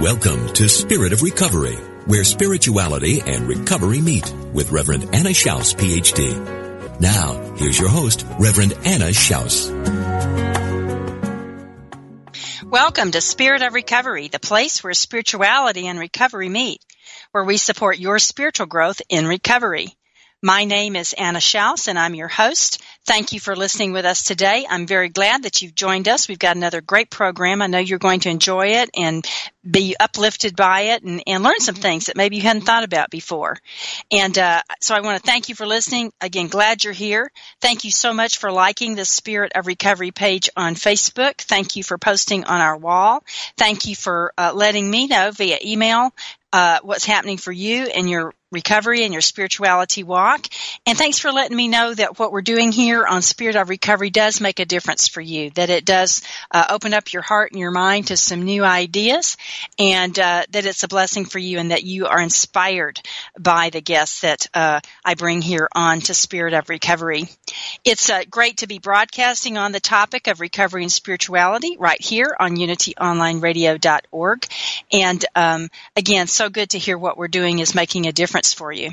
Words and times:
Welcome 0.00 0.48
to 0.54 0.66
Spirit 0.66 1.12
of 1.12 1.20
Recovery, 1.20 1.74
where 2.06 2.24
spirituality 2.24 3.20
and 3.20 3.46
recovery 3.46 4.00
meet 4.00 4.32
with 4.54 4.72
Reverend 4.72 5.14
Anna 5.14 5.28
Schaus, 5.28 5.74
PhD. 5.74 6.98
Now, 6.98 7.54
here's 7.56 7.78
your 7.78 7.90
host, 7.90 8.24
Reverend 8.38 8.72
Anna 8.86 9.08
Schaus. 9.10 9.68
Welcome 12.64 13.10
to 13.10 13.20
Spirit 13.20 13.60
of 13.60 13.74
Recovery, 13.74 14.28
the 14.28 14.40
place 14.40 14.82
where 14.82 14.94
spirituality 14.94 15.86
and 15.86 15.98
recovery 15.98 16.48
meet, 16.48 16.82
where 17.32 17.44
we 17.44 17.58
support 17.58 17.98
your 17.98 18.18
spiritual 18.18 18.64
growth 18.64 19.02
in 19.10 19.26
recovery. 19.26 19.94
My 20.42 20.64
name 20.64 20.96
is 20.96 21.12
Anna 21.12 21.38
Schaus 21.38 21.86
and 21.86 21.98
I'm 21.98 22.14
your 22.14 22.28
host. 22.28 22.80
Thank 23.04 23.32
you 23.32 23.40
for 23.40 23.54
listening 23.54 23.92
with 23.92 24.06
us 24.06 24.22
today. 24.22 24.66
I'm 24.66 24.86
very 24.86 25.10
glad 25.10 25.42
that 25.42 25.60
you've 25.60 25.74
joined 25.74 26.08
us. 26.08 26.28
We've 26.28 26.38
got 26.38 26.56
another 26.56 26.80
great 26.80 27.10
program. 27.10 27.60
I 27.60 27.66
know 27.66 27.78
you're 27.78 27.98
going 27.98 28.20
to 28.20 28.30
enjoy 28.30 28.68
it 28.68 28.88
and 28.96 29.28
be 29.70 29.96
uplifted 30.00 30.56
by 30.56 30.80
it 30.80 31.02
and, 31.02 31.22
and 31.26 31.42
learn 31.42 31.60
some 31.60 31.74
things 31.74 32.06
that 32.06 32.16
maybe 32.16 32.36
you 32.36 32.42
hadn't 32.42 32.62
thought 32.62 32.84
about 32.84 33.10
before. 33.10 33.58
And 34.10 34.38
uh, 34.38 34.62
so 34.80 34.94
I 34.94 35.02
want 35.02 35.22
to 35.22 35.30
thank 35.30 35.50
you 35.50 35.54
for 35.54 35.66
listening. 35.66 36.10
Again, 36.22 36.48
glad 36.48 36.84
you're 36.84 36.94
here. 36.94 37.30
Thank 37.60 37.84
you 37.84 37.90
so 37.90 38.14
much 38.14 38.38
for 38.38 38.50
liking 38.50 38.94
the 38.94 39.04
Spirit 39.04 39.52
of 39.54 39.66
Recovery 39.66 40.10
page 40.10 40.48
on 40.56 40.74
Facebook. 40.74 41.36
Thank 41.36 41.76
you 41.76 41.84
for 41.84 41.98
posting 41.98 42.44
on 42.44 42.62
our 42.62 42.78
wall. 42.78 43.22
Thank 43.58 43.84
you 43.84 43.94
for 43.94 44.32
uh, 44.38 44.52
letting 44.54 44.90
me 44.90 45.06
know 45.06 45.32
via 45.32 45.58
email 45.62 46.14
uh, 46.52 46.78
what's 46.82 47.04
happening 47.04 47.36
for 47.36 47.52
you 47.52 47.84
and 47.84 48.08
your 48.08 48.32
recovery 48.50 49.04
and 49.04 49.12
your 49.12 49.22
spirituality 49.22 50.02
walk. 50.02 50.46
And 50.86 50.98
thanks 50.98 51.18
for 51.18 51.30
letting 51.30 51.56
me 51.56 51.68
know 51.68 51.94
that 51.94 52.18
what 52.18 52.32
we're 52.32 52.42
doing 52.42 52.72
here 52.72 53.06
on 53.06 53.22
Spirit 53.22 53.56
of 53.56 53.68
Recovery 53.68 54.10
does 54.10 54.40
make 54.40 54.58
a 54.58 54.64
difference 54.64 55.08
for 55.08 55.20
you, 55.20 55.50
that 55.50 55.70
it 55.70 55.84
does 55.84 56.22
uh, 56.50 56.66
open 56.70 56.94
up 56.94 57.12
your 57.12 57.22
heart 57.22 57.52
and 57.52 57.60
your 57.60 57.70
mind 57.70 58.08
to 58.08 58.16
some 58.16 58.42
new 58.42 58.64
ideas, 58.64 59.36
and 59.78 60.18
uh, 60.18 60.44
that 60.50 60.66
it's 60.66 60.82
a 60.82 60.88
blessing 60.88 61.24
for 61.24 61.38
you 61.38 61.58
and 61.58 61.70
that 61.70 61.84
you 61.84 62.06
are 62.06 62.20
inspired 62.20 63.00
by 63.38 63.70
the 63.70 63.80
guests 63.80 64.22
that 64.22 64.48
uh, 64.52 64.80
I 65.04 65.14
bring 65.14 65.42
here 65.42 65.68
on 65.72 66.00
to 66.00 66.14
Spirit 66.14 66.54
of 66.54 66.68
Recovery. 66.68 67.28
It's 67.84 68.10
uh, 68.10 68.24
great 68.28 68.58
to 68.58 68.66
be 68.66 68.78
broadcasting 68.78 69.58
on 69.58 69.72
the 69.72 69.80
topic 69.80 70.26
of 70.26 70.40
recovery 70.40 70.82
and 70.82 70.92
spirituality 70.92 71.76
right 71.78 72.00
here 72.00 72.34
on 72.38 72.56
unityonlineradio.org. 72.56 74.46
And 74.92 75.24
um, 75.36 75.68
again, 75.94 76.26
so 76.26 76.48
good 76.48 76.70
to 76.70 76.78
hear 76.78 76.98
what 76.98 77.16
we're 77.16 77.28
doing 77.28 77.60
is 77.60 77.74
making 77.74 78.06
a 78.06 78.12
difference 78.12 78.39
difference 78.40 78.54
for 78.54 78.72
you. 78.72 78.90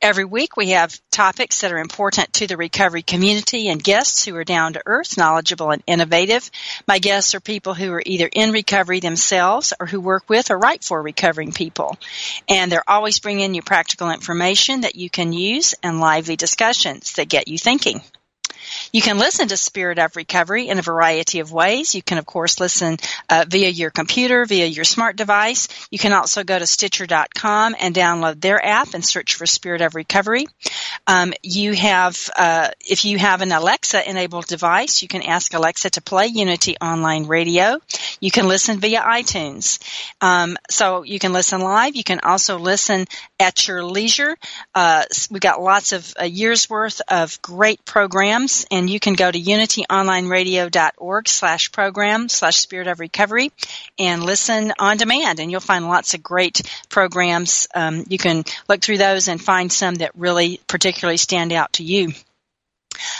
Every 0.00 0.24
week 0.24 0.56
we 0.56 0.70
have 0.70 1.00
topics 1.10 1.60
that 1.60 1.72
are 1.72 1.78
important 1.78 2.32
to 2.34 2.46
the 2.46 2.56
recovery 2.56 3.02
community 3.02 3.68
and 3.68 3.82
guests 3.82 4.24
who 4.24 4.36
are 4.36 4.44
down 4.44 4.74
to 4.74 4.82
earth, 4.86 5.16
knowledgeable 5.16 5.70
and 5.70 5.82
innovative. 5.86 6.48
My 6.86 7.00
guests 7.00 7.34
are 7.34 7.40
people 7.40 7.74
who 7.74 7.92
are 7.92 8.02
either 8.04 8.28
in 8.32 8.52
recovery 8.52 9.00
themselves 9.00 9.72
or 9.80 9.86
who 9.86 10.00
work 10.00 10.28
with 10.28 10.50
or 10.50 10.58
write 10.58 10.84
for 10.84 11.02
recovering 11.02 11.52
people. 11.52 11.96
And 12.48 12.70
they're 12.70 12.88
always 12.88 13.18
bringing 13.18 13.54
you 13.54 13.62
practical 13.62 14.10
information 14.10 14.82
that 14.82 14.94
you 14.94 15.10
can 15.10 15.32
use 15.32 15.74
and 15.82 16.00
lively 16.00 16.36
discussions 16.36 17.14
that 17.14 17.28
get 17.28 17.48
you 17.48 17.58
thinking. 17.58 18.00
You 18.94 19.02
can 19.02 19.18
listen 19.18 19.48
to 19.48 19.56
Spirit 19.56 19.98
of 19.98 20.14
Recovery 20.14 20.68
in 20.68 20.78
a 20.78 20.82
variety 20.82 21.40
of 21.40 21.50
ways. 21.50 21.96
You 21.96 22.02
can, 22.02 22.16
of 22.16 22.26
course, 22.26 22.60
listen 22.60 22.98
uh, 23.28 23.44
via 23.48 23.68
your 23.68 23.90
computer, 23.90 24.44
via 24.44 24.66
your 24.66 24.84
smart 24.84 25.16
device. 25.16 25.66
You 25.90 25.98
can 25.98 26.12
also 26.12 26.44
go 26.44 26.56
to 26.56 26.64
Stitcher.com 26.64 27.74
and 27.80 27.92
download 27.92 28.40
their 28.40 28.64
app 28.64 28.94
and 28.94 29.04
search 29.04 29.34
for 29.34 29.46
Spirit 29.46 29.80
of 29.80 29.96
Recovery. 29.96 30.46
Um, 31.08 31.34
you 31.42 31.72
have, 31.72 32.30
uh, 32.36 32.68
if 32.88 33.04
you 33.04 33.18
have 33.18 33.42
an 33.42 33.50
Alexa 33.50 34.08
enabled 34.08 34.46
device, 34.46 35.02
you 35.02 35.08
can 35.08 35.22
ask 35.22 35.52
Alexa 35.52 35.90
to 35.90 36.00
play 36.00 36.26
Unity 36.26 36.76
Online 36.80 37.26
Radio. 37.26 37.80
You 38.20 38.30
can 38.30 38.46
listen 38.46 38.78
via 38.78 39.00
iTunes. 39.00 39.80
Um, 40.20 40.56
so 40.70 41.02
you 41.02 41.18
can 41.18 41.32
listen 41.32 41.60
live. 41.60 41.96
You 41.96 42.04
can 42.04 42.20
also 42.20 42.60
listen 42.60 43.06
at 43.40 43.66
your 43.66 43.84
leisure. 43.84 44.36
Uh, 44.72 45.02
we've 45.32 45.40
got 45.40 45.60
lots 45.60 45.92
of 45.92 46.14
uh, 46.20 46.24
years 46.24 46.70
worth 46.70 47.02
of 47.08 47.42
great 47.42 47.84
programs 47.84 48.64
and 48.70 48.83
you 48.90 49.00
can 49.00 49.14
go 49.14 49.30
to 49.30 49.40
unityonlineradio.org 49.40 51.28
slash 51.28 51.72
program 51.72 52.28
slash 52.28 52.56
spirit 52.56 52.86
of 52.86 53.00
recovery 53.00 53.50
and 53.98 54.24
listen 54.24 54.72
on 54.78 54.96
demand 54.96 55.40
and 55.40 55.50
you'll 55.50 55.60
find 55.60 55.86
lots 55.86 56.14
of 56.14 56.22
great 56.22 56.62
programs. 56.88 57.68
Um, 57.74 58.04
you 58.08 58.18
can 58.18 58.44
look 58.68 58.80
through 58.80 58.98
those 58.98 59.28
and 59.28 59.40
find 59.40 59.72
some 59.72 59.96
that 59.96 60.12
really 60.16 60.60
particularly 60.66 61.16
stand 61.16 61.52
out 61.52 61.74
to 61.74 61.82
you. 61.82 62.12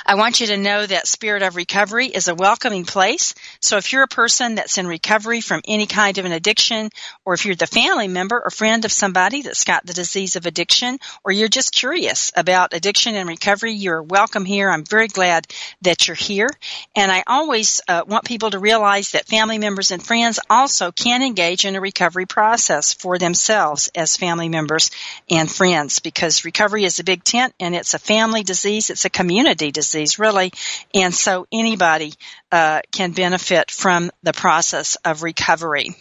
I 0.06 0.14
want 0.16 0.40
you 0.40 0.48
to 0.48 0.56
know 0.56 0.84
that 0.86 1.06
Spirit 1.06 1.42
of 1.42 1.56
Recovery 1.56 2.06
is 2.06 2.28
a 2.28 2.34
welcoming 2.34 2.84
place. 2.84 3.34
So 3.60 3.76
if 3.76 3.92
you're 3.92 4.02
a 4.02 4.08
person 4.08 4.56
that's 4.56 4.78
in 4.78 4.86
recovery 4.86 5.40
from 5.40 5.62
any 5.66 5.86
kind 5.86 6.18
of 6.18 6.24
an 6.24 6.32
addiction, 6.32 6.90
or 7.24 7.34
if 7.34 7.46
you're 7.46 7.54
the 7.54 7.66
family 7.66 8.08
member 8.08 8.40
or 8.44 8.50
friend 8.50 8.84
of 8.84 8.92
somebody 8.92 9.42
that's 9.42 9.64
got 9.64 9.86
the 9.86 9.92
disease 9.92 10.36
of 10.36 10.46
addiction, 10.46 10.98
or 11.24 11.32
you're 11.32 11.48
just 11.48 11.72
curious 11.72 12.32
about 12.36 12.74
addiction 12.74 13.14
and 13.14 13.28
recovery, 13.28 13.72
you're 13.72 14.02
welcome 14.02 14.44
here. 14.44 14.70
I'm 14.70 14.84
very 14.84 15.08
glad 15.08 15.46
that 15.82 16.06
you're 16.06 16.14
here. 16.14 16.50
And 16.94 17.10
I 17.10 17.24
always 17.26 17.80
uh, 17.88 18.02
want 18.06 18.24
people 18.24 18.50
to 18.50 18.58
realize 18.58 19.12
that 19.12 19.26
family 19.26 19.58
members 19.58 19.90
and 19.90 20.04
friends 20.04 20.38
also 20.50 20.92
can 20.92 21.22
engage 21.22 21.64
in 21.64 21.76
a 21.76 21.80
recovery 21.80 22.26
process 22.26 22.92
for 22.94 23.18
themselves 23.18 23.90
as 23.94 24.16
family 24.16 24.48
members 24.48 24.90
and 25.30 25.50
friends 25.50 25.98
because 25.98 26.44
recovery 26.44 26.84
is 26.84 26.98
a 26.98 27.04
big 27.04 27.24
tent 27.24 27.54
and 27.60 27.74
it's 27.74 27.94
a 27.94 27.98
family 27.98 28.42
disease. 28.42 28.90
It's 28.90 29.04
a 29.04 29.10
community 29.10 29.63
disease, 29.70 30.18
really. 30.18 30.52
And 30.94 31.14
so 31.14 31.46
anybody 31.52 32.14
uh, 32.50 32.80
can 32.92 33.12
benefit 33.12 33.70
from 33.70 34.10
the 34.22 34.32
process 34.32 34.96
of 35.04 35.22
recovery. 35.22 35.94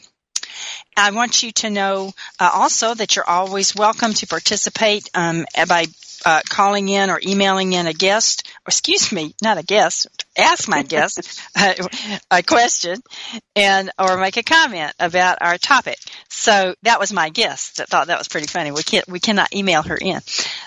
I 0.96 1.12
want 1.12 1.42
you 1.42 1.52
to 1.52 1.70
know 1.70 2.14
uh, 2.40 2.50
also 2.54 2.94
that 2.94 3.16
you're 3.16 3.28
always 3.28 3.76
welcome 3.76 4.14
to 4.14 4.28
participate 4.28 5.10
um, 5.14 5.46
by 5.68 5.88
uh, 6.26 6.42
calling 6.50 6.90
in 6.90 7.10
or 7.10 7.20
emailing 7.26 7.74
in 7.74 7.88
a 7.88 7.94
guest, 7.94 8.48
or 8.60 8.70
excuse 8.70 9.12
me, 9.12 9.34
not 9.42 9.58
a 9.58 9.64
guest, 9.64 10.08
ask 10.38 10.68
my 10.70 10.84
guest 10.84 11.42
a, 11.58 11.76
a 12.32 12.44
question 12.44 13.02
and 13.56 13.92
or 14.00 14.18
make 14.18 14.38
a 14.38 14.44
comment 14.44 14.94
about 15.00 15.40
our 15.42 15.58
topic. 15.58 15.98
So 16.30 16.76
that 16.84 17.00
was 17.00 17.12
my 17.12 17.30
guest 17.30 17.78
that 17.78 17.90
thought 17.90 18.08
that 18.08 18.18
was 18.18 18.28
pretty 18.28 18.48
funny. 18.48 18.72
We 18.72 18.84
can't 18.84 19.08
we 19.08 19.20
cannot 19.20 19.54
email 19.54 19.84
her 19.84 19.98
in. 19.98 20.22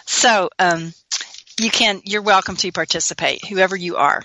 So 0.06 0.50
um, 0.58 0.92
you 1.60 1.70
can, 1.70 2.02
you're 2.04 2.22
welcome 2.22 2.56
to 2.56 2.72
participate, 2.72 3.44
whoever 3.46 3.76
you 3.76 3.96
are. 3.96 4.22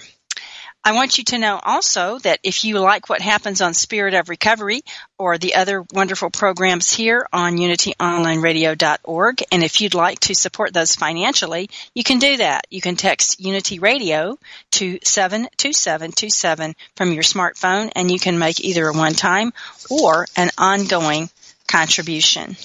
I 0.83 0.93
want 0.93 1.19
you 1.19 1.23
to 1.25 1.37
know 1.37 1.59
also 1.61 2.17
that 2.19 2.39
if 2.41 2.65
you 2.65 2.79
like 2.79 3.07
what 3.07 3.21
happens 3.21 3.61
on 3.61 3.75
Spirit 3.75 4.15
of 4.15 4.29
Recovery 4.29 4.81
or 5.19 5.37
the 5.37 5.53
other 5.53 5.85
wonderful 5.93 6.31
programs 6.31 6.91
here 6.91 7.27
on 7.31 7.57
unityonlineradio.org, 7.57 9.43
and 9.51 9.63
if 9.63 9.79
you'd 9.79 9.93
like 9.93 10.19
to 10.21 10.33
support 10.33 10.73
those 10.73 10.95
financially, 10.95 11.69
you 11.93 12.03
can 12.03 12.17
do 12.17 12.37
that. 12.37 12.65
You 12.71 12.81
can 12.81 12.95
text 12.95 13.39
Unity 13.39 13.77
Radio 13.77 14.39
to 14.71 14.97
72727 15.03 16.75
from 16.95 17.11
your 17.11 17.23
smartphone, 17.23 17.91
and 17.95 18.09
you 18.09 18.19
can 18.19 18.39
make 18.39 18.59
either 18.59 18.87
a 18.87 18.93
one-time 18.93 19.53
or 19.91 20.25
an 20.35 20.49
ongoing 20.57 21.29
contribution. 21.67 22.57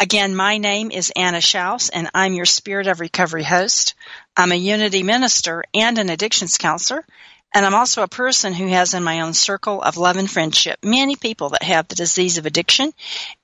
Again, 0.00 0.36
my 0.36 0.58
name 0.58 0.92
is 0.92 1.12
Anna 1.16 1.38
Schaus, 1.38 1.90
and 1.92 2.08
I'm 2.14 2.32
your 2.32 2.44
Spirit 2.44 2.86
of 2.86 3.00
Recovery 3.00 3.42
host. 3.42 3.96
I'm 4.36 4.52
a 4.52 4.54
Unity 4.54 5.02
minister 5.02 5.64
and 5.74 5.98
an 5.98 6.08
addictions 6.08 6.56
counselor, 6.56 7.04
And 7.52 7.66
I'm 7.66 7.74
also 7.74 8.04
a 8.04 8.08
person 8.08 8.52
who 8.52 8.68
has 8.68 8.94
in 8.94 9.02
my 9.02 9.22
own 9.22 9.34
circle 9.34 9.82
of 9.82 9.96
love 9.96 10.16
and 10.16 10.30
friendship 10.30 10.78
many 10.84 11.16
people 11.16 11.48
that 11.48 11.64
have 11.64 11.88
the 11.88 11.96
disease 11.96 12.38
of 12.38 12.46
addiction. 12.46 12.92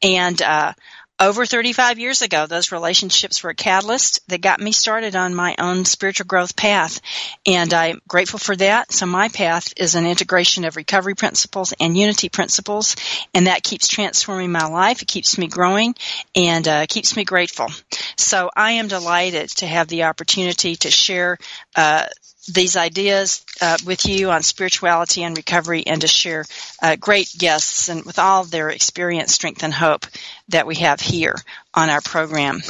And 0.00 0.40
uh, 0.40 0.74
over 1.20 1.46
35 1.46 1.98
years 1.98 2.22
ago, 2.22 2.46
those 2.46 2.72
relationships 2.72 3.42
were 3.42 3.50
a 3.50 3.54
catalyst 3.54 4.20
that 4.28 4.40
got 4.40 4.60
me 4.60 4.72
started 4.72 5.14
on 5.14 5.34
my 5.34 5.54
own 5.58 5.84
spiritual 5.84 6.26
growth 6.26 6.56
path. 6.56 7.00
And 7.46 7.72
I'm 7.72 8.00
grateful 8.08 8.40
for 8.40 8.56
that. 8.56 8.92
So 8.92 9.06
my 9.06 9.28
path 9.28 9.72
is 9.76 9.94
an 9.94 10.06
integration 10.06 10.64
of 10.64 10.76
recovery 10.76 11.14
principles 11.14 11.72
and 11.78 11.96
unity 11.96 12.28
principles. 12.28 12.96
And 13.32 13.46
that 13.46 13.62
keeps 13.62 13.86
transforming 13.86 14.50
my 14.50 14.66
life. 14.66 15.02
It 15.02 15.08
keeps 15.08 15.38
me 15.38 15.46
growing 15.46 15.94
and 16.34 16.66
uh, 16.66 16.86
keeps 16.88 17.16
me 17.16 17.24
grateful. 17.24 17.68
So 18.16 18.50
I 18.54 18.72
am 18.72 18.88
delighted 18.88 19.50
to 19.50 19.66
have 19.66 19.88
the 19.88 20.04
opportunity 20.04 20.76
to 20.76 20.90
share 20.90 21.38
uh, 21.76 22.06
these 22.46 22.76
ideas 22.76 23.44
uh, 23.60 23.78
with 23.84 24.06
you 24.06 24.30
on 24.30 24.42
spirituality 24.42 25.22
and 25.22 25.36
recovery 25.36 25.86
and 25.86 26.00
to 26.00 26.08
share 26.08 26.44
uh, 26.82 26.96
great 26.96 27.32
guests 27.36 27.88
and 27.88 28.04
with 28.04 28.18
all 28.18 28.44
their 28.44 28.68
experience, 28.70 29.32
strength, 29.32 29.62
and 29.62 29.72
hope 29.72 30.06
that 30.48 30.66
we 30.66 30.76
have 30.76 31.00
here 31.00 31.36
on 31.72 31.90
our 31.90 32.00
program. 32.00 32.60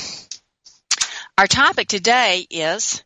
Our 1.37 1.47
topic 1.47 1.89
today 1.89 2.47
is 2.49 3.03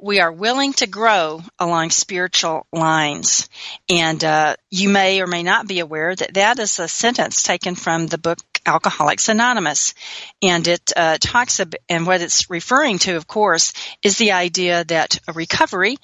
we 0.00 0.20
are 0.20 0.32
willing 0.32 0.72
to 0.74 0.86
grow 0.86 1.42
along 1.58 1.90
spiritual 1.90 2.66
lines. 2.72 3.48
And 3.88 4.22
uh, 4.24 4.56
you 4.70 4.88
may 4.88 5.20
or 5.20 5.26
may 5.26 5.42
not 5.42 5.68
be 5.68 5.80
aware 5.80 6.14
that 6.14 6.34
that 6.34 6.58
is 6.58 6.78
a 6.78 6.88
sentence 6.88 7.42
taken 7.42 7.74
from 7.74 8.06
the 8.06 8.18
book 8.18 8.38
Alcoholics 8.66 9.28
Anonymous. 9.28 9.94
And 10.42 10.66
it 10.66 10.92
uh, 10.96 11.18
talks 11.20 11.60
about, 11.60 11.80
and 11.88 12.06
what 12.06 12.20
it's 12.20 12.50
referring 12.50 12.98
to, 13.00 13.16
of 13.16 13.26
course, 13.26 13.72
is 14.02 14.18
the 14.18 14.32
idea 14.32 14.84
that 14.84 15.18
recovery, 15.34 15.96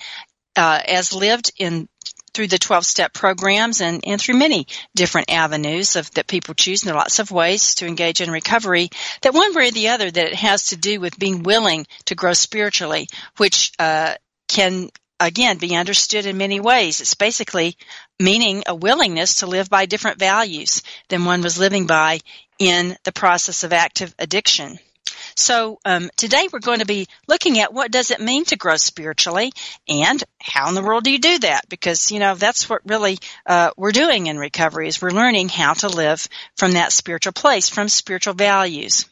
uh, 0.56 0.80
as 0.86 1.12
lived 1.12 1.52
in 1.58 1.88
through 2.36 2.46
the 2.48 2.58
12 2.58 2.84
step 2.84 3.14
programs 3.14 3.80
and, 3.80 4.06
and 4.06 4.20
through 4.20 4.36
many 4.36 4.66
different 4.94 5.30
avenues 5.30 5.96
of 5.96 6.10
that 6.12 6.26
people 6.26 6.52
choose 6.52 6.82
and 6.82 6.88
there 6.88 6.94
are 6.94 6.98
lots 6.98 7.18
of 7.18 7.30
ways 7.30 7.76
to 7.76 7.86
engage 7.86 8.20
in 8.20 8.30
recovery 8.30 8.90
that 9.22 9.32
one 9.32 9.54
way 9.54 9.68
or 9.68 9.70
the 9.70 9.88
other 9.88 10.10
that 10.10 10.26
it 10.26 10.34
has 10.34 10.66
to 10.66 10.76
do 10.76 11.00
with 11.00 11.18
being 11.18 11.42
willing 11.44 11.86
to 12.04 12.14
grow 12.14 12.34
spiritually 12.34 13.08
which 13.38 13.72
uh, 13.78 14.14
can 14.48 14.90
again 15.18 15.56
be 15.56 15.76
understood 15.76 16.26
in 16.26 16.36
many 16.36 16.60
ways 16.60 17.00
it's 17.00 17.14
basically 17.14 17.78
meaning 18.18 18.62
a 18.66 18.74
willingness 18.74 19.36
to 19.36 19.46
live 19.46 19.68
by 19.68 19.86
different 19.86 20.18
values 20.18 20.82
than 21.08 21.24
one 21.24 21.42
was 21.42 21.58
living 21.58 21.86
by 21.86 22.20
in 22.58 22.96
the 23.04 23.12
process 23.12 23.64
of 23.64 23.72
active 23.72 24.14
addiction. 24.18 24.78
So 25.34 25.78
um, 25.84 26.10
today 26.16 26.48
we're 26.50 26.60
going 26.60 26.78
to 26.78 26.86
be 26.86 27.08
looking 27.28 27.58
at 27.58 27.72
what 27.72 27.90
does 27.90 28.10
it 28.10 28.20
mean 28.20 28.46
to 28.46 28.56
grow 28.56 28.76
spiritually, 28.76 29.52
and 29.86 30.22
how 30.40 30.68
in 30.70 30.74
the 30.74 30.82
world 30.82 31.04
do 31.04 31.12
you 31.12 31.18
do 31.18 31.38
that? 31.40 31.68
Because 31.68 32.10
you 32.10 32.18
know 32.18 32.34
that's 32.34 32.70
what 32.70 32.80
really 32.86 33.18
uh, 33.44 33.70
we're 33.76 33.92
doing 33.92 34.28
in 34.28 34.38
recovery 34.38 34.88
is 34.88 35.02
we're 35.02 35.10
learning 35.10 35.50
how 35.50 35.74
to 35.74 35.88
live 35.88 36.26
from 36.56 36.72
that 36.72 36.92
spiritual 36.92 37.34
place, 37.34 37.68
from 37.68 37.88
spiritual 37.88 38.32
values. 38.32 39.06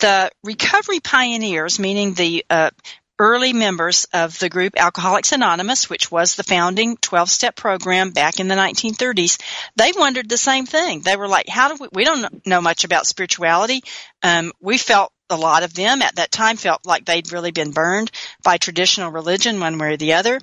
The 0.00 0.30
recovery 0.44 1.00
pioneers, 1.00 1.80
meaning 1.80 2.14
the 2.14 2.44
uh, 2.48 2.70
early 3.18 3.52
members 3.52 4.06
of 4.12 4.38
the 4.38 4.48
group 4.48 4.74
Alcoholics 4.76 5.32
Anonymous, 5.32 5.90
which 5.90 6.10
was 6.10 6.34
the 6.34 6.44
founding 6.44 6.96
12 6.96 7.30
step 7.30 7.56
program 7.56 8.10
back 8.10 8.40
in 8.40 8.48
the 8.48 8.54
1930s, 8.54 9.40
they 9.76 9.92
wondered 9.96 10.28
the 10.28 10.36
same 10.36 10.66
thing. 10.66 11.00
They 11.00 11.16
were 11.16 11.28
like, 11.28 11.48
how 11.48 11.74
do 11.74 11.82
we, 11.82 11.88
we 11.92 12.04
don't 12.04 12.46
know 12.46 12.60
much 12.60 12.84
about 12.84 13.06
spirituality. 13.06 13.82
Um, 14.22 14.52
we 14.60 14.78
felt 14.78 15.12
a 15.30 15.36
lot 15.36 15.62
of 15.62 15.74
them 15.74 16.00
at 16.00 16.16
that 16.16 16.30
time 16.30 16.56
felt 16.56 16.86
like 16.86 17.04
they'd 17.04 17.32
really 17.32 17.50
been 17.50 17.72
burned 17.72 18.10
by 18.42 18.56
traditional 18.56 19.10
religion 19.10 19.60
one 19.60 19.78
way 19.78 19.92
or 19.92 19.96
the 19.96 20.14
other. 20.14 20.40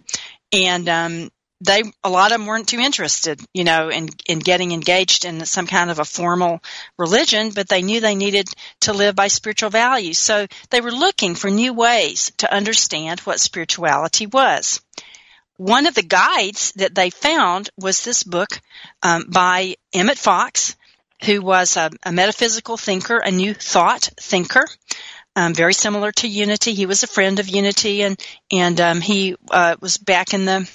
And, 0.51 0.87
um, 0.89 1.29
they 1.61 1.83
a 2.03 2.09
lot 2.09 2.31
of 2.31 2.37
them 2.37 2.47
weren't 2.47 2.67
too 2.67 2.79
interested, 2.79 3.39
you 3.53 3.63
know, 3.63 3.89
in 3.89 4.09
in 4.27 4.39
getting 4.39 4.71
engaged 4.71 5.25
in 5.25 5.45
some 5.45 5.67
kind 5.67 5.89
of 5.89 5.99
a 5.99 6.05
formal 6.05 6.61
religion, 6.97 7.51
but 7.51 7.69
they 7.69 7.81
knew 7.81 8.01
they 8.01 8.15
needed 8.15 8.47
to 8.81 8.93
live 8.93 9.15
by 9.15 9.27
spiritual 9.27 9.69
values. 9.69 10.17
So 10.17 10.47
they 10.69 10.81
were 10.81 10.91
looking 10.91 11.35
for 11.35 11.49
new 11.49 11.73
ways 11.73 12.31
to 12.37 12.53
understand 12.53 13.21
what 13.21 13.39
spirituality 13.39 14.25
was. 14.25 14.81
One 15.57 15.87
of 15.87 15.95
the 15.95 16.03
guides 16.03 16.73
that 16.73 16.93
they 16.93 17.09
found 17.09 17.69
was 17.77 18.03
this 18.03 18.23
book 18.23 18.59
um, 19.01 19.25
by 19.29 19.75
Emmett 19.93 20.17
Fox, 20.17 20.75
who 21.23 21.41
was 21.41 21.77
a, 21.77 21.89
a, 22.03 22.11
metaphysical 22.11 22.75
thinker, 22.75 23.17
a 23.19 23.31
new 23.31 23.53
thought 23.53 24.09
thinker. 24.19 24.67
Um, 25.37 25.53
very 25.53 25.73
similar 25.73 26.11
to 26.13 26.27
Unity. 26.27 26.73
He 26.73 26.85
was 26.85 27.03
a 27.03 27.07
friend 27.07 27.39
of 27.39 27.47
Unity, 27.47 28.03
and 28.03 28.19
and 28.51 28.79
um, 28.81 29.01
he 29.01 29.35
uh, 29.49 29.75
was 29.81 29.97
back 29.97 30.33
in 30.33 30.45
the 30.45 30.69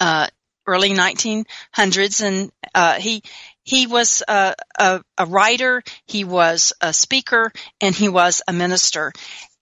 uh, 0.00 0.28
early 0.66 0.90
1900s, 0.90 2.22
and 2.22 2.52
uh, 2.74 2.94
he 2.94 3.22
he 3.64 3.86
was 3.86 4.22
a, 4.26 4.54
a, 4.78 5.02
a, 5.18 5.26
writer, 5.26 5.82
he 6.06 6.24
was 6.24 6.72
a 6.80 6.92
speaker, 6.92 7.52
and 7.80 7.94
he 7.94 8.08
was 8.08 8.40
a 8.48 8.52
minister. 8.52 9.12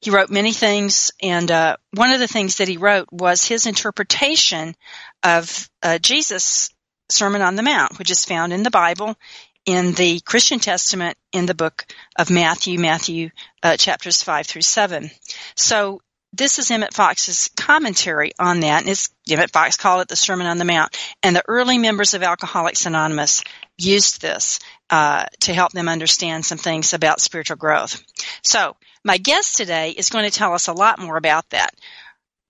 He 0.00 0.10
wrote 0.10 0.30
many 0.30 0.52
things, 0.52 1.10
and 1.20 1.50
uh, 1.50 1.76
one 1.92 2.12
of 2.12 2.20
the 2.20 2.28
things 2.28 2.56
that 2.56 2.68
he 2.68 2.76
wrote 2.76 3.08
was 3.10 3.44
his 3.44 3.66
interpretation 3.66 4.76
of 5.24 5.68
uh, 5.82 5.98
Jesus' 5.98 6.70
Sermon 7.08 7.42
on 7.42 7.56
the 7.56 7.62
Mount, 7.62 7.98
which 7.98 8.10
is 8.10 8.24
found 8.24 8.52
in 8.52 8.62
the 8.62 8.70
Bible, 8.70 9.16
in 9.64 9.92
the 9.92 10.20
Christian 10.20 10.60
Testament, 10.60 11.18
in 11.32 11.46
the 11.46 11.54
book 11.54 11.84
of 12.16 12.30
Matthew, 12.30 12.78
Matthew 12.78 13.30
uh, 13.62 13.76
chapters 13.76 14.22
five 14.22 14.46
through 14.46 14.62
seven. 14.62 15.10
So 15.56 16.00
this 16.32 16.58
is 16.58 16.70
Emmett 16.70 16.94
Fox's 16.94 17.50
commentary 17.56 18.32
on 18.38 18.60
that, 18.60 18.82
and 18.82 18.90
it's, 18.90 19.08
Emmett 19.28 19.52
Fox 19.52 19.76
called 19.76 20.02
it 20.02 20.08
the 20.08 20.16
Sermon 20.16 20.46
on 20.46 20.58
the 20.58 20.64
Mount. 20.64 20.96
And 21.22 21.34
the 21.34 21.44
early 21.48 21.78
members 21.78 22.14
of 22.14 22.22
Alcoholics 22.22 22.86
Anonymous 22.86 23.42
used 23.78 24.20
this 24.20 24.60
uh, 24.90 25.24
to 25.40 25.54
help 25.54 25.72
them 25.72 25.88
understand 25.88 26.44
some 26.44 26.58
things 26.58 26.92
about 26.92 27.20
spiritual 27.20 27.56
growth. 27.56 28.02
So, 28.42 28.76
my 29.04 29.18
guest 29.18 29.56
today 29.56 29.90
is 29.90 30.10
going 30.10 30.28
to 30.28 30.36
tell 30.36 30.52
us 30.52 30.68
a 30.68 30.72
lot 30.72 30.98
more 30.98 31.16
about 31.16 31.48
that. 31.50 31.70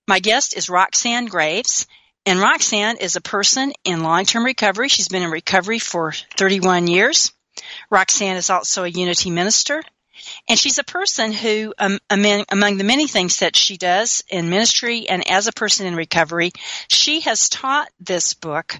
My 0.07 0.19
guest 0.19 0.57
is 0.57 0.69
Roxanne 0.69 1.27
Graves, 1.27 1.85
and 2.25 2.39
Roxanne 2.39 2.97
is 2.97 3.15
a 3.15 3.21
person 3.21 3.73
in 3.83 4.03
long-term 4.03 4.43
recovery. 4.43 4.89
She's 4.89 5.07
been 5.07 5.23
in 5.23 5.31
recovery 5.31 5.79
for 5.79 6.13
31 6.35 6.87
years. 6.87 7.31
Roxanne 7.89 8.37
is 8.37 8.49
also 8.49 8.83
a 8.83 8.89
Unity 8.89 9.29
minister 9.29 9.83
and 10.47 10.57
she's 10.57 10.77
a 10.77 10.83
person 10.83 11.31
who, 11.31 11.73
um, 11.77 11.99
among, 12.09 12.45
among 12.49 12.77
the 12.77 12.83
many 12.83 13.07
things 13.07 13.39
that 13.39 13.55
she 13.55 13.77
does 13.77 14.23
in 14.29 14.49
ministry 14.49 15.07
and 15.07 15.29
as 15.29 15.47
a 15.47 15.51
person 15.51 15.85
in 15.87 15.95
recovery, 15.95 16.51
she 16.87 17.21
has 17.21 17.49
taught 17.49 17.89
this 17.99 18.33
book, 18.33 18.79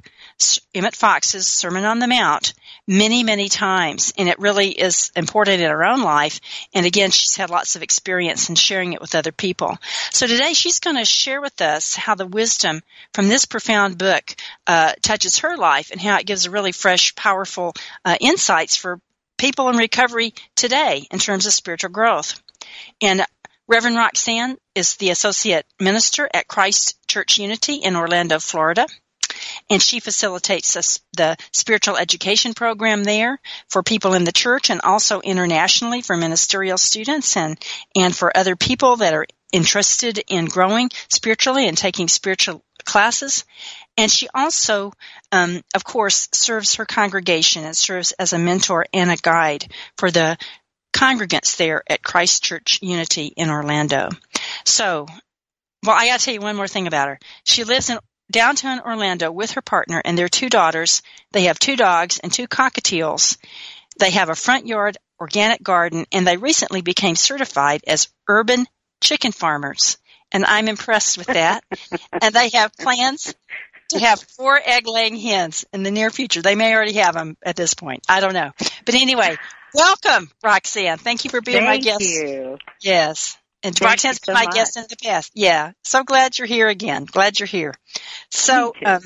Emmett 0.73 0.95
Fox's 0.95 1.47
Sermon 1.47 1.85
on 1.85 1.99
the 1.99 2.07
Mount, 2.07 2.53
many, 2.87 3.23
many 3.23 3.49
times. 3.49 4.13
And 4.17 4.29
it 4.29 4.39
really 4.39 4.69
is 4.69 5.11
important 5.15 5.61
in 5.61 5.69
her 5.69 5.85
own 5.85 6.01
life. 6.01 6.39
And 6.73 6.85
again, 6.85 7.11
she's 7.11 7.35
had 7.35 7.49
lots 7.49 7.75
of 7.75 7.83
experience 7.83 8.49
in 8.49 8.55
sharing 8.55 8.93
it 8.93 9.01
with 9.01 9.15
other 9.15 9.31
people. 9.31 9.77
So 10.11 10.27
today 10.27 10.53
she's 10.53 10.79
going 10.79 10.97
to 10.97 11.05
share 11.05 11.41
with 11.41 11.61
us 11.61 11.95
how 11.95 12.15
the 12.15 12.27
wisdom 12.27 12.81
from 13.13 13.27
this 13.27 13.45
profound 13.45 13.97
book 13.97 14.35
uh, 14.65 14.93
touches 15.01 15.39
her 15.39 15.57
life 15.57 15.91
and 15.91 15.99
how 15.99 16.17
it 16.17 16.25
gives 16.25 16.45
a 16.45 16.51
really 16.51 16.71
fresh, 16.71 17.15
powerful 17.15 17.73
uh, 18.05 18.17
insights 18.19 18.75
for 18.75 18.99
people 19.37 19.69
in 19.69 19.77
recovery 19.77 20.33
today 20.55 21.07
in 21.11 21.19
terms 21.19 21.45
of 21.45 21.53
spiritual 21.53 21.91
growth. 21.91 22.41
And 23.01 23.25
Reverend 23.67 23.97
Roxanne 23.97 24.57
is 24.75 24.95
the 24.95 25.09
associate 25.09 25.65
minister 25.79 26.29
at 26.33 26.47
Christ 26.47 26.97
Church 27.07 27.37
Unity 27.37 27.75
in 27.75 27.95
Orlando, 27.95 28.39
Florida. 28.39 28.87
And 29.69 29.81
she 29.81 29.99
facilitates 29.99 30.99
the 31.13 31.37
spiritual 31.51 31.97
education 31.97 32.53
program 32.53 33.03
there 33.03 33.39
for 33.69 33.83
people 33.83 34.13
in 34.13 34.23
the 34.23 34.31
church 34.31 34.69
and 34.69 34.81
also 34.83 35.19
internationally 35.19 36.01
for 36.01 36.15
ministerial 36.15 36.77
students 36.77 37.35
and, 37.35 37.59
and 37.95 38.15
for 38.15 38.35
other 38.35 38.55
people 38.55 38.97
that 38.97 39.13
are 39.13 39.27
interested 39.51 40.23
in 40.27 40.45
growing 40.45 40.89
spiritually 41.09 41.67
and 41.67 41.77
taking 41.77 42.07
spiritual 42.07 42.63
classes. 42.85 43.43
And 43.97 44.11
she 44.11 44.29
also, 44.33 44.93
um, 45.31 45.63
of 45.75 45.83
course, 45.83 46.29
serves 46.31 46.75
her 46.75 46.85
congregation 46.85 47.65
and 47.65 47.75
serves 47.75 48.11
as 48.13 48.31
a 48.31 48.37
mentor 48.37 48.85
and 48.93 49.11
a 49.11 49.17
guide 49.17 49.71
for 49.97 50.11
the 50.11 50.37
congregants 50.93 51.57
there 51.57 51.83
at 51.89 52.03
Christ 52.03 52.43
Church 52.43 52.79
Unity 52.81 53.33
in 53.35 53.49
Orlando. 53.49 54.09
So, 54.65 55.07
well, 55.83 55.95
I 55.95 56.07
gotta 56.07 56.23
tell 56.23 56.33
you 56.33 56.41
one 56.41 56.55
more 56.55 56.67
thing 56.67 56.87
about 56.87 57.07
her. 57.07 57.19
She 57.43 57.63
lives 57.63 57.89
in 57.89 57.99
downtown 58.31 58.81
Orlando 58.81 59.31
with 59.31 59.51
her 59.51 59.61
partner 59.61 60.01
and 60.03 60.17
their 60.17 60.27
two 60.27 60.49
daughters. 60.49 61.01
They 61.31 61.43
have 61.43 61.59
two 61.59 61.75
dogs 61.75 62.19
and 62.19 62.31
two 62.31 62.47
cockatiels. 62.47 63.37
They 63.99 64.11
have 64.11 64.29
a 64.29 64.35
front 64.35 64.67
yard 64.67 64.97
organic 65.19 65.63
garden 65.63 66.05
and 66.11 66.27
they 66.27 66.37
recently 66.37 66.81
became 66.81 67.15
certified 67.15 67.81
as 67.87 68.09
urban 68.27 68.67
chicken 69.01 69.31
farmers. 69.31 69.97
And 70.31 70.45
I'm 70.45 70.67
impressed 70.67 71.17
with 71.17 71.27
that. 71.27 71.63
and 72.11 72.33
they 72.33 72.49
have 72.49 72.75
plans 72.77 73.33
to 73.89 73.99
have 73.99 74.19
four 74.19 74.59
egg 74.63 74.87
laying 74.87 75.15
hens 75.15 75.65
in 75.73 75.83
the 75.83 75.91
near 75.91 76.09
future. 76.09 76.41
They 76.41 76.55
may 76.55 76.73
already 76.73 76.93
have 76.93 77.13
them 77.13 77.37
at 77.43 77.55
this 77.55 77.73
point. 77.73 78.03
I 78.09 78.19
don't 78.19 78.33
know. 78.33 78.51
But 78.85 78.95
anyway, 78.95 79.37
welcome, 79.73 80.29
Roxanne. 80.43 80.97
Thank 80.97 81.23
you 81.23 81.29
for 81.29 81.41
being 81.41 81.59
Thank 81.59 81.67
my 81.67 81.77
guest. 81.77 81.99
Thank 81.99 82.29
you. 82.29 82.57
Yes. 82.81 83.37
And 83.63 83.75
Thank 83.75 83.89
Roxanne's 83.89 84.19
you 84.25 84.33
been 84.33 84.39
so 84.39 84.45
my 84.45 84.51
guest 84.53 84.77
in 84.77 84.85
the 84.89 84.97
past. 85.03 85.31
Yeah. 85.33 85.71
So 85.83 86.03
glad 86.03 86.37
you're 86.37 86.47
here 86.47 86.67
again. 86.67 87.05
Glad 87.05 87.39
you're 87.39 87.47
here. 87.47 87.73
So, 88.29 88.73
um, 88.85 89.01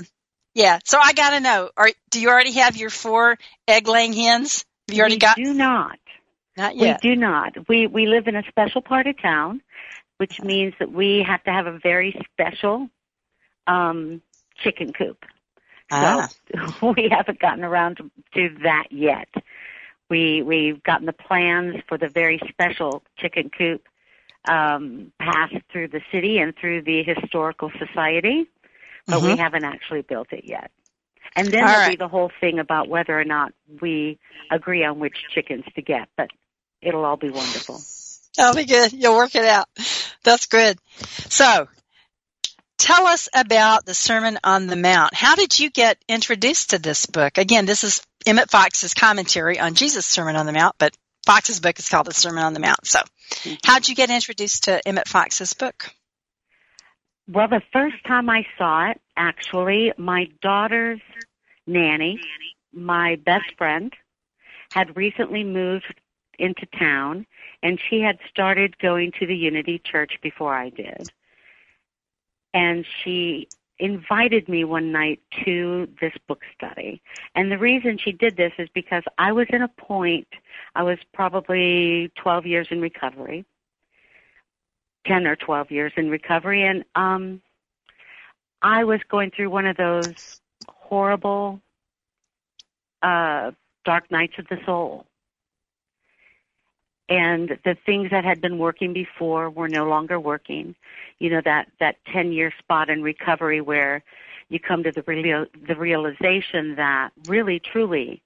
yeah. 0.53 0.79
So 0.83 0.99
I 1.01 1.13
got 1.13 1.31
to 1.31 1.39
know, 1.39 1.69
are, 1.77 1.89
do 2.09 2.19
you 2.19 2.29
already 2.29 2.53
have 2.53 2.75
your 2.75 2.89
four 2.89 3.37
egg 3.67 3.87
laying 3.87 4.13
hens? 4.13 4.65
Have 4.87 4.97
you 4.97 5.01
already 5.01 5.15
we 5.15 5.19
got? 5.19 5.35
do 5.37 5.53
not. 5.53 5.99
Not 6.57 6.75
yet. 6.75 6.99
We 7.01 7.11
do 7.11 7.15
not. 7.15 7.69
We 7.69 7.87
we 7.87 8.07
live 8.07 8.27
in 8.27 8.35
a 8.35 8.43
special 8.49 8.81
part 8.81 9.07
of 9.07 9.19
town, 9.21 9.61
which 10.17 10.41
means 10.41 10.73
that 10.79 10.91
we 10.91 11.23
have 11.25 11.41
to 11.45 11.51
have 11.51 11.65
a 11.65 11.79
very 11.79 12.19
special 12.33 12.89
um, 13.67 14.21
chicken 14.63 14.93
coop. 14.93 15.25
Ah. 15.91 16.29
So 16.81 16.93
we 16.95 17.09
haven't 17.11 17.39
gotten 17.39 17.63
around 17.63 17.97
to, 17.97 18.11
to 18.35 18.55
that 18.63 18.87
yet. 18.91 19.29
We 20.09 20.41
we've 20.41 20.81
gotten 20.83 21.05
the 21.05 21.13
plans 21.13 21.75
for 21.87 21.97
the 21.97 22.09
very 22.09 22.39
special 22.49 23.03
chicken 23.17 23.49
coop 23.55 23.87
um, 24.47 25.11
passed 25.19 25.55
through 25.71 25.89
the 25.89 26.01
city 26.11 26.39
and 26.39 26.53
through 26.55 26.81
the 26.83 27.03
historical 27.03 27.71
society, 27.77 28.47
but 29.07 29.21
we 29.21 29.31
Mhm. 29.31 29.37
haven't 29.37 29.63
actually 29.63 30.01
built 30.01 30.31
it 30.33 30.45
yet. 30.45 30.71
And 31.35 31.47
then 31.47 31.61
All 31.61 31.67
there'll 31.67 31.81
right. 31.81 31.91
be 31.91 31.95
the 31.97 32.07
whole 32.07 32.31
thing 32.41 32.59
about 32.59 32.89
whether 32.89 33.17
or 33.17 33.23
not 33.23 33.53
we 33.79 34.19
agree 34.49 34.83
on 34.83 34.99
which 34.99 35.15
chickens 35.33 35.63
to 35.75 35.81
get, 35.81 36.09
but 36.17 36.29
it'll 36.81 37.05
all 37.05 37.17
be 37.17 37.29
wonderful. 37.29 37.81
That'll 38.35 38.55
be 38.55 38.65
good. 38.65 38.91
You'll 38.93 39.15
work 39.15 39.35
it 39.35 39.45
out. 39.45 39.67
That's 40.23 40.47
good. 40.47 40.77
So, 41.29 41.67
tell 42.81 43.05
us 43.05 43.29
about 43.33 43.85
the 43.85 43.93
Sermon 43.93 44.39
on 44.43 44.65
the 44.65 44.75
Mount. 44.75 45.13
How 45.13 45.35
did 45.35 45.59
you 45.59 45.69
get 45.69 46.03
introduced 46.07 46.71
to 46.71 46.79
this 46.79 47.05
book? 47.05 47.37
Again, 47.37 47.67
this 47.67 47.83
is 47.83 48.01
Emmett 48.25 48.49
Fox's 48.49 48.95
commentary 48.95 49.59
on 49.59 49.75
Jesus' 49.75 50.07
Sermon 50.07 50.35
on 50.35 50.47
the 50.47 50.51
Mount, 50.51 50.75
but 50.79 50.97
Fox's 51.23 51.59
book 51.59 51.77
is 51.77 51.87
called 51.87 52.07
The 52.07 52.13
Sermon 52.13 52.43
on 52.43 52.53
the 52.53 52.59
Mount. 52.59 52.87
So, 52.87 52.99
mm-hmm. 52.99 53.53
how 53.63 53.75
did 53.75 53.89
you 53.89 53.95
get 53.95 54.09
introduced 54.09 54.63
to 54.63 54.85
Emmett 54.87 55.07
Fox's 55.07 55.53
book? 55.53 55.91
Well, 57.27 57.47
the 57.47 57.61
first 57.71 58.03
time 58.07 58.29
I 58.31 58.47
saw 58.57 58.89
it, 58.89 59.01
actually, 59.15 59.93
my 59.97 60.27
daughter's 60.41 61.01
nanny, 61.67 62.19
my 62.73 63.17
best 63.23 63.55
friend, 63.59 63.93
had 64.71 64.97
recently 64.97 65.43
moved 65.43 65.93
into 66.39 66.65
town 66.79 67.27
and 67.61 67.79
she 67.89 68.01
had 68.01 68.17
started 68.27 68.79
going 68.79 69.11
to 69.19 69.27
the 69.27 69.35
Unity 69.35 69.79
Church 69.85 70.13
before 70.23 70.55
I 70.55 70.69
did. 70.69 71.11
And 72.53 72.85
she 73.03 73.47
invited 73.79 74.47
me 74.47 74.63
one 74.63 74.91
night 74.91 75.19
to 75.43 75.87
this 75.99 76.13
book 76.27 76.41
study. 76.55 77.01
And 77.35 77.51
the 77.51 77.57
reason 77.57 77.97
she 77.97 78.11
did 78.11 78.37
this 78.37 78.53
is 78.59 78.69
because 78.73 79.03
I 79.17 79.31
was 79.31 79.47
in 79.49 79.63
a 79.63 79.67
point, 79.67 80.27
I 80.75 80.83
was 80.83 80.99
probably 81.13 82.11
12 82.15 82.45
years 82.45 82.67
in 82.69 82.79
recovery. 82.79 83.45
10 85.07 85.25
or 85.25 85.35
12 85.35 85.71
years 85.71 85.91
in 85.97 86.09
recovery 86.09 86.63
and 86.63 86.83
um 86.95 87.41
I 88.61 88.83
was 88.83 88.99
going 89.09 89.31
through 89.31 89.49
one 89.49 89.65
of 89.65 89.77
those 89.77 90.39
horrible 90.67 91.59
uh 93.01 93.51
dark 93.83 94.11
nights 94.11 94.33
of 94.37 94.47
the 94.47 94.59
soul. 94.65 95.07
And 97.11 97.59
the 97.65 97.75
things 97.85 98.09
that 98.11 98.23
had 98.23 98.39
been 98.39 98.57
working 98.57 98.93
before 98.93 99.49
were 99.49 99.67
no 99.67 99.85
longer 99.85 100.17
working. 100.17 100.75
You 101.19 101.29
know 101.31 101.41
that 101.43 101.67
that 101.81 101.97
10 102.13 102.31
year 102.31 102.53
spot 102.57 102.89
in 102.89 103.03
recovery 103.03 103.59
where 103.59 104.01
you 104.47 104.61
come 104.61 104.81
to 104.83 104.93
the 104.93 105.03
real, 105.05 105.45
the 105.67 105.75
realization 105.75 106.75
that 106.75 107.11
really 107.27 107.59
truly 107.59 108.21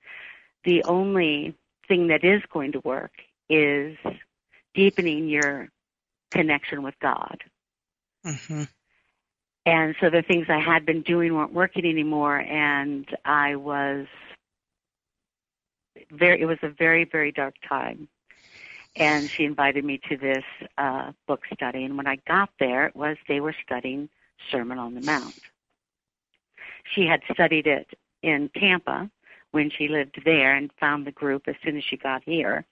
the 0.65 0.83
only 0.83 1.55
thing 1.87 2.07
that 2.07 2.23
is 2.23 2.43
going 2.53 2.73
to 2.73 2.79
work 2.81 3.11
is 3.49 3.97
deepening 4.75 5.29
your 5.29 5.69
connection 6.29 6.83
with 6.83 6.95
God. 6.99 7.43
Mm-hmm. 8.23 8.63
And 9.65 9.95
so 9.99 10.11
the 10.11 10.21
things 10.21 10.45
I 10.47 10.59
had 10.59 10.85
been 10.85 11.01
doing 11.01 11.33
weren't 11.33 11.53
working 11.53 11.85
anymore, 11.85 12.37
and 12.37 13.07
I 13.25 13.55
was 13.55 14.05
very. 16.11 16.39
It 16.39 16.45
was 16.45 16.59
a 16.61 16.69
very 16.69 17.03
very 17.03 17.31
dark 17.31 17.55
time, 17.67 18.07
and 18.95 19.29
she 19.29 19.43
invited 19.43 19.83
me 19.83 19.99
to 20.09 20.17
this 20.17 20.43
uh, 20.77 21.11
book 21.27 21.43
study. 21.53 21.83
And 21.83 21.97
when 21.97 22.07
I 22.07 22.17
got 22.27 22.49
there, 22.59 22.87
it 22.87 22.95
was 22.95 23.17
they 23.27 23.39
were 23.39 23.55
studying 23.65 24.09
Sermon 24.51 24.77
on 24.77 24.95
the 24.95 25.01
Mount. 25.01 25.39
She 26.83 27.05
had 27.05 27.21
studied 27.31 27.67
it 27.67 27.87
in 28.21 28.49
Tampa 28.55 29.09
when 29.51 29.69
she 29.69 29.87
lived 29.87 30.21
there, 30.25 30.53
and 30.53 30.69
found 30.79 31.07
the 31.07 31.11
group 31.11 31.47
as 31.47 31.55
soon 31.63 31.77
as 31.77 31.83
she 31.83 31.95
got 31.95 32.21
here. 32.25 32.65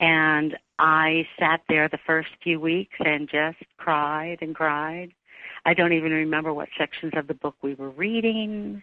And 0.00 0.58
I 0.78 1.26
sat 1.38 1.60
there 1.68 1.88
the 1.88 2.00
first 2.04 2.30
few 2.42 2.58
weeks 2.58 2.96
and 2.98 3.28
just 3.28 3.58
cried 3.76 4.38
and 4.40 4.54
cried. 4.54 5.12
I 5.64 5.74
don't 5.74 5.92
even 5.92 6.10
remember 6.10 6.52
what 6.52 6.68
sections 6.76 7.12
of 7.14 7.28
the 7.28 7.34
book 7.34 7.54
we 7.62 7.74
were 7.74 7.90
reading. 7.90 8.82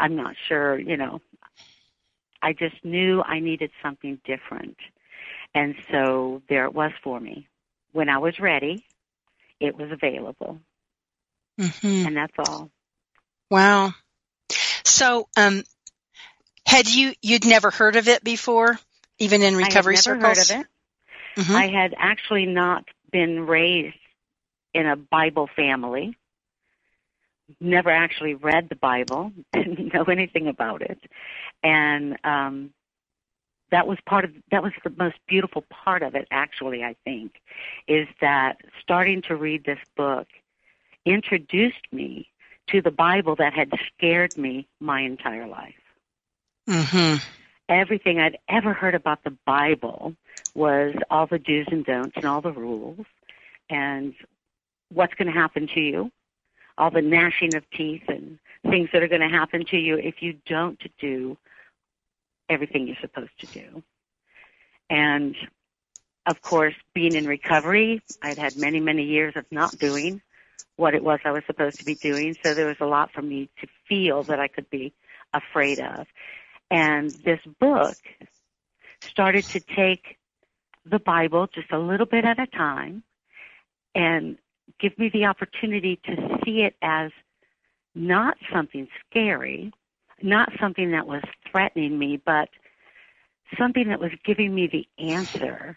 I'm 0.00 0.16
not 0.16 0.34
sure, 0.48 0.78
you 0.78 0.96
know. 0.96 1.20
I 2.42 2.52
just 2.52 2.84
knew 2.84 3.22
I 3.22 3.40
needed 3.40 3.70
something 3.82 4.20
different. 4.24 4.76
And 5.54 5.74
so 5.90 6.42
there 6.48 6.64
it 6.64 6.74
was 6.74 6.92
for 7.02 7.18
me. 7.18 7.48
When 7.92 8.08
I 8.08 8.18
was 8.18 8.38
ready, 8.38 8.84
it 9.60 9.76
was 9.76 9.90
available. 9.90 10.60
Mm-hmm. 11.58 12.06
And 12.06 12.16
that's 12.16 12.34
all. 12.38 12.70
Wow. 13.50 13.94
So, 14.84 15.28
um, 15.36 15.64
had 16.66 16.88
you 16.88 17.14
you'd 17.22 17.46
never 17.46 17.70
heard 17.70 17.96
of 17.96 18.08
it 18.08 18.22
before, 18.22 18.78
even 19.18 19.42
in 19.42 19.56
recovery 19.56 19.94
I 19.94 19.98
had 19.98 20.06
never 20.06 20.20
circles? 20.20 20.48
heard 20.50 20.60
of 20.60 20.60
it. 20.60 20.66
Mhm. 21.42 21.54
I 21.54 21.68
had 21.68 21.94
actually 21.96 22.46
not 22.46 22.84
been 23.10 23.46
raised 23.46 23.96
in 24.74 24.86
a 24.86 24.96
Bible 24.96 25.48
family. 25.56 26.16
Never 27.60 27.90
actually 27.90 28.34
read 28.34 28.68
the 28.68 28.76
Bible, 28.76 29.32
didn't 29.52 29.94
know 29.94 30.04
anything 30.04 30.48
about 30.48 30.82
it. 30.82 30.98
And 31.62 32.18
um 32.24 32.70
that 33.70 33.86
was 33.86 33.98
part 34.06 34.24
of 34.24 34.32
that 34.50 34.62
was 34.62 34.72
the 34.84 34.92
most 34.96 35.16
beautiful 35.26 35.64
part 35.70 36.02
of 36.02 36.14
it 36.14 36.26
actually 36.30 36.84
I 36.84 36.96
think 37.04 37.32
is 37.86 38.08
that 38.20 38.58
starting 38.82 39.22
to 39.22 39.36
read 39.36 39.64
this 39.64 39.78
book 39.96 40.26
introduced 41.04 41.86
me 41.92 42.28
to 42.68 42.82
the 42.82 42.90
Bible 42.90 43.36
that 43.36 43.54
had 43.54 43.72
scared 43.96 44.36
me 44.36 44.66
my 44.80 45.00
entire 45.02 45.46
life 45.46 45.74
Mm-hmm. 46.68 47.16
everything 47.68 48.18
I'd 48.20 48.38
ever 48.48 48.72
heard 48.74 48.94
about 48.94 49.24
the 49.24 49.36
Bible 49.46 50.14
was 50.54 50.94
all 51.10 51.26
the 51.26 51.38
do's 51.38 51.66
and 51.70 51.84
don'ts 51.84 52.16
and 52.16 52.26
all 52.26 52.40
the 52.40 52.52
rules 52.52 53.06
and 53.70 54.14
what's 54.92 55.14
going 55.14 55.32
to 55.32 55.38
happen 55.38 55.68
to 55.74 55.80
you, 55.80 56.10
all 56.78 56.90
the 56.90 57.02
gnashing 57.02 57.54
of 57.54 57.64
teeth 57.70 58.04
and 58.08 58.38
things 58.68 58.88
that 58.92 59.02
are 59.02 59.08
going 59.08 59.20
to 59.20 59.28
happen 59.28 59.64
to 59.66 59.76
you 59.78 59.96
if 59.96 60.22
you 60.22 60.34
don't 60.46 60.80
do 60.98 61.36
everything 62.48 62.86
you're 62.86 62.96
supposed 63.00 63.38
to 63.40 63.46
do. 63.46 63.82
And 64.90 65.36
of 66.26 66.42
course, 66.42 66.74
being 66.94 67.14
in 67.14 67.26
recovery, 67.26 68.02
I'd 68.22 68.38
had 68.38 68.56
many, 68.56 68.80
many 68.80 69.04
years 69.04 69.34
of 69.36 69.46
not 69.50 69.78
doing 69.78 70.20
what 70.76 70.94
it 70.94 71.02
was 71.02 71.20
I 71.24 71.32
was 71.32 71.42
supposed 71.46 71.78
to 71.78 71.84
be 71.84 71.94
doing. 71.94 72.36
So 72.42 72.54
there 72.54 72.66
was 72.66 72.76
a 72.80 72.86
lot 72.86 73.12
for 73.12 73.22
me 73.22 73.48
to 73.60 73.66
feel 73.88 74.22
that 74.24 74.38
I 74.38 74.48
could 74.48 74.70
be 74.70 74.92
afraid 75.32 75.80
of. 75.80 76.06
And 76.70 77.10
this 77.10 77.40
book 77.58 77.96
started 79.00 79.44
to 79.44 79.60
take 79.60 80.16
the 80.84 80.98
Bible 80.98 81.48
just 81.52 81.72
a 81.72 81.78
little 81.78 82.06
bit 82.06 82.24
at 82.24 82.38
a 82.38 82.46
time 82.46 83.02
and 83.94 84.38
give 84.78 84.98
me 84.98 85.10
the 85.12 85.24
opportunity 85.24 85.98
to 86.04 86.38
see 86.44 86.62
it 86.62 86.76
as 86.82 87.10
not 87.94 88.36
something 88.52 88.86
scary, 89.08 89.72
not 90.22 90.50
something 90.60 90.90
that 90.92 91.06
was 91.06 91.22
threatening 91.50 91.98
me, 91.98 92.20
but 92.24 92.48
something 93.58 93.88
that 93.88 94.00
was 94.00 94.12
giving 94.24 94.54
me 94.54 94.66
the 94.66 94.86
answer 95.02 95.76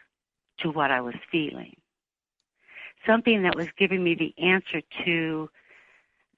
to 0.59 0.69
what 0.69 0.91
I 0.91 1.01
was 1.01 1.15
feeling. 1.31 1.75
Something 3.05 3.43
that 3.43 3.55
was 3.55 3.67
giving 3.77 4.03
me 4.03 4.15
the 4.15 4.33
answer 4.43 4.81
to 5.05 5.49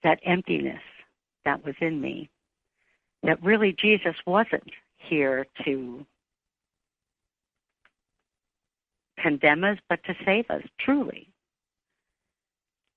that 0.03 0.19
emptiness 0.24 0.81
that 1.45 1.65
was 1.65 1.75
in 1.81 2.00
me 2.00 2.29
that 3.24 3.41
really 3.41 3.74
Jesus 3.74 4.15
wasn't 4.25 4.69
here 4.98 5.45
to 5.65 6.05
condemn 9.17 9.63
us, 9.63 9.77
but 9.89 10.03
to 10.03 10.13
save 10.25 10.50
us, 10.50 10.63
truly. 10.79 11.29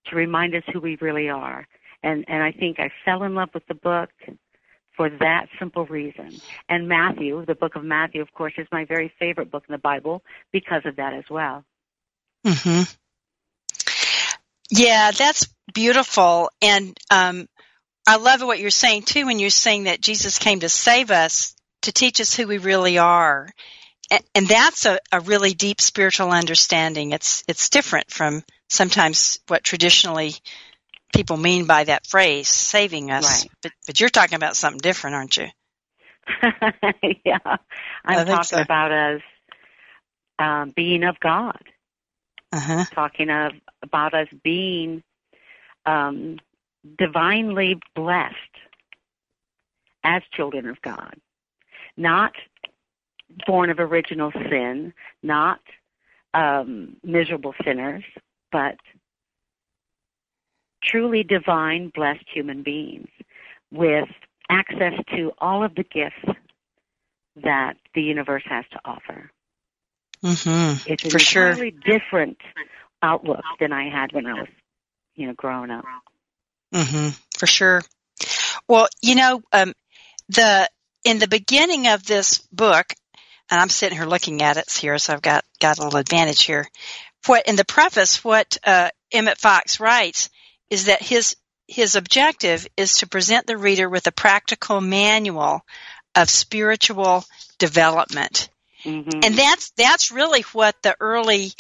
To 0.07 0.17
remind 0.17 0.55
us 0.55 0.63
who 0.73 0.81
we 0.81 0.97
really 1.01 1.29
are. 1.29 1.67
And, 2.03 2.25
and 2.29 2.43
I 2.43 2.53
think 2.53 2.79
I 2.79 2.91
fell 3.05 3.23
in 3.23 3.35
love 3.35 3.51
with 3.55 3.67
the 3.67 3.75
book 3.75 4.11
for 4.97 5.11
that 5.11 5.47
simple 5.59 5.87
reason. 5.87 6.41
And 6.69 6.89
Matthew, 6.89 7.45
the 7.45 7.55
book 7.55 7.77
of 7.77 7.85
Matthew, 7.85 8.23
of 8.23 8.33
course, 8.33 8.55
is 8.57 8.67
my 8.73 8.85
very 8.85 9.13
favorite 9.19 9.51
book 9.51 9.65
in 9.69 9.73
the 9.73 9.79
Bible 9.79 10.23
because 10.53 10.83
of 10.85 10.97
that 10.97 11.13
as 11.13 11.25
well. 11.31 11.65
Mm-hmm. 12.45 12.83
Yeah, 14.71 15.11
that's 15.13 15.49
beautiful. 15.73 16.51
And 16.63 16.97
um, 17.11 17.49
I 18.07 18.17
love 18.17 18.41
what 18.43 18.59
you're 18.59 18.71
saying 18.71 19.03
too 19.03 19.27
when 19.27 19.39
you're 19.39 19.51
saying 19.51 19.85
that 19.85 20.01
Jesus 20.01 20.39
came 20.39 20.61
to 20.61 20.69
save 20.69 21.11
us, 21.11 21.55
to 21.83 21.93
teach 21.93 22.21
us 22.21 22.35
who 22.35 22.47
we 22.47 22.59
really 22.59 22.99
are. 22.99 23.49
and 24.11 24.47
that's 24.47 24.87
a, 24.87 24.99
a 25.13 25.21
really 25.21 25.53
deep 25.53 25.81
spiritual 25.81 26.31
understanding. 26.31 27.13
It's 27.13 27.43
it's 27.49 27.69
different 27.69 28.11
from 28.11 28.45
sometimes 28.69 29.39
what 29.49 29.65
traditionally 29.65 30.35
people 31.17 31.37
mean 31.37 31.67
by 31.67 31.85
that 31.85 32.07
phrase, 32.07 32.49
saving 32.49 33.11
us. 33.11 33.43
Right. 33.43 33.53
But 33.63 33.73
but 33.87 34.01
you're 34.01 34.09
talking 34.09 34.37
about 34.37 34.57
something 34.57 34.79
different, 34.79 35.17
aren't 35.17 35.37
you? 35.37 35.47
yeah, 37.25 37.39
I'm 38.05 38.27
talking 38.27 38.45
so. 38.45 38.61
about 38.61 38.93
as 38.93 39.21
um, 40.39 40.73
being 40.75 41.05
of 41.05 41.19
God. 41.21 41.63
Uh-huh. 42.53 42.85
Talking 42.95 43.31
of 43.31 43.53
about 43.83 44.15
us 44.15 44.29
being 44.43 45.03
um, 45.85 46.39
divinely 46.99 47.81
blessed 47.95 48.35
as 50.05 50.23
children 50.33 50.69
of 50.69 50.81
God, 50.83 51.17
not 51.97 52.33
born 53.47 53.71
of 53.71 53.81
original 53.81 54.31
sin, 54.33 54.93
not 55.23 55.61
um, 56.35 56.97
miserable 57.03 57.55
sinners, 57.65 58.05
but 58.53 58.77
truly 60.87 61.23
divine, 61.23 61.91
blessed 61.95 62.25
human 62.33 62.63
beings 62.63 63.09
with 63.71 64.09
access 64.49 64.95
to 65.17 65.33
all 65.39 65.65
of 65.65 65.75
the 65.75 65.83
gifts 65.83 66.39
that 67.43 67.75
the 67.95 68.03
universe 68.03 68.45
has 68.47 68.65
to 68.73 68.81
offer. 68.85 69.31
Mm-hmm. 70.25 70.91
It's 70.91 71.13
For 71.13 71.19
sure. 71.19 71.49
entirely 71.49 71.71
different 71.71 72.39
outlook 73.03 73.43
than 73.61 73.73
I 73.73 73.91
had 73.91 74.13
when 74.13 74.27
I 74.27 74.35
was, 74.35 74.49
you 75.15 75.27
know, 75.27 75.35
growing 75.35 75.71
up. 75.71 75.85
Mm-hmm. 76.75 77.11
For 77.39 77.47
sure. 77.47 77.83
Well, 78.69 78.89
you 79.03 79.15
know, 79.15 79.43
um, 79.53 79.73
the 80.29 80.69
in 81.05 81.19
the 81.19 81.29
beginning 81.29 81.87
of 81.89 82.05
this 82.05 82.39
book, 82.53 82.87
and 83.51 83.61
I'm 83.61 83.69
sitting 83.69 83.97
here 83.97 84.07
looking 84.07 84.43
at 84.43 84.57
it 84.57 84.71
here, 84.71 84.99
so 84.99 85.13
I've 85.13 85.23
got 85.23 85.45
got 85.61 85.79
a 85.79 85.85
little 85.85 86.01
advantage 86.01 86.43
here. 86.43 86.67
What 87.27 87.47
in 87.47 87.57
the 87.57 87.65
preface, 87.65 88.25
what 88.25 88.57
uh, 88.65 88.91
Emmett 89.13 89.39
Fox 89.39 89.79
writes 89.79 90.31
is 90.71 90.87
that 90.87 91.03
his 91.03 91.37
his 91.69 91.97
objective 91.97 92.67
is 92.77 92.93
to 92.93 93.09
present 93.09 93.47
the 93.47 93.59
reader 93.59 93.89
with 93.89 94.07
a 94.07 94.13
practical 94.13 94.81
manual 94.81 95.63
of 96.15 96.31
spiritual 96.31 97.25
development, 97.59 98.49
Mm-hmm. 98.87 99.21
and 99.25 99.35
that's 99.35 99.71
that's 99.71 100.13
really 100.13 100.43
what 100.53 100.77
the 100.83 100.97
early 101.01 101.51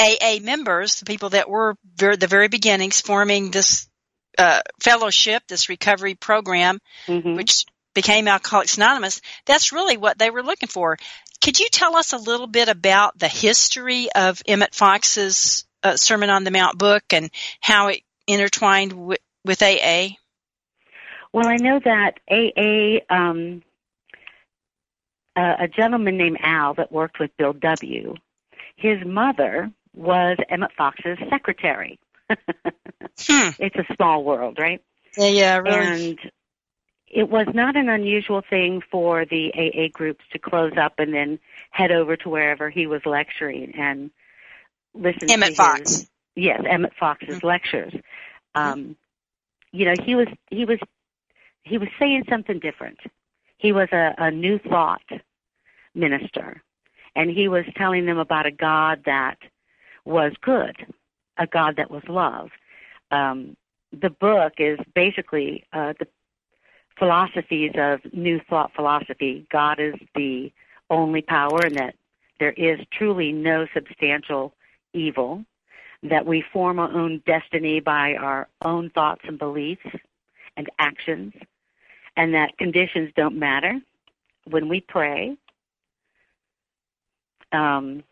AA 0.00 0.38
members, 0.40 1.00
the 1.00 1.06
people 1.06 1.30
that 1.30 1.50
were 1.50 1.76
ver- 1.96 2.16
the 2.16 2.28
very 2.28 2.46
beginnings, 2.46 3.00
forming 3.00 3.50
this 3.50 3.88
uh, 4.38 4.60
fellowship, 4.80 5.42
this 5.48 5.68
recovery 5.68 6.14
program, 6.14 6.78
mm-hmm. 7.06 7.34
which 7.34 7.64
became 7.94 8.28
Alcoholics 8.28 8.76
Anonymous, 8.76 9.20
that's 9.44 9.72
really 9.72 9.96
what 9.96 10.18
they 10.18 10.30
were 10.30 10.42
looking 10.42 10.68
for. 10.68 10.96
Could 11.42 11.58
you 11.58 11.66
tell 11.70 11.96
us 11.96 12.12
a 12.12 12.18
little 12.18 12.46
bit 12.46 12.68
about 12.68 13.18
the 13.18 13.28
history 13.28 14.08
of 14.14 14.40
Emmett 14.46 14.74
Fox's 14.74 15.66
uh, 15.82 15.96
Sermon 15.96 16.30
on 16.30 16.44
the 16.44 16.52
Mount 16.52 16.78
book 16.78 17.02
and 17.10 17.30
how 17.60 17.88
it 17.88 18.02
intertwined 18.26 18.92
with, 18.92 19.20
with 19.44 19.62
AA? 19.62 20.08
Well, 21.32 21.46
I 21.46 21.56
know 21.56 21.80
that 21.84 22.18
AA, 22.30 23.14
um, 23.14 23.62
uh, 25.34 25.54
a 25.60 25.68
gentleman 25.68 26.18
named 26.18 26.38
Al 26.42 26.74
that 26.74 26.92
worked 26.92 27.18
with 27.18 27.36
Bill 27.36 27.54
W., 27.54 28.14
his 28.76 28.98
mother 29.04 29.70
was 29.94 30.36
Emmett 30.48 30.72
Fox's 30.76 31.18
secretary. 31.30 31.98
Hmm. 33.28 33.50
It's 33.58 33.76
a 33.76 33.94
small 33.94 34.24
world, 34.24 34.58
right? 34.58 34.82
Yeah, 35.18 35.26
yeah, 35.26 35.56
really. 35.58 36.10
And 36.10 36.18
it 37.06 37.28
was 37.28 37.46
not 37.52 37.76
an 37.76 37.90
unusual 37.90 38.42
thing 38.48 38.80
for 38.90 39.26
the 39.26 39.52
AA 39.54 39.88
groups 39.92 40.24
to 40.32 40.38
close 40.38 40.72
up 40.80 40.94
and 40.98 41.12
then 41.12 41.38
head 41.70 41.92
over 41.92 42.16
to 42.16 42.28
wherever 42.30 42.70
he 42.70 42.86
was 42.86 43.02
lecturing 43.04 43.74
and 43.76 44.10
listen 44.94 45.28
to 45.28 45.32
Emmett 45.34 45.50
his, 45.50 45.56
Fox. 45.56 46.06
Yes, 46.34 46.62
Emmett 46.66 46.94
Fox's 46.98 47.38
Mhm. 47.38 47.42
lectures. 47.42 47.92
Um, 48.54 48.96
you 49.72 49.84
know, 49.84 49.94
he 50.02 50.14
was 50.14 50.28
he 50.50 50.64
was 50.64 50.78
he 51.64 51.78
was 51.78 51.88
saying 51.98 52.24
something 52.28 52.58
different. 52.58 52.98
He 53.58 53.72
was 53.72 53.88
a, 53.92 54.14
a 54.18 54.30
new 54.30 54.58
thought 54.58 55.02
minister, 55.94 56.62
and 57.14 57.30
he 57.30 57.48
was 57.48 57.64
telling 57.76 58.06
them 58.06 58.18
about 58.18 58.46
a 58.46 58.50
God 58.50 59.02
that 59.04 59.38
was 60.04 60.32
good, 60.40 60.94
a 61.38 61.46
God 61.46 61.76
that 61.76 61.90
was 61.90 62.02
love. 62.08 62.50
Um, 63.10 63.56
the 63.92 64.10
book 64.10 64.54
is 64.58 64.78
basically 64.94 65.64
uh, 65.72 65.92
the 65.98 66.08
philosophies 66.98 67.72
of 67.76 68.00
New 68.12 68.40
Thought 68.48 68.72
philosophy. 68.74 69.46
God 69.50 69.78
is 69.78 69.94
the 70.14 70.52
only 70.90 71.22
power, 71.22 71.64
and 71.64 71.76
that 71.76 71.94
there 72.40 72.52
is 72.52 72.80
truly 72.90 73.32
no 73.32 73.66
substantial 73.74 74.54
evil. 74.92 75.44
That 76.02 76.26
we 76.26 76.44
form 76.52 76.78
our 76.78 76.90
own 76.90 77.22
destiny 77.26 77.80
by 77.80 78.14
our 78.14 78.48
own 78.62 78.90
thoughts 78.90 79.22
and 79.24 79.38
beliefs 79.38 79.86
and 80.56 80.68
actions, 80.78 81.32
and 82.16 82.34
that 82.34 82.58
conditions 82.58 83.12
don't 83.16 83.38
matter. 83.38 83.80
When 84.44 84.68
we 84.68 84.80
pray, 84.80 85.36
um, 87.52 88.02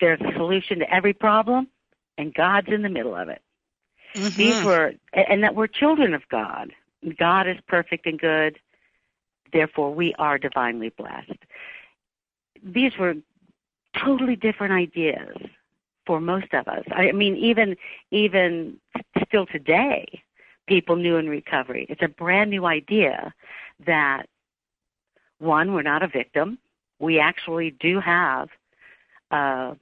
there's 0.00 0.20
a 0.20 0.32
solution 0.32 0.78
to 0.78 0.92
every 0.92 1.12
problem, 1.12 1.68
and 2.16 2.32
God's 2.32 2.68
in 2.68 2.82
the 2.82 2.88
middle 2.88 3.14
of 3.14 3.28
it. 3.28 3.42
Mhm. 4.14 4.36
These 4.36 4.64
were, 4.64 4.94
and 5.12 5.42
that 5.42 5.54
we're 5.54 5.66
children 5.66 6.14
of 6.14 6.26
God. 6.28 6.72
God 7.18 7.46
is 7.46 7.58
perfect 7.66 8.06
and 8.06 8.18
good. 8.18 8.58
Therefore, 9.52 9.94
we 9.94 10.14
are 10.14 10.38
divinely 10.38 10.88
blessed. 10.88 11.44
These 12.62 12.96
were 12.96 13.16
totally 13.94 14.36
different 14.36 14.72
ideas 14.72 15.36
for 16.06 16.20
most 16.20 16.52
of 16.52 16.68
us. 16.68 16.84
I 16.90 17.12
mean, 17.12 17.36
even 17.36 17.76
even 18.10 18.78
still 19.26 19.46
today, 19.46 20.22
people 20.66 20.96
new 20.96 21.16
in 21.16 21.28
recovery. 21.28 21.86
It's 21.88 22.02
a 22.02 22.08
brand 22.08 22.50
new 22.50 22.66
idea 22.66 23.32
that 23.86 24.26
one, 25.38 25.74
we're 25.74 25.82
not 25.82 26.02
a 26.02 26.08
victim. 26.08 26.58
We 26.98 27.18
actually 27.20 27.72
do 27.78 28.00
have 28.00 28.48
uh, 29.30 29.74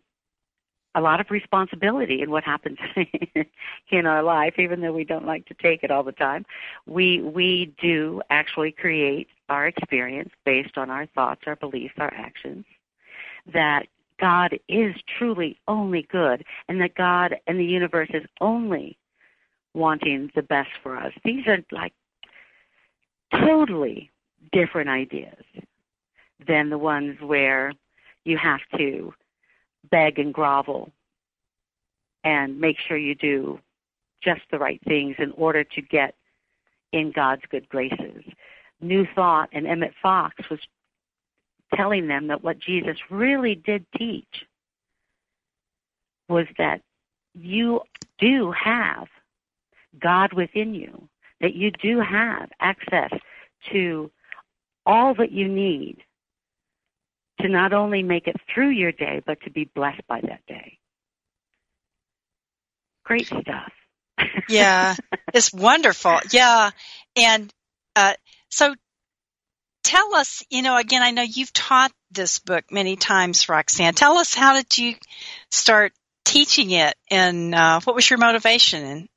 a 0.94 1.00
lot 1.00 1.20
of 1.20 1.30
responsibility 1.30 2.22
in 2.22 2.30
what 2.30 2.44
happens 2.44 2.78
in 3.90 4.06
our 4.06 4.22
life, 4.22 4.54
even 4.58 4.80
though 4.80 4.92
we 4.92 5.04
don't 5.04 5.26
like 5.26 5.46
to 5.46 5.54
take 5.54 5.82
it 5.82 5.90
all 5.90 6.02
the 6.02 6.12
time. 6.12 6.44
We 6.86 7.20
we 7.20 7.74
do 7.80 8.22
actually 8.30 8.72
create 8.72 9.28
our 9.48 9.66
experience 9.66 10.30
based 10.44 10.76
on 10.76 10.90
our 10.90 11.06
thoughts, 11.06 11.42
our 11.46 11.56
beliefs, 11.56 11.94
our 11.98 12.12
actions. 12.14 12.64
That 13.52 13.86
God 14.24 14.58
is 14.70 14.94
truly 15.18 15.60
only 15.68 16.08
good, 16.10 16.46
and 16.66 16.80
that 16.80 16.94
God 16.94 17.36
and 17.46 17.60
the 17.60 17.64
universe 17.66 18.08
is 18.14 18.24
only 18.40 18.96
wanting 19.74 20.30
the 20.34 20.40
best 20.40 20.70
for 20.82 20.96
us. 20.96 21.12
These 21.26 21.46
are 21.46 21.62
like 21.70 21.92
totally 23.30 24.10
different 24.50 24.88
ideas 24.88 25.44
than 26.48 26.70
the 26.70 26.78
ones 26.78 27.20
where 27.20 27.74
you 28.24 28.38
have 28.38 28.60
to 28.78 29.12
beg 29.90 30.18
and 30.18 30.32
grovel 30.32 30.90
and 32.24 32.58
make 32.58 32.78
sure 32.78 32.96
you 32.96 33.14
do 33.14 33.60
just 34.22 34.40
the 34.50 34.58
right 34.58 34.80
things 34.88 35.16
in 35.18 35.32
order 35.32 35.64
to 35.64 35.82
get 35.82 36.14
in 36.92 37.12
God's 37.14 37.42
good 37.50 37.68
graces. 37.68 38.24
New 38.80 39.06
Thought 39.14 39.50
and 39.52 39.66
Emmett 39.66 39.92
Fox 40.02 40.34
was 40.48 40.60
telling 41.74 42.08
them 42.08 42.28
that 42.28 42.42
what 42.42 42.58
Jesus 42.58 42.96
really 43.10 43.54
did 43.54 43.86
teach 43.96 44.44
was 46.28 46.46
that 46.58 46.80
you 47.34 47.80
do 48.18 48.52
have 48.52 49.08
God 50.00 50.32
within 50.32 50.74
you, 50.74 51.08
that 51.40 51.54
you 51.54 51.70
do 51.70 52.00
have 52.00 52.50
access 52.60 53.10
to 53.72 54.10
all 54.86 55.14
that 55.14 55.32
you 55.32 55.48
need 55.48 55.98
to 57.40 57.48
not 57.48 57.72
only 57.72 58.02
make 58.02 58.26
it 58.26 58.36
through 58.52 58.70
your 58.70 58.92
day, 58.92 59.22
but 59.26 59.40
to 59.42 59.50
be 59.50 59.64
blessed 59.74 60.06
by 60.08 60.20
that 60.20 60.40
day. 60.46 60.78
Great 63.04 63.26
stuff. 63.26 63.72
Yeah, 64.48 64.94
it's 65.32 65.52
wonderful. 65.52 66.18
Yeah. 66.30 66.70
And 67.16 67.52
uh, 67.96 68.14
so 68.50 68.74
tell 69.84 70.14
us, 70.16 70.42
you 70.50 70.62
know, 70.62 70.76
again, 70.76 71.02
I 71.02 71.12
know 71.12 71.22
you've 71.22 71.52
taught 71.52 71.92
this 72.10 72.40
book 72.40 72.64
many 72.72 72.96
times, 72.96 73.48
Roxanne. 73.48 73.94
Tell 73.94 74.18
us 74.18 74.34
how 74.34 74.54
did 74.54 74.76
you 74.76 74.94
start 75.50 75.92
teaching 76.24 76.70
it 76.72 76.94
and 77.10 77.54
uh, 77.54 77.80
what 77.84 77.94
was 77.94 78.08
your 78.08 78.18
motivation? 78.18 79.08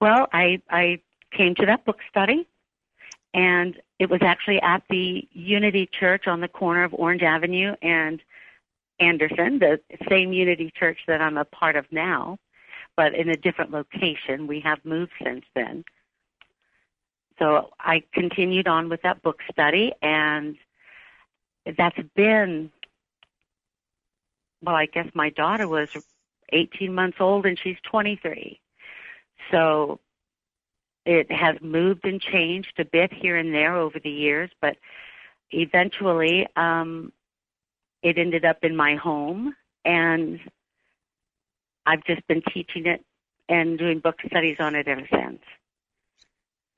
Well, 0.00 0.26
I 0.32 0.60
I 0.68 1.00
came 1.30 1.54
to 1.56 1.66
that 1.66 1.84
book 1.84 1.98
study, 2.10 2.46
and 3.32 3.76
it 3.98 4.10
was 4.10 4.20
actually 4.22 4.60
at 4.60 4.82
the 4.90 5.28
Unity 5.32 5.88
Church 5.98 6.26
on 6.26 6.40
the 6.40 6.48
corner 6.48 6.84
of 6.84 6.94
Orange 6.94 7.22
Avenue 7.22 7.74
and 7.80 8.20
Anderson, 8.98 9.58
the 9.58 9.80
same 10.08 10.32
Unity 10.32 10.72
Church 10.76 10.98
that 11.06 11.20
I'm 11.20 11.36
a 11.36 11.44
part 11.44 11.76
of 11.76 11.86
now, 11.90 12.38
but 12.96 13.14
in 13.14 13.28
a 13.28 13.36
different 13.36 13.70
location. 13.70 14.46
We 14.46 14.60
have 14.60 14.84
moved 14.84 15.12
since 15.22 15.44
then. 15.54 15.84
So 17.38 17.70
I 17.80 18.02
continued 18.12 18.68
on 18.68 18.88
with 18.88 19.02
that 19.02 19.22
book 19.22 19.40
study, 19.50 19.92
and 20.02 20.56
that's 21.76 21.98
been 22.14 22.70
well, 24.64 24.74
I 24.74 24.86
guess 24.86 25.08
my 25.14 25.30
daughter 25.30 25.68
was 25.68 25.88
18 26.52 26.94
months 26.94 27.18
old 27.20 27.46
and 27.46 27.58
she's 27.58 27.76
23. 27.84 28.58
So 29.50 30.00
it 31.04 31.30
has 31.30 31.56
moved 31.60 32.04
and 32.04 32.20
changed 32.20 32.72
a 32.78 32.84
bit 32.84 33.12
here 33.12 33.36
and 33.36 33.52
there 33.52 33.76
over 33.76 33.98
the 33.98 34.10
years, 34.10 34.50
but 34.60 34.76
eventually 35.50 36.46
um, 36.56 37.12
it 38.02 38.16
ended 38.16 38.44
up 38.44 38.58
in 38.62 38.74
my 38.74 38.96
home, 38.96 39.54
and 39.84 40.40
I've 41.84 42.04
just 42.04 42.26
been 42.26 42.42
teaching 42.52 42.86
it 42.86 43.04
and 43.48 43.78
doing 43.78 43.98
book 43.98 44.16
studies 44.26 44.56
on 44.60 44.74
it 44.74 44.88
ever 44.88 45.06
since. 45.12 45.40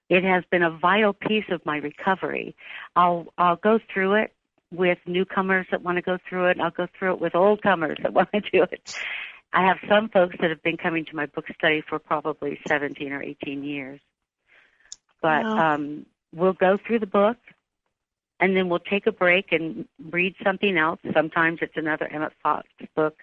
It 0.09 0.23
has 0.25 0.45
been 0.51 0.63
a 0.63 0.71
vital 0.71 1.13
piece 1.13 1.47
of 1.51 1.65
my 1.67 1.79
recovery. 1.79 2.55
I'll 2.95 3.27
I'll 3.39 3.57
go 3.57 3.79
through 3.93 4.15
it 4.15 4.33
with 4.73 4.99
newcomers 5.07 5.67
that 5.71 5.83
want 5.83 5.97
to 5.97 6.03
go 6.03 6.19
through 6.29 6.47
it. 6.47 6.61
I'll 6.61 6.71
go 6.71 6.87
through 6.99 7.15
it 7.15 7.21
with 7.21 7.35
old 7.35 7.63
comers 7.63 7.99
that 8.03 8.13
want 8.13 8.31
to 8.33 8.41
do 8.41 8.63
it. 8.63 8.95
I 9.53 9.67
have 9.67 9.79
some 9.89 10.09
folks 10.09 10.37
that 10.41 10.51
have 10.51 10.63
been 10.63 10.77
coming 10.77 11.05
to 11.07 11.17
my 11.17 11.27
book 11.27 11.47
study 11.57 11.83
for 11.89 11.99
probably 11.99 12.59
17 12.69 13.13
or 13.13 13.23
18 13.23 13.65
years. 13.65 14.01
But 15.23 15.45
wow. 15.45 15.75
um, 15.75 16.07
we'll 16.35 16.53
go 16.53 16.79
through 16.85 16.99
the 16.99 17.07
book, 17.07 17.39
and 18.39 18.57
then 18.57 18.69
we'll 18.69 18.81
take 18.81 19.07
a 19.07 19.13
break 19.13 19.53
and 19.53 19.87
read 20.11 20.35
something 20.45 20.77
else. 20.77 21.01
Sometimes 21.15 21.61
it's 21.63 21.77
another 21.77 22.07
Emmett 22.07 22.35
Fox 22.43 22.69
book. 22.95 23.17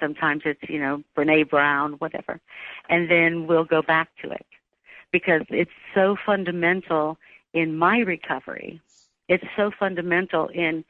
Sometimes 0.00 0.42
it's, 0.44 0.60
you 0.68 0.80
know, 0.80 1.02
Brene 1.16 1.48
Brown, 1.48 1.92
whatever. 1.94 2.40
And 2.88 3.10
then 3.10 3.46
we'll 3.46 3.64
go 3.64 3.80
back 3.80 4.08
to 4.22 4.30
it 4.30 4.46
because 5.12 5.42
it's 5.48 5.70
so 5.94 6.16
fundamental 6.24 7.18
in 7.52 7.76
my 7.76 7.98
recovery. 7.98 8.80
It's 9.28 9.44
so 9.56 9.70
fundamental 9.78 10.48
in 10.48 10.84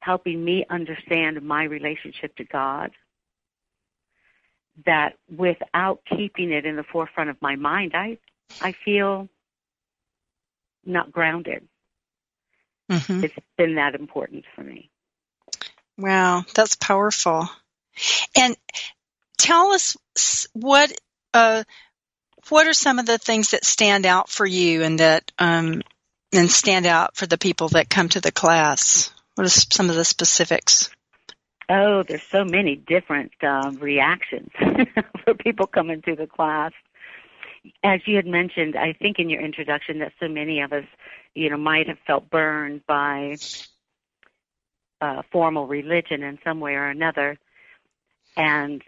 helping 0.00 0.44
me 0.44 0.64
understand 0.70 1.42
my 1.42 1.64
relationship 1.64 2.34
to 2.36 2.44
God 2.44 2.90
that 4.86 5.14
without 5.34 6.00
keeping 6.08 6.50
it 6.50 6.64
in 6.64 6.76
the 6.76 6.82
forefront 6.82 7.30
of 7.30 7.36
my 7.42 7.56
mind, 7.56 7.92
I 7.94 8.18
I 8.60 8.72
feel 8.84 9.28
not 10.84 11.12
grounded. 11.12 11.66
Mm-hmm. 12.90 13.24
It's 13.24 13.34
been 13.56 13.76
that 13.76 13.94
important 13.94 14.44
for 14.54 14.62
me. 14.62 14.90
Wow, 15.98 16.44
that's 16.54 16.76
powerful. 16.76 17.48
And 18.36 18.56
tell 19.38 19.72
us 19.72 19.96
what 20.52 20.92
uh, 21.34 21.64
what 22.48 22.66
are 22.66 22.74
some 22.74 22.98
of 22.98 23.06
the 23.06 23.18
things 23.18 23.50
that 23.50 23.64
stand 23.64 24.06
out 24.06 24.28
for 24.28 24.46
you 24.46 24.82
and 24.82 24.98
that 25.00 25.30
um, 25.38 25.82
and 26.32 26.50
stand 26.50 26.86
out 26.86 27.16
for 27.16 27.26
the 27.26 27.38
people 27.38 27.68
that 27.68 27.90
come 27.90 28.08
to 28.10 28.20
the 28.20 28.32
class? 28.32 29.12
What 29.34 29.46
are 29.46 29.50
some 29.50 29.90
of 29.90 29.96
the 29.96 30.04
specifics? 30.04 30.90
Oh, 31.68 32.02
there's 32.02 32.22
so 32.24 32.44
many 32.44 32.76
different 32.76 33.32
uh, 33.42 33.72
reactions 33.78 34.50
for 35.24 35.34
people 35.34 35.66
coming 35.66 36.02
to 36.02 36.16
the 36.16 36.26
class 36.26 36.72
as 37.82 38.00
you 38.06 38.16
had 38.16 38.26
mentioned, 38.26 38.76
I 38.76 38.92
think 38.92 39.18
in 39.18 39.30
your 39.30 39.40
introduction 39.40 40.00
that 40.00 40.12
so 40.20 40.28
many 40.28 40.60
of 40.60 40.72
us, 40.72 40.84
you 41.34 41.50
know, 41.50 41.56
might 41.56 41.88
have 41.88 41.98
felt 42.06 42.30
burned 42.30 42.86
by 42.86 43.36
uh, 45.00 45.22
formal 45.30 45.66
religion 45.66 46.22
in 46.22 46.38
some 46.44 46.60
way 46.60 46.74
or 46.74 46.88
another. 46.88 47.38
And 48.36 48.82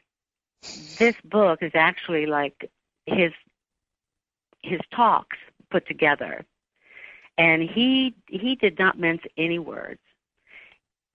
this 0.99 1.14
book 1.25 1.61
is 1.62 1.73
actually 1.75 2.27
like 2.27 2.71
his 3.07 3.33
his 4.64 4.81
talks 4.94 5.37
put 5.70 5.87
together. 5.87 6.44
And 7.37 7.62
he 7.62 8.14
he 8.29 8.55
did 8.55 8.79
not 8.79 8.98
mince 8.98 9.22
any 9.37 9.59
words. 9.59 10.00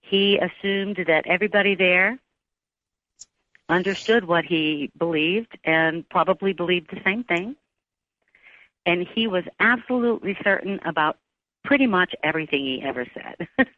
He 0.02 0.38
assumed 0.38 0.98
that 1.06 1.26
everybody 1.26 1.74
there 1.74 2.18
understood 3.68 4.24
what 4.24 4.44
he 4.44 4.90
believed 4.98 5.56
and 5.64 6.06
probably 6.08 6.52
believed 6.52 6.90
the 6.90 7.00
same 7.04 7.24
thing. 7.24 7.56
And 8.84 9.06
he 9.06 9.26
was 9.26 9.44
absolutely 9.60 10.36
certain 10.42 10.80
about 10.84 11.18
pretty 11.64 11.86
much 11.86 12.14
everything 12.22 12.64
he 12.64 12.82
ever 12.82 13.06
said. 13.14 13.48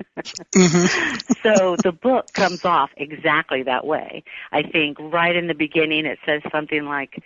mm-hmm. 0.54 1.32
so 1.42 1.76
the 1.82 1.92
book 1.92 2.32
comes 2.32 2.64
off 2.64 2.90
exactly 2.96 3.64
that 3.64 3.86
way. 3.86 4.22
I 4.52 4.62
think 4.62 4.98
right 5.00 5.34
in 5.34 5.48
the 5.48 5.54
beginning 5.54 6.06
it 6.06 6.18
says 6.24 6.42
something 6.50 6.84
like, 6.84 7.22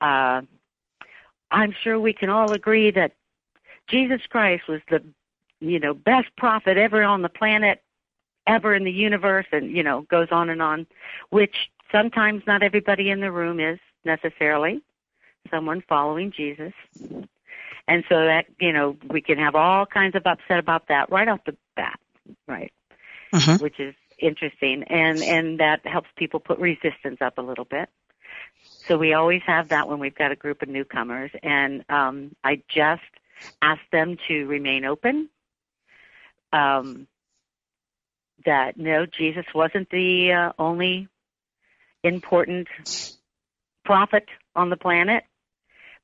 uh, 0.00 0.42
I'm 1.50 1.74
sure 1.82 1.98
we 1.98 2.12
can 2.12 2.28
all 2.28 2.52
agree 2.52 2.90
that 2.90 3.12
Jesus 3.88 4.20
Christ 4.28 4.68
was 4.68 4.80
the, 4.90 5.02
you 5.60 5.78
know, 5.78 5.94
best 5.94 6.28
prophet 6.36 6.76
ever 6.76 7.02
on 7.02 7.22
the 7.22 7.28
planet, 7.28 7.82
ever 8.46 8.74
in 8.74 8.84
the 8.84 8.92
universe, 8.92 9.46
and, 9.52 9.70
you 9.70 9.82
know, 9.82 10.02
goes 10.02 10.28
on 10.30 10.50
and 10.50 10.60
on, 10.60 10.86
which 11.30 11.70
sometimes 11.92 12.42
not 12.46 12.62
everybody 12.62 13.10
in 13.10 13.20
the 13.20 13.30
room 13.30 13.60
is 13.60 13.78
necessarily 14.04 14.82
someone 15.50 15.82
following 15.88 16.32
Jesus. 16.32 16.72
And 17.88 18.02
so 18.08 18.24
that, 18.24 18.46
you 18.60 18.72
know, 18.72 18.96
we 19.08 19.20
can 19.20 19.38
have 19.38 19.54
all 19.54 19.86
kinds 19.86 20.16
of 20.16 20.26
upset 20.26 20.58
about 20.58 20.88
that 20.88 21.10
right 21.10 21.28
off 21.28 21.40
the 21.46 21.56
bat, 21.76 22.00
right? 22.48 22.72
Mm-hmm. 23.32 23.62
Which 23.62 23.78
is 23.78 23.94
interesting 24.18 24.82
and 24.84 25.22
and 25.22 25.60
that 25.60 25.86
helps 25.86 26.08
people 26.16 26.40
put 26.40 26.58
resistance 26.58 27.18
up 27.20 27.38
a 27.38 27.42
little 27.42 27.66
bit. 27.66 27.88
So 28.86 28.96
we 28.96 29.14
always 29.14 29.42
have 29.46 29.68
that 29.70 29.88
when 29.88 29.98
we've 29.98 30.14
got 30.14 30.32
a 30.32 30.36
group 30.36 30.62
of 30.62 30.68
newcomers 30.68 31.30
and 31.42 31.84
um 31.88 32.34
I 32.44 32.62
just 32.68 33.02
ask 33.60 33.80
them 33.90 34.16
to 34.28 34.46
remain 34.46 34.84
open. 34.84 35.28
Um 36.52 37.06
that 38.44 38.76
no 38.76 39.06
Jesus 39.06 39.46
wasn't 39.54 39.90
the 39.90 40.32
uh, 40.32 40.52
only 40.58 41.08
important 42.04 42.68
prophet 43.84 44.28
on 44.54 44.70
the 44.70 44.76
planet, 44.76 45.24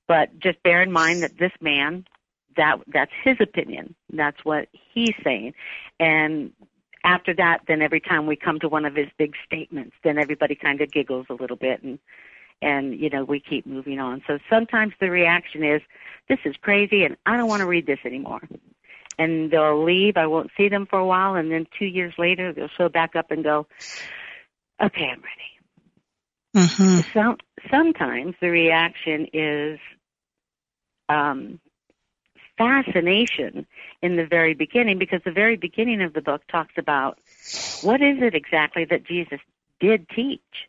but 0.08 0.36
just 0.38 0.62
bear 0.62 0.82
in 0.82 0.90
mind 0.90 1.22
that 1.22 1.38
this 1.38 1.52
man, 1.60 2.04
that 2.56 2.78
that's 2.88 3.12
his 3.22 3.36
opinion. 3.40 3.94
That's 4.12 4.44
what 4.44 4.68
he's 4.72 5.14
saying, 5.22 5.54
and 6.00 6.52
after 7.04 7.34
that, 7.34 7.62
then 7.66 7.82
every 7.82 8.00
time 8.00 8.26
we 8.26 8.36
come 8.36 8.60
to 8.60 8.68
one 8.68 8.84
of 8.84 8.94
his 8.94 9.08
big 9.18 9.34
statements, 9.44 9.94
then 10.04 10.18
everybody 10.18 10.54
kind 10.54 10.80
of 10.80 10.90
giggles 10.90 11.26
a 11.30 11.34
little 11.34 11.56
bit 11.56 11.82
and 11.82 11.98
and 12.62 12.98
you 12.98 13.10
know 13.10 13.24
we 13.24 13.40
keep 13.40 13.66
moving 13.66 13.98
on. 13.98 14.22
So 14.26 14.38
sometimes 14.48 14.94
the 15.00 15.10
reaction 15.10 15.62
is, 15.62 15.82
"This 16.28 16.38
is 16.44 16.56
crazy, 16.62 17.04
and 17.04 17.16
I 17.26 17.36
don't 17.36 17.48
want 17.48 17.60
to 17.60 17.66
read 17.66 17.86
this 17.86 18.00
anymore." 18.04 18.40
And 19.18 19.50
they'll 19.50 19.82
leave. 19.82 20.16
I 20.16 20.26
won't 20.26 20.50
see 20.56 20.68
them 20.68 20.86
for 20.86 20.98
a 20.98 21.06
while, 21.06 21.34
and 21.34 21.50
then 21.50 21.66
two 21.78 21.84
years 21.84 22.14
later, 22.18 22.52
they'll 22.52 22.68
show 22.68 22.88
back 22.88 23.14
up 23.16 23.30
and 23.30 23.44
go, 23.44 23.66
"Okay, 24.80 25.04
I'm 25.04 25.22
ready." 25.22 25.52
Mm-hmm. 26.54 27.00
Some, 27.12 27.38
sometimes 27.70 28.34
the 28.40 28.50
reaction 28.50 29.26
is 29.32 29.78
um, 31.08 31.58
fascination 32.58 33.66
in 34.02 34.16
the 34.16 34.26
very 34.26 34.54
beginning 34.54 34.98
because 34.98 35.20
the 35.24 35.32
very 35.32 35.56
beginning 35.56 36.02
of 36.02 36.12
the 36.12 36.20
book 36.20 36.42
talks 36.48 36.74
about 36.76 37.18
what 37.82 38.00
is 38.02 38.18
it 38.20 38.34
exactly 38.34 38.84
that 38.84 39.04
Jesus 39.04 39.40
did 39.80 40.08
teach. 40.10 40.68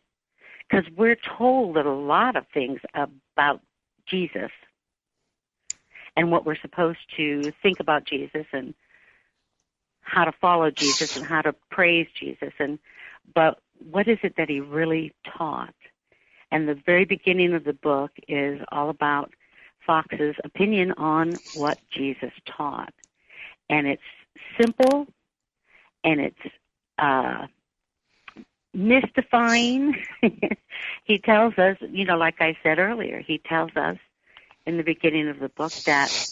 Because 0.74 0.90
we're 0.96 1.16
told 1.38 1.76
a 1.76 1.88
lot 1.88 2.34
of 2.34 2.46
things 2.52 2.80
about 2.94 3.60
Jesus 4.06 4.50
and 6.16 6.32
what 6.32 6.44
we're 6.44 6.58
supposed 6.60 6.98
to 7.16 7.52
think 7.62 7.78
about 7.78 8.06
Jesus 8.06 8.46
and 8.52 8.74
how 10.00 10.24
to 10.24 10.32
follow 10.32 10.72
Jesus 10.72 11.16
and 11.16 11.24
how 11.24 11.42
to 11.42 11.54
praise 11.70 12.08
Jesus 12.18 12.52
and 12.58 12.80
but 13.34 13.60
what 13.90 14.08
is 14.08 14.18
it 14.24 14.34
that 14.36 14.48
he 14.48 14.58
really 14.58 15.12
taught? 15.38 15.74
And 16.50 16.68
the 16.68 16.74
very 16.74 17.04
beginning 17.04 17.54
of 17.54 17.62
the 17.62 17.72
book 17.72 18.10
is 18.26 18.60
all 18.72 18.90
about 18.90 19.32
Fox's 19.86 20.34
opinion 20.42 20.92
on 20.92 21.36
what 21.54 21.78
Jesus 21.90 22.32
taught. 22.46 22.92
And 23.70 23.86
it's 23.86 24.02
simple 24.60 25.06
and 26.02 26.20
it's 26.20 26.54
uh, 26.98 27.46
mystifying. 28.74 29.94
he 31.04 31.18
tells 31.18 31.56
us, 31.58 31.76
you 31.80 32.04
know, 32.04 32.16
like 32.16 32.40
I 32.40 32.56
said 32.62 32.78
earlier, 32.78 33.20
he 33.20 33.38
tells 33.38 33.74
us 33.76 33.96
in 34.66 34.76
the 34.76 34.82
beginning 34.82 35.28
of 35.28 35.38
the 35.38 35.48
book 35.48 35.72
that 35.86 36.28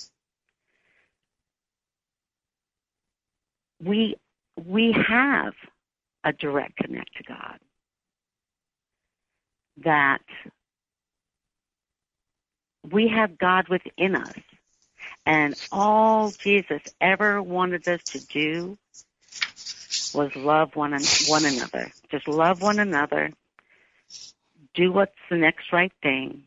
we 3.83 4.17
we 4.57 4.93
have 4.93 5.55
a 6.25 6.33
direct 6.33 6.77
connect 6.77 7.17
to 7.17 7.23
God. 7.25 7.59
That 9.85 10.23
we 12.91 13.09
have 13.09 13.39
God 13.39 13.69
within 13.69 14.17
us. 14.17 14.35
And 15.25 15.55
all 15.71 16.31
Jesus 16.31 16.83
ever 17.01 17.43
wanted 17.43 17.87
us 17.89 18.03
to 18.05 18.21
do 18.27 18.79
was 20.15 20.31
love 20.37 20.75
one, 20.75 20.93
one 21.27 21.45
another. 21.45 21.91
Just 22.11 22.29
love 22.29 22.61
one 22.61 22.79
another. 22.79 23.31
Do 24.75 24.93
what's 24.93 25.13
the 25.31 25.37
next 25.37 25.73
right 25.73 25.93
thing. 26.03 26.45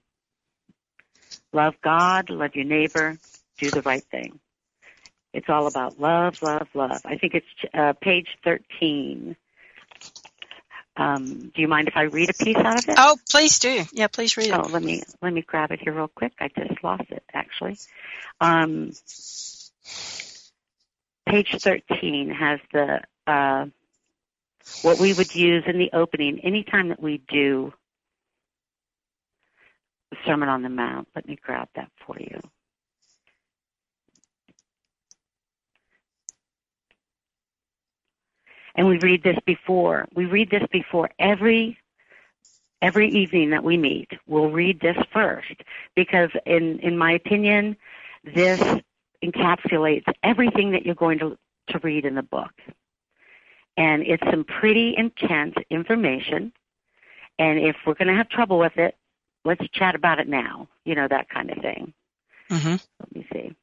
Love 1.54 1.76
God, 1.84 2.30
love 2.30 2.56
your 2.56 2.66
neighbor, 2.66 3.18
do 3.60 3.72
the 3.72 3.82
right 3.82 4.04
thing. 4.12 4.40
It's 5.34 5.50
all 5.50 5.68
about 5.68 6.00
love, 6.00 6.36
love, 6.42 6.68
love. 6.74 7.02
I 7.06 7.18
think 7.18 7.34
it's 7.34 7.46
uh, 7.74 7.94
page 8.02 8.28
13. 8.44 9.36
Um, 10.98 11.52
do 11.54 11.62
you 11.62 11.68
mind 11.68 11.88
if 11.90 11.98
I 11.98 12.04
read 12.04 12.30
a 12.30 12.34
piece 12.34 12.58
out 12.58 12.78
of 12.78 12.90
it? 12.90 12.96
Oh, 12.98 13.18
please 13.30 13.60
do. 13.60 13.84
Yeah, 13.92 14.08
please 14.08 14.38
read 14.38 14.48
it. 14.48 14.54
Oh, 14.56 14.68
let 14.72 14.82
me 14.82 15.04
let 15.22 15.34
me 15.34 15.42
grab 15.42 15.72
it 15.72 15.82
here 15.82 15.94
real 15.94 16.08
quick. 16.08 16.34
I 16.40 16.48
just 16.48 16.82
lost 16.84 17.10
it 17.10 17.24
actually. 17.34 17.78
Um, 18.40 18.92
page 21.28 21.54
13 21.62 22.30
has 22.30 22.60
the 22.72 23.02
uh, 23.28 23.66
what 24.82 25.00
we 25.00 25.14
would 25.14 25.34
use 25.36 25.64
in 25.68 25.78
the 25.78 25.90
opening 25.94 26.40
anytime 26.40 26.90
that 26.90 27.02
we 27.02 27.22
do 27.28 27.74
the 30.12 30.18
Sermon 30.26 30.50
on 30.50 30.62
the 30.62 30.70
Mount. 30.70 31.08
Let 31.16 31.28
me 31.28 31.38
grab 31.42 31.68
that 31.76 31.90
for 32.06 32.18
you. 32.20 32.42
And 38.76 38.88
we 38.88 39.00
read 39.00 39.24
this 39.24 39.38
before. 39.46 40.08
We 40.14 40.26
read 40.26 40.50
this 40.50 40.64
before 40.72 41.10
every 41.18 41.78
every 42.82 43.10
evening 43.10 43.52
that 43.52 43.64
we 43.64 43.78
meet. 43.78 44.12
We'll 44.28 44.52
read 44.52 44.80
this 44.82 44.98
first 45.14 45.64
because 45.96 46.30
in 46.46 46.80
in 46.80 46.98
my 46.98 47.14
opinion, 47.14 47.78
this 48.24 48.62
encapsulates 49.24 50.04
everything 50.24 50.72
that 50.72 50.86
you're 50.86 50.96
going 50.96 51.20
to 51.20 51.38
to 51.70 51.80
read 51.80 52.06
in 52.06 52.16
the 52.16 52.24
book. 52.24 52.52
And 53.78 54.04
it's 54.04 54.24
some 54.30 54.46
pretty 54.46 54.96
intense 54.98 55.56
information. 55.70 56.54
And 57.38 57.60
if 57.60 57.76
we're 57.86 57.96
going 57.96 58.08
to 58.08 58.14
have 58.14 58.30
trouble 58.30 58.58
with 58.58 58.78
it, 58.78 58.96
let's 59.44 59.68
chat 59.74 59.96
about 59.96 60.20
it 60.20 60.28
now. 60.28 60.68
You 60.86 60.96
know, 60.96 61.08
that 61.10 61.30
kind 61.30 61.52
of 61.52 61.58
thing. 61.62 61.94
Mm-hmm. 62.50 62.76
Let 63.00 63.16
me 63.16 63.28
see. 63.34 63.56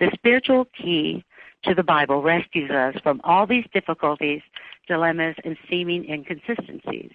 The 0.00 0.10
spiritual 0.14 0.66
key 0.76 1.24
to 1.62 1.74
the 1.74 1.82
Bible 1.82 2.20
rescues 2.22 2.70
us 2.70 2.94
from 3.02 3.20
all 3.24 3.46
these 3.46 3.64
difficulties, 3.72 4.42
dilemmas, 4.86 5.36
and 5.44 5.56
seeming 5.70 6.04
inconsistencies. 6.08 7.12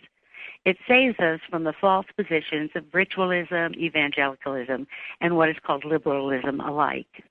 It 0.65 0.77
saves 0.87 1.17
us 1.19 1.39
from 1.49 1.63
the 1.63 1.73
false 1.73 2.05
positions 2.15 2.71
of 2.75 2.85
ritualism, 2.93 3.73
evangelicalism, 3.75 4.87
and 5.21 5.37
what 5.37 5.49
is 5.49 5.55
called 5.65 5.85
liberalism 5.85 6.59
alike. 6.59 7.23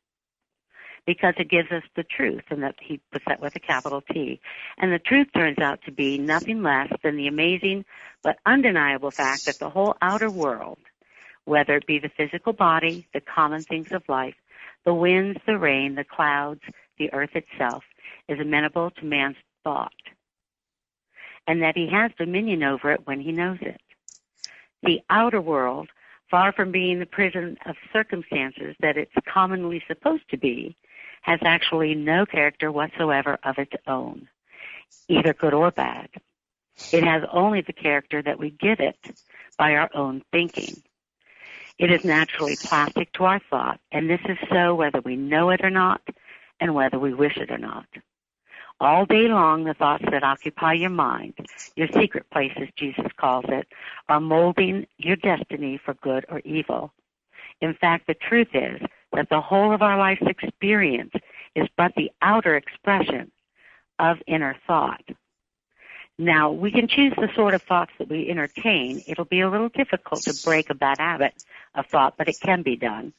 Because 1.07 1.35
it 1.38 1.49
gives 1.49 1.71
us 1.71 1.83
the 1.95 2.05
truth, 2.05 2.45
and 2.51 2.62
that 2.62 2.77
he 2.81 3.01
puts 3.12 3.25
that 3.27 3.41
with 3.41 3.57
a 3.57 3.61
capital 3.61 4.03
T. 4.03 4.41
And 4.77 4.93
the 4.93 4.99
truth 4.99 5.29
turns 5.35 5.59
out 5.59 5.81
to 5.85 5.93
be 5.93 6.19
nothing 6.19 6.62
less 6.62 6.91
than 7.03 7.17
the 7.17 7.29
amazing 7.29 7.85
but 8.23 8.38
undeniable 8.45 9.11
fact 9.11 9.47
that 9.47 9.59
the 9.59 9.71
whole 9.71 9.97
outer 10.03 10.31
world, 10.31 10.79
whether 11.45 11.77
it 11.77 11.87
be 11.87 11.99
the 11.99 12.11
physical 12.11 12.53
body, 12.53 13.07
the 13.14 13.21
common 13.21 13.62
things 13.62 13.93
of 13.93 14.03
life, 14.09 14.35
the 14.85 14.93
winds, 14.93 15.38
the 15.47 15.59
rain, 15.59 15.95
the 15.95 16.05
clouds, 16.05 16.61
the 16.99 17.12
earth 17.12 17.35
itself, 17.35 17.85
is 18.29 18.38
amenable 18.38 18.91
to 18.91 19.05
man's 19.05 19.37
thought 19.64 19.93
and 21.48 21.62
that 21.62 21.76
he 21.76 21.88
has 21.88 22.12
dominion 22.18 22.62
over 22.62 22.92
it 22.92 23.06
when 23.06 23.20
he 23.20 23.32
knows 23.32 23.58
it. 23.62 23.80
The 24.82 25.00
outer 25.08 25.40
world, 25.40 25.88
far 26.30 26.52
from 26.52 26.70
being 26.70 27.00
the 27.00 27.06
prison 27.06 27.56
of 27.64 27.74
circumstances 27.90 28.76
that 28.80 28.98
it's 28.98 29.11
commonly 29.26 29.82
supposed 29.88 30.28
to 30.30 30.37
be, 30.37 30.76
has 31.22 31.40
actually 31.42 31.94
no 31.94 32.26
character 32.26 32.70
whatsoever 32.70 33.38
of 33.42 33.58
its 33.58 33.72
own, 33.87 34.28
either 35.08 35.32
good 35.32 35.54
or 35.54 35.70
bad. 35.70 36.11
It 36.92 37.02
has 37.02 37.24
only 37.32 37.62
the 37.62 37.72
character 37.72 38.22
that 38.22 38.38
we 38.38 38.50
give 38.50 38.78
it 38.78 38.98
by 39.56 39.74
our 39.74 39.90
own 39.94 40.22
thinking. 40.30 40.82
It 41.78 41.90
is 41.90 42.04
naturally 42.04 42.56
plastic 42.62 43.11
to 43.14 43.24
our 43.24 43.40
thought, 43.50 43.80
and 43.90 44.08
this 44.08 44.20
is 44.28 44.37
so 44.50 44.74
whether 44.74 45.00
we 45.00 45.16
know 45.16 45.50
it 45.50 45.64
or 45.64 45.70
not, 45.70 46.02
and 46.61 46.74
whether 46.74 46.98
we 46.98 47.14
wish 47.14 47.37
it 47.38 47.50
or 47.50 47.58
not. 47.58 47.87
All 48.81 49.07
day 49.07 49.27
long, 49.27 49.64
the 49.64 49.75
thoughts 49.75 50.05
that 50.11 50.23
occupy 50.23 50.75
your 50.75 50.91
mind, 50.91 51.35
your 51.75 51.88
secret 51.88 52.31
places, 52.31 52.69
Jesus 52.77 53.07
calls 53.17 53.45
it, 53.49 53.67
are 54.09 54.21
molding 54.21 54.87
your 54.99 55.17
destiny 55.17 55.81
for 55.85 55.95
good 55.95 56.25
or 56.29 56.41
evil. 56.45 56.93
In 57.61 57.75
fact, 57.75 58.07
the 58.07 58.14
truth 58.14 58.49
is 58.55 58.81
that 59.12 59.31
the 59.31 59.41
whole 59.41 59.73
of 59.73 59.83
our 59.83 59.99
life's 59.99 60.23
experience 60.27 61.12
is 61.57 61.67
but 61.77 61.93
the 61.97 62.12
outer 62.23 62.57
expression 62.57 63.33
of 63.99 64.19
inner 64.29 64.57
thought. 64.67 65.03
Now, 66.17 66.53
we 66.53 66.71
can 66.71 66.87
choose 66.87 67.14
the 67.17 67.31
sort 67.35 67.55
of 67.55 67.62
thoughts 67.62 67.93
that 67.99 68.09
we 68.09 68.29
entertain. 68.29 69.03
It'll 69.09 69.25
be 69.25 69.41
a 69.41 69.51
little 69.51 69.71
difficult 69.71 70.23
to 70.23 70.35
break 70.45 70.71
a 70.71 70.75
bad 70.75 70.99
habit 70.99 71.35
of 71.75 71.87
thought, 71.87 72.14
but 72.17 72.29
it 72.29 72.38
can 72.41 72.62
be 72.62 72.77
done. 72.77 73.12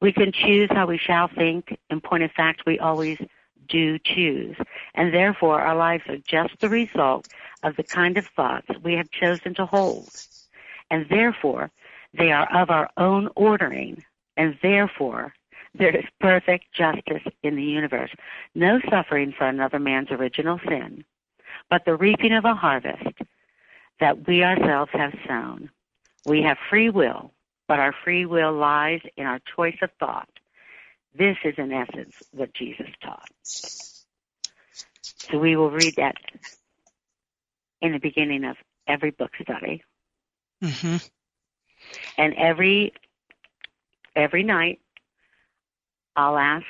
We 0.00 0.12
can 0.12 0.32
choose 0.32 0.68
how 0.70 0.86
we 0.86 0.98
shall 0.98 1.28
think. 1.28 1.78
In 1.90 2.00
point 2.00 2.24
of 2.24 2.32
fact, 2.32 2.62
we 2.66 2.78
always 2.78 3.18
do 3.68 3.98
choose. 3.98 4.56
And 4.94 5.12
therefore, 5.12 5.60
our 5.60 5.76
lives 5.76 6.04
are 6.08 6.18
just 6.18 6.58
the 6.60 6.68
result 6.68 7.28
of 7.62 7.76
the 7.76 7.82
kind 7.82 8.18
of 8.18 8.26
thoughts 8.26 8.68
we 8.82 8.94
have 8.94 9.10
chosen 9.10 9.54
to 9.54 9.66
hold. 9.66 10.08
And 10.90 11.08
therefore, 11.08 11.70
they 12.12 12.30
are 12.32 12.48
of 12.54 12.70
our 12.70 12.90
own 12.96 13.28
ordering. 13.34 14.04
And 14.36 14.56
therefore, 14.62 15.34
there 15.74 15.94
is 15.94 16.04
perfect 16.20 16.72
justice 16.72 17.22
in 17.42 17.56
the 17.56 17.62
universe. 17.62 18.10
No 18.54 18.80
suffering 18.88 19.34
for 19.36 19.46
another 19.46 19.78
man's 19.78 20.10
original 20.10 20.60
sin, 20.68 21.04
but 21.68 21.84
the 21.84 21.96
reaping 21.96 22.32
of 22.32 22.44
a 22.44 22.54
harvest 22.54 23.18
that 24.00 24.26
we 24.26 24.44
ourselves 24.44 24.90
have 24.92 25.14
sown. 25.26 25.70
We 26.26 26.42
have 26.42 26.58
free 26.70 26.90
will, 26.90 27.32
but 27.66 27.80
our 27.80 27.94
free 28.04 28.24
will 28.24 28.52
lies 28.52 29.00
in 29.16 29.26
our 29.26 29.40
choice 29.56 29.76
of 29.82 29.90
thought 29.98 30.28
this 31.14 31.36
is, 31.44 31.54
in 31.58 31.72
essence, 31.72 32.14
what 32.32 32.52
Jesus 32.54 32.88
taught. 33.02 33.28
So 33.42 35.38
we 35.38 35.56
will 35.56 35.70
read 35.70 35.94
that 35.96 36.16
in 37.80 37.92
the 37.92 37.98
beginning 37.98 38.44
of 38.44 38.56
every 38.86 39.10
book 39.10 39.32
study. 39.40 39.82
Mm-hmm. 40.62 40.96
And 42.18 42.34
every 42.34 42.92
every 44.16 44.42
night, 44.42 44.80
I'll 46.16 46.38
ask, 46.38 46.66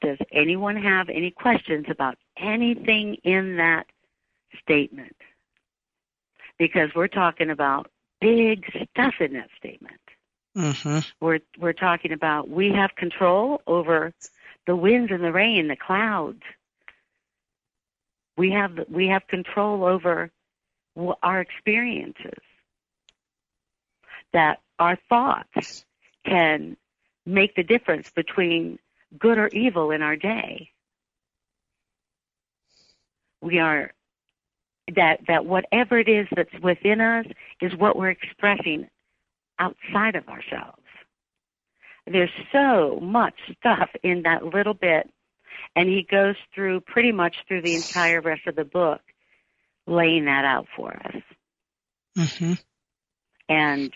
does 0.00 0.18
anyone 0.32 0.76
have 0.76 1.08
any 1.08 1.30
questions 1.30 1.86
about 1.88 2.16
anything 2.36 3.16
in 3.24 3.56
that 3.56 3.86
statement? 4.62 5.16
Because 6.58 6.90
we're 6.94 7.08
talking 7.08 7.50
about 7.50 7.90
big 8.20 8.64
stuff 8.92 9.14
in 9.20 9.32
that 9.34 9.48
statement. 9.56 10.00
Mm-hmm. 10.60 10.98
We're 11.20 11.40
we're 11.58 11.72
talking 11.72 12.12
about 12.12 12.50
we 12.50 12.72
have 12.72 12.94
control 12.94 13.62
over 13.66 14.12
the 14.66 14.76
winds 14.76 15.10
and 15.10 15.24
the 15.24 15.32
rain, 15.32 15.68
the 15.68 15.76
clouds. 15.76 16.42
We 18.36 18.50
have 18.50 18.72
we 18.90 19.08
have 19.08 19.26
control 19.26 19.84
over 19.84 20.30
our 21.22 21.40
experiences. 21.40 22.42
That 24.34 24.60
our 24.78 24.98
thoughts 25.08 25.86
can 26.26 26.76
make 27.24 27.54
the 27.54 27.62
difference 27.62 28.10
between 28.10 28.78
good 29.18 29.38
or 29.38 29.48
evil 29.48 29.90
in 29.90 30.02
our 30.02 30.16
day. 30.16 30.70
We 33.40 33.60
are 33.60 33.92
that 34.94 35.20
that 35.26 35.46
whatever 35.46 35.98
it 35.98 36.08
is 36.08 36.26
that's 36.36 36.62
within 36.62 37.00
us 37.00 37.24
is 37.62 37.74
what 37.74 37.96
we're 37.96 38.10
expressing 38.10 38.90
outside 39.60 40.16
of 40.16 40.28
ourselves. 40.28 40.82
There's 42.06 42.30
so 42.50 42.98
much 43.00 43.34
stuff 43.58 43.90
in 44.02 44.22
that 44.22 44.44
little 44.44 44.74
bit, 44.74 45.08
and 45.76 45.88
he 45.88 46.02
goes 46.02 46.34
through 46.54 46.80
pretty 46.80 47.12
much 47.12 47.36
through 47.46 47.62
the 47.62 47.76
entire 47.76 48.20
rest 48.20 48.46
of 48.48 48.56
the 48.56 48.64
book, 48.64 49.02
laying 49.86 50.24
that 50.24 50.44
out 50.44 50.66
for 50.74 50.92
us. 50.92 51.22
Mm-hmm. 52.18 52.54
And 53.48 53.92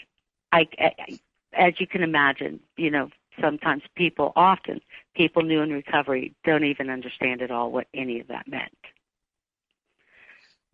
I, 0.53 0.69
I, 0.79 1.19
as 1.53 1.75
you 1.81 1.87
can 1.87 2.03
imagine, 2.03 2.61
you 2.77 2.91
know, 2.91 3.09
sometimes 3.41 3.83
people, 3.97 4.33
often 4.37 4.81
people 5.17 5.43
new 5.43 5.63
in 5.63 5.71
recovery, 5.71 6.35
don't 6.45 6.65
even 6.65 6.91
understand 6.91 7.43
at 7.43 7.51
all 7.51 7.73
what 7.73 7.89
any 7.95 8.21
of 8.21 8.29
that 8.29 8.47
meant. 8.47 8.77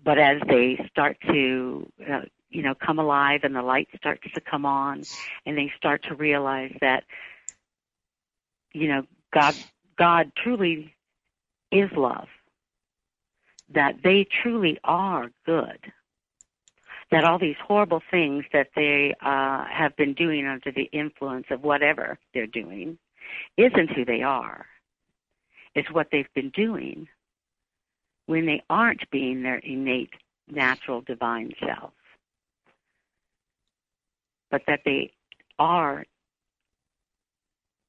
But 0.02 0.18
as 0.18 0.40
they 0.48 0.84
start 0.90 1.18
to 1.28 1.90
uh, 2.10 2.20
you 2.50 2.62
know, 2.62 2.74
come 2.74 2.98
alive 2.98 3.40
and 3.44 3.54
the 3.54 3.62
light 3.62 3.88
starts 3.96 4.22
to 4.34 4.40
come 4.40 4.66
on 4.66 5.02
and 5.46 5.56
they 5.56 5.72
start 5.76 6.02
to 6.04 6.14
realize 6.14 6.74
that, 6.80 7.04
you 8.72 8.88
know, 8.88 9.02
God, 9.32 9.54
God 9.96 10.32
truly 10.36 10.94
is 11.70 11.90
love. 11.96 12.28
That 13.72 13.96
they 14.02 14.26
truly 14.42 14.80
are 14.82 15.30
good. 15.46 15.78
That 17.12 17.24
all 17.24 17.38
these 17.38 17.56
horrible 17.64 18.02
things 18.10 18.44
that 18.52 18.70
they 18.74 19.14
uh, 19.20 19.64
have 19.66 19.96
been 19.96 20.14
doing 20.14 20.46
under 20.46 20.72
the 20.72 20.88
influence 20.92 21.46
of 21.50 21.62
whatever 21.62 22.18
they're 22.34 22.46
doing 22.46 22.98
isn't 23.56 23.90
who 23.90 24.04
they 24.04 24.22
are. 24.22 24.66
It's 25.74 25.90
what 25.90 26.08
they've 26.10 26.32
been 26.34 26.50
doing 26.50 27.06
when 28.26 28.46
they 28.46 28.62
aren't 28.68 29.08
being 29.10 29.42
their 29.42 29.58
innate, 29.58 30.14
natural, 30.48 31.00
divine 31.00 31.52
self. 31.64 31.92
But 34.50 34.62
that 34.66 34.80
they 34.84 35.12
are 35.58 36.04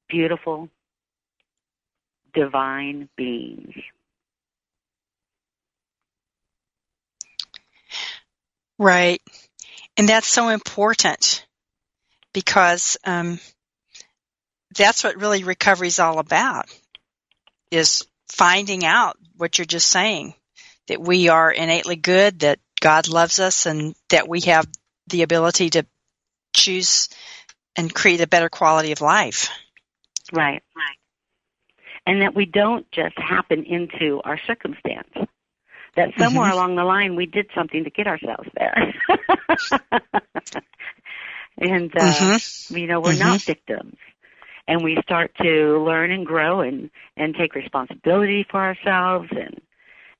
beautiful, 0.08 0.68
divine 2.34 3.08
beings. 3.16 3.74
Right. 8.78 9.20
And 9.96 10.08
that's 10.08 10.26
so 10.26 10.48
important 10.48 11.46
because 12.32 12.96
um, 13.04 13.38
that's 14.76 15.04
what 15.04 15.20
really 15.20 15.44
recovery 15.44 15.88
is 15.88 15.98
all 15.98 16.18
about 16.18 16.66
is 17.70 18.04
finding 18.28 18.84
out 18.84 19.16
what 19.36 19.58
you're 19.58 19.64
just 19.64 19.88
saying 19.88 20.34
that 20.88 21.00
we 21.00 21.28
are 21.28 21.50
innately 21.50 21.96
good, 21.96 22.40
that 22.40 22.58
God 22.80 23.08
loves 23.08 23.38
us, 23.38 23.66
and 23.66 23.94
that 24.10 24.28
we 24.28 24.40
have 24.42 24.66
the 25.06 25.22
ability 25.22 25.70
to 25.70 25.86
choose 26.52 27.08
and 27.76 27.92
create 27.92 28.20
a 28.20 28.26
better 28.26 28.48
quality 28.48 28.92
of 28.92 29.00
life. 29.00 29.50
Right, 30.32 30.62
right. 30.76 30.96
And 32.06 32.22
that 32.22 32.34
we 32.34 32.46
don't 32.46 32.90
just 32.90 33.16
happen 33.18 33.64
into 33.64 34.20
our 34.24 34.38
circumstance. 34.46 35.08
That 35.94 36.10
somewhere 36.18 36.46
mm-hmm. 36.46 36.54
along 36.54 36.76
the 36.76 36.84
line 36.84 37.16
we 37.16 37.26
did 37.26 37.50
something 37.54 37.84
to 37.84 37.90
get 37.90 38.06
ourselves 38.06 38.48
there. 38.54 38.94
and, 41.58 41.92
uh, 41.94 42.00
mm-hmm. 42.00 42.76
you 42.76 42.86
know, 42.86 43.00
we're 43.00 43.10
mm-hmm. 43.10 43.28
not 43.28 43.42
victims. 43.42 43.96
And 44.66 44.82
we 44.82 44.96
start 45.02 45.32
to 45.42 45.84
learn 45.84 46.10
and 46.10 46.24
grow 46.24 46.60
and, 46.60 46.90
and 47.16 47.34
take 47.34 47.54
responsibility 47.54 48.46
for 48.50 48.60
ourselves 48.60 49.28
and, 49.32 49.60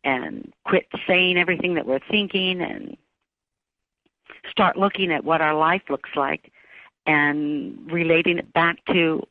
and 0.04 0.52
quit 0.66 0.86
saying 1.06 1.38
everything 1.38 1.74
that 1.74 1.86
we're 1.86 2.00
thinking 2.10 2.60
and 2.60 2.96
start 4.50 4.76
looking 4.76 5.12
at 5.12 5.24
what 5.24 5.40
our 5.40 5.54
life 5.54 5.82
looks 5.88 6.10
like 6.16 6.52
and 7.06 7.90
relating 7.90 8.38
it 8.38 8.52
back 8.52 8.84
to 8.86 9.26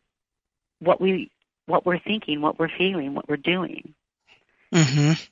what 0.79 0.99
we 0.99 1.29
what 1.67 1.85
we're 1.85 1.99
thinking, 1.99 2.41
what 2.41 2.59
we're 2.59 2.69
feeling, 2.77 3.13
what 3.13 3.29
we're 3.29 3.37
doing. 3.37 3.93
Mhm. 4.73 5.29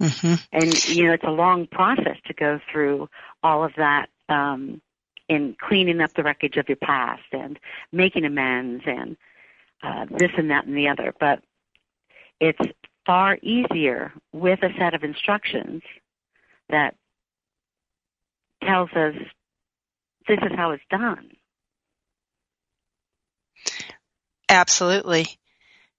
Mhm. 0.00 0.46
And 0.52 0.84
you 0.84 1.04
know, 1.06 1.12
it's 1.12 1.24
a 1.24 1.30
long 1.30 1.66
process 1.66 2.16
to 2.26 2.32
go 2.32 2.60
through 2.70 3.08
all 3.42 3.64
of 3.64 3.74
that 3.76 4.08
um 4.28 4.80
in 5.28 5.56
cleaning 5.58 6.00
up 6.00 6.12
the 6.14 6.22
wreckage 6.22 6.56
of 6.56 6.68
your 6.68 6.76
past 6.76 7.22
and 7.32 7.58
making 7.92 8.24
amends 8.24 8.84
and 8.86 9.16
uh, 9.82 10.06
this 10.10 10.30
and 10.36 10.50
that 10.50 10.66
and 10.66 10.76
the 10.76 10.88
other. 10.88 11.14
But 11.18 11.42
it's 12.40 12.58
far 13.06 13.38
easier 13.42 14.12
with 14.32 14.62
a 14.62 14.72
set 14.78 14.94
of 14.94 15.04
instructions 15.04 15.82
that 16.68 16.94
tells 18.66 18.90
us 18.92 19.14
this 20.28 20.38
is 20.38 20.52
how 20.56 20.72
it's 20.72 20.82
done. 20.90 21.30
Absolutely. 24.48 25.26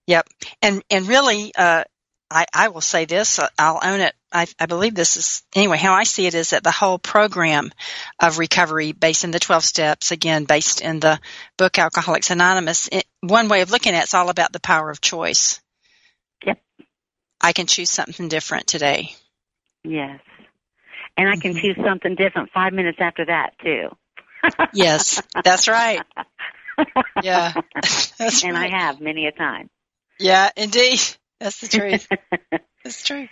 Yep. 0.08 0.28
And, 0.62 0.84
and 0.89 1.08
really, 1.08 1.51
uh, 1.56 1.84
I, 2.30 2.45
I 2.54 2.67
will 2.69 2.82
say 2.82 3.06
this, 3.06 3.39
uh, 3.39 3.47
I'll 3.58 3.80
own 3.84 4.01
it. 4.01 4.13
I, 4.32 4.47
I 4.60 4.65
believe 4.65 4.95
this 4.95 5.17
is, 5.17 5.43
anyway, 5.56 5.78
how 5.78 5.93
I 5.93 6.04
see 6.04 6.25
it 6.25 6.34
is 6.34 6.49
that 6.49 6.63
the 6.63 6.71
whole 6.71 6.97
program 6.97 7.71
of 8.19 8.39
recovery 8.39 8.91
based 8.91 9.23
in 9.23 9.32
the 9.32 9.39
12 9.39 9.63
steps, 9.63 10.12
again, 10.12 10.45
based 10.45 10.82
in 10.82 10.99
the 10.99 11.19
book 11.58 11.78
Alcoholics 11.78 12.32
Anonymous, 12.32 12.89
it, 12.91 13.06
one 13.21 13.47
way 13.47 13.62
of 13.62 13.71
looking 13.71 13.93
at 13.93 14.04
it's 14.04 14.13
all 14.13 14.30
about 14.30 14.51
the 14.51 14.60
power 14.60 14.89
of 14.89 15.01
choice. 15.01 15.62
Yep. 16.45 16.60
I 17.41 17.54
can 17.54 17.67
choose 17.67 17.89
something 17.89 18.28
different 18.28 18.67
today. 18.67 19.15
Yes. 19.84 20.19
And 21.17 21.30
I 21.30 21.36
can 21.36 21.54
mm-hmm. 21.54 21.60
choose 21.60 21.78
something 21.86 22.15
different 22.15 22.51
five 22.54 22.73
minutes 22.73 22.97
after 22.99 23.25
that, 23.25 23.51
too. 23.63 23.89
yes, 24.73 25.21
that's 25.43 25.67
right. 25.67 26.01
yeah. 27.23 27.54
That's 28.17 28.43
and 28.43 28.54
right. 28.54 28.71
I 28.71 28.78
have 28.78 28.99
many 28.99 29.28
a 29.28 29.32
time. 29.32 29.69
Yeah, 30.19 30.49
indeed. 30.56 30.99
That's 31.39 31.60
the 31.62 31.67
truth. 31.67 32.08
That's 32.84 33.04
true. 33.04 33.28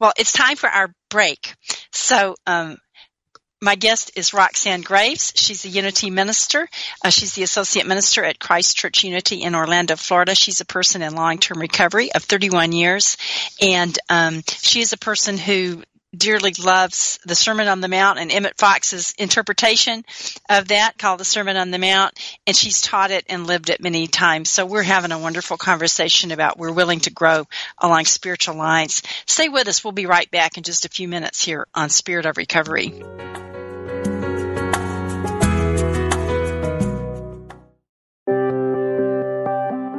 Well, 0.00 0.12
it's 0.16 0.32
time 0.32 0.56
for 0.56 0.68
our 0.68 0.92
break. 1.10 1.54
So, 1.92 2.34
um, 2.46 2.78
my 3.62 3.74
guest 3.74 4.12
is 4.16 4.34
Roxanne 4.34 4.82
Graves. 4.82 5.32
She's 5.34 5.64
a 5.64 5.68
Unity 5.68 6.10
minister. 6.10 6.68
Uh, 7.02 7.10
she's 7.10 7.34
the 7.34 7.42
associate 7.42 7.86
minister 7.86 8.22
at 8.22 8.38
Christ 8.38 8.76
Church 8.76 9.02
Unity 9.04 9.42
in 9.42 9.54
Orlando, 9.54 9.96
Florida. 9.96 10.34
She's 10.34 10.60
a 10.60 10.66
person 10.66 11.02
in 11.02 11.14
long-term 11.14 11.58
recovery 11.58 12.12
of 12.12 12.22
31 12.22 12.72
years, 12.72 13.16
and 13.60 13.98
um, 14.10 14.42
she 14.46 14.82
is 14.82 14.92
a 14.92 14.98
person 14.98 15.38
who 15.38 15.82
dearly 16.16 16.52
loves 16.58 17.18
the 17.24 17.34
Sermon 17.34 17.68
on 17.68 17.80
the 17.80 17.88
Mount 17.88 18.18
and 18.18 18.30
Emmett 18.30 18.56
Fox's 18.56 19.14
interpretation 19.18 20.04
of 20.48 20.68
that 20.68 20.98
called 20.98 21.20
the 21.20 21.24
Sermon 21.24 21.56
on 21.56 21.70
the 21.70 21.78
Mount. 21.78 22.18
And 22.46 22.56
she's 22.56 22.80
taught 22.80 23.10
it 23.10 23.24
and 23.28 23.46
lived 23.46 23.70
it 23.70 23.80
many 23.80 24.06
times. 24.06 24.50
So 24.50 24.66
we're 24.66 24.82
having 24.82 25.12
a 25.12 25.18
wonderful 25.18 25.56
conversation 25.56 26.32
about 26.32 26.58
we're 26.58 26.72
willing 26.72 27.00
to 27.00 27.10
grow 27.10 27.46
along 27.78 28.04
spiritual 28.06 28.54
lines. 28.56 29.02
Stay 29.26 29.48
with 29.48 29.68
us. 29.68 29.84
We'll 29.84 29.92
be 29.92 30.06
right 30.06 30.30
back 30.30 30.56
in 30.56 30.62
just 30.62 30.84
a 30.84 30.88
few 30.88 31.08
minutes 31.08 31.44
here 31.44 31.66
on 31.74 31.90
Spirit 31.90 32.26
of 32.26 32.36
Recovery. 32.36 33.02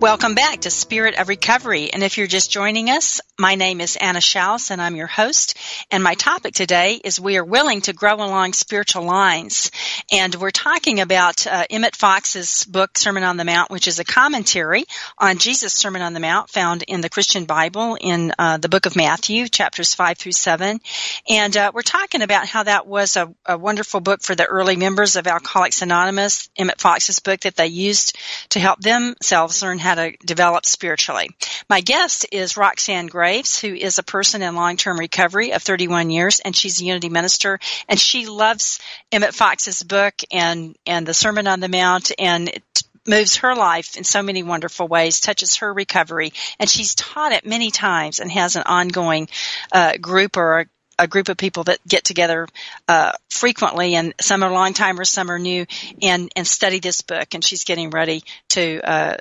Welcome 0.00 0.36
back 0.36 0.60
to 0.60 0.70
Spirit 0.70 1.18
of 1.18 1.28
Recovery. 1.28 1.92
And 1.92 2.04
if 2.04 2.18
you're 2.18 2.28
just 2.28 2.52
joining 2.52 2.88
us, 2.88 3.20
my 3.36 3.56
name 3.56 3.80
is 3.80 3.96
Anna 3.96 4.20
Schaus 4.20 4.70
and 4.70 4.80
I'm 4.80 4.94
your 4.94 5.08
host. 5.08 5.56
And 5.90 6.04
my 6.04 6.14
topic 6.14 6.54
today 6.54 7.00
is 7.02 7.18
we 7.18 7.36
are 7.36 7.44
willing 7.44 7.80
to 7.82 7.92
grow 7.92 8.14
along 8.14 8.52
spiritual 8.52 9.02
lines. 9.02 9.72
And 10.12 10.36
we're 10.36 10.52
talking 10.52 11.00
about 11.00 11.48
uh, 11.48 11.64
Emmett 11.68 11.96
Fox's 11.96 12.64
book, 12.64 12.96
Sermon 12.96 13.24
on 13.24 13.38
the 13.38 13.44
Mount, 13.44 13.72
which 13.72 13.88
is 13.88 13.98
a 13.98 14.04
commentary 14.04 14.84
on 15.18 15.38
Jesus' 15.38 15.74
Sermon 15.74 16.02
on 16.02 16.12
the 16.12 16.20
Mount 16.20 16.48
found 16.48 16.84
in 16.84 17.00
the 17.00 17.08
Christian 17.08 17.44
Bible 17.44 17.96
in 18.00 18.32
uh, 18.38 18.58
the 18.58 18.68
book 18.68 18.86
of 18.86 18.94
Matthew, 18.94 19.48
chapters 19.48 19.94
5 19.94 20.16
through 20.16 20.32
7. 20.32 20.80
And 21.28 21.56
uh, 21.56 21.72
we're 21.74 21.82
talking 21.82 22.22
about 22.22 22.46
how 22.46 22.62
that 22.62 22.86
was 22.86 23.16
a, 23.16 23.34
a 23.46 23.58
wonderful 23.58 23.98
book 23.98 24.22
for 24.22 24.36
the 24.36 24.46
early 24.46 24.76
members 24.76 25.16
of 25.16 25.26
Alcoholics 25.26 25.82
Anonymous, 25.82 26.48
Emmett 26.56 26.80
Fox's 26.80 27.18
book 27.18 27.40
that 27.40 27.56
they 27.56 27.66
used 27.66 28.16
to 28.50 28.60
help 28.60 28.80
themselves 28.80 29.60
learn 29.60 29.78
how 29.87 29.87
to 29.94 30.16
develop 30.24 30.66
spiritually. 30.66 31.30
My 31.68 31.80
guest 31.80 32.26
is 32.32 32.56
Roxanne 32.56 33.06
Graves, 33.06 33.60
who 33.60 33.74
is 33.74 33.98
a 33.98 34.02
person 34.02 34.42
in 34.42 34.54
long-term 34.54 34.98
recovery 34.98 35.52
of 35.52 35.62
31 35.62 36.10
years, 36.10 36.40
and 36.40 36.54
she's 36.54 36.80
a 36.80 36.84
Unity 36.84 37.08
minister, 37.08 37.58
and 37.88 37.98
she 37.98 38.26
loves 38.26 38.80
Emmett 39.12 39.34
Fox's 39.34 39.82
book 39.82 40.14
and, 40.32 40.76
and 40.86 41.06
the 41.06 41.14
Sermon 41.14 41.46
on 41.46 41.60
the 41.60 41.68
Mount, 41.68 42.12
and 42.18 42.48
it 42.48 42.82
moves 43.06 43.36
her 43.36 43.54
life 43.54 43.96
in 43.96 44.04
so 44.04 44.22
many 44.22 44.42
wonderful 44.42 44.86
ways, 44.86 45.20
touches 45.20 45.56
her 45.56 45.72
recovery, 45.72 46.32
and 46.58 46.68
she's 46.68 46.94
taught 46.94 47.32
it 47.32 47.46
many 47.46 47.70
times 47.70 48.20
and 48.20 48.30
has 48.30 48.56
an 48.56 48.62
ongoing 48.66 49.28
uh, 49.72 49.96
group 49.96 50.36
or 50.36 50.60
a 50.60 50.66
a 50.98 51.06
group 51.06 51.28
of 51.28 51.36
people 51.36 51.64
that 51.64 51.78
get 51.86 52.04
together 52.04 52.48
uh, 52.88 53.12
frequently, 53.30 53.94
and 53.94 54.14
some 54.20 54.42
are 54.42 54.50
long 54.50 54.74
timers, 54.74 55.08
some 55.08 55.30
are 55.30 55.38
new, 55.38 55.64
and 56.02 56.30
and 56.34 56.46
study 56.46 56.80
this 56.80 57.02
book. 57.02 57.34
And 57.34 57.44
she's 57.44 57.64
getting 57.64 57.90
ready 57.90 58.24
to 58.50 58.80
uh, 58.82 59.16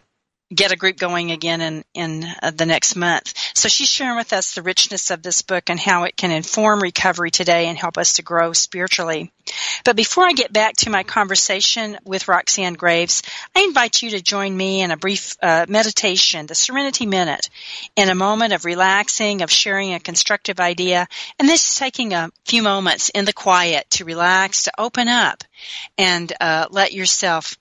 get 0.53 0.71
a 0.71 0.77
group 0.77 0.97
going 0.97 1.31
again 1.31 1.61
in 1.61 1.83
in 1.93 2.25
uh, 2.41 2.51
the 2.51 2.65
next 2.65 2.95
month. 2.95 3.33
So 3.53 3.67
she's 3.67 3.89
sharing 3.89 4.17
with 4.17 4.33
us 4.33 4.53
the 4.53 4.61
richness 4.61 5.11
of 5.11 5.21
this 5.21 5.41
book 5.41 5.69
and 5.69 5.79
how 5.79 6.03
it 6.03 6.15
can 6.15 6.31
inform 6.31 6.81
recovery 6.81 7.31
today 7.31 7.67
and 7.67 7.77
help 7.77 7.97
us 7.97 8.13
to 8.13 8.21
grow 8.21 8.53
spiritually. 8.53 9.31
But 9.83 9.95
before 9.95 10.25
I 10.25 10.33
get 10.33 10.51
back 10.51 10.75
to 10.77 10.89
my 10.89 11.03
conversation 11.03 11.97
with 12.03 12.27
Roxanne 12.27 12.73
Graves, 12.73 13.23
I 13.55 13.61
invite 13.61 14.01
you 14.01 14.11
to 14.11 14.21
join 14.21 14.55
me 14.55 14.81
in 14.81 14.91
a 14.91 14.97
brief 14.97 15.35
uh, 15.41 15.65
meditation, 15.69 16.47
the 16.47 16.55
Serenity 16.55 17.05
Minute, 17.05 17.49
in 17.95 18.09
a 18.09 18.15
moment 18.15 18.53
of 18.53 18.65
relaxing, 18.65 19.41
of 19.41 19.51
sharing 19.51 19.93
a 19.93 19.99
constructive 19.99 20.59
idea, 20.59 21.07
and 21.39 21.47
this 21.47 21.69
is 21.69 21.75
taking 21.77 22.13
a 22.13 22.29
few 22.45 22.61
moments 22.61 23.09
in 23.09 23.25
the 23.25 23.33
quiet 23.33 23.89
to 23.91 24.05
relax, 24.05 24.63
to 24.63 24.71
open 24.77 25.07
up, 25.07 25.43
and 25.97 26.31
uh, 26.41 26.67
let 26.69 26.93
yourself 26.93 27.57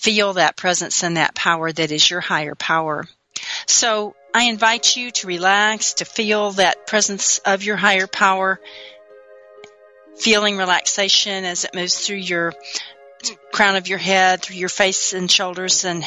feel 0.00 0.34
that 0.34 0.56
presence 0.56 1.02
and 1.04 1.18
that 1.18 1.34
power 1.34 1.70
that 1.70 1.92
is 1.92 2.08
your 2.08 2.20
higher 2.20 2.54
power. 2.54 3.06
So 3.66 4.14
I 4.34 4.44
invite 4.44 4.96
you 4.96 5.10
to 5.10 5.26
relax, 5.26 5.94
to 5.94 6.06
feel 6.06 6.52
that 6.52 6.86
presence 6.86 7.38
of 7.38 7.64
your 7.64 7.76
higher 7.76 8.06
power, 8.06 8.60
feeling 10.16 10.56
relaxation 10.56 11.44
as 11.44 11.64
it 11.64 11.74
moves 11.74 11.98
through 11.98 12.16
your 12.16 12.54
crown 13.52 13.76
of 13.76 13.88
your 13.88 13.98
head, 13.98 14.40
through 14.40 14.56
your 14.56 14.70
face 14.70 15.12
and 15.12 15.30
shoulders 15.30 15.84
and 15.84 16.02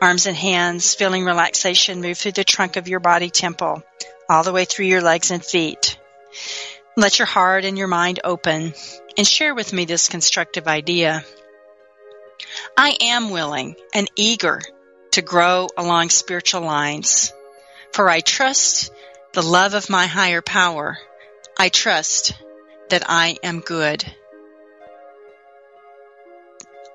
arms 0.00 0.26
and 0.26 0.36
hands, 0.36 0.94
feeling 0.94 1.26
relaxation 1.26 2.00
move 2.00 2.16
through 2.16 2.32
the 2.32 2.44
trunk 2.44 2.76
of 2.76 2.88
your 2.88 3.00
body 3.00 3.28
temple, 3.28 3.82
all 4.30 4.42
the 4.42 4.52
way 4.52 4.64
through 4.64 4.86
your 4.86 5.02
legs 5.02 5.30
and 5.30 5.44
feet. 5.44 5.98
Let 6.96 7.18
your 7.18 7.26
heart 7.26 7.66
and 7.66 7.76
your 7.76 7.88
mind 7.88 8.20
open 8.24 8.72
and 9.18 9.26
share 9.26 9.54
with 9.54 9.72
me 9.74 9.84
this 9.84 10.08
constructive 10.08 10.66
idea. 10.66 11.24
I 12.76 12.96
am 13.00 13.30
willing 13.30 13.76
and 13.92 14.10
eager 14.16 14.60
to 15.12 15.22
grow 15.22 15.68
along 15.76 16.10
spiritual 16.10 16.62
lines, 16.62 17.32
for 17.92 18.10
I 18.10 18.20
trust 18.20 18.92
the 19.32 19.42
love 19.42 19.74
of 19.74 19.90
my 19.90 20.06
higher 20.06 20.42
power. 20.42 20.98
I 21.58 21.68
trust 21.68 22.34
that 22.90 23.04
I 23.08 23.36
am 23.42 23.60
good. 23.60 24.04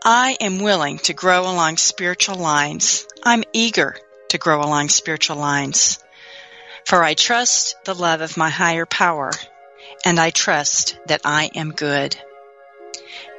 I 0.03 0.37
am 0.39 0.59
willing 0.59 0.99
to 0.99 1.13
grow 1.13 1.41
along 1.41 1.77
spiritual 1.77 2.35
lines. 2.35 3.07
I'm 3.23 3.43
eager 3.53 3.95
to 4.29 4.37
grow 4.37 4.61
along 4.61 4.89
spiritual 4.89 5.37
lines. 5.37 5.99
For 6.85 7.03
I 7.03 7.13
trust 7.13 7.75
the 7.85 7.95
love 7.95 8.21
of 8.21 8.37
my 8.37 8.49
higher 8.49 8.85
power, 8.85 9.31
and 10.05 10.19
I 10.19 10.29
trust 10.29 10.97
that 11.07 11.21
I 11.25 11.51
am 11.55 11.71
good. 11.71 12.15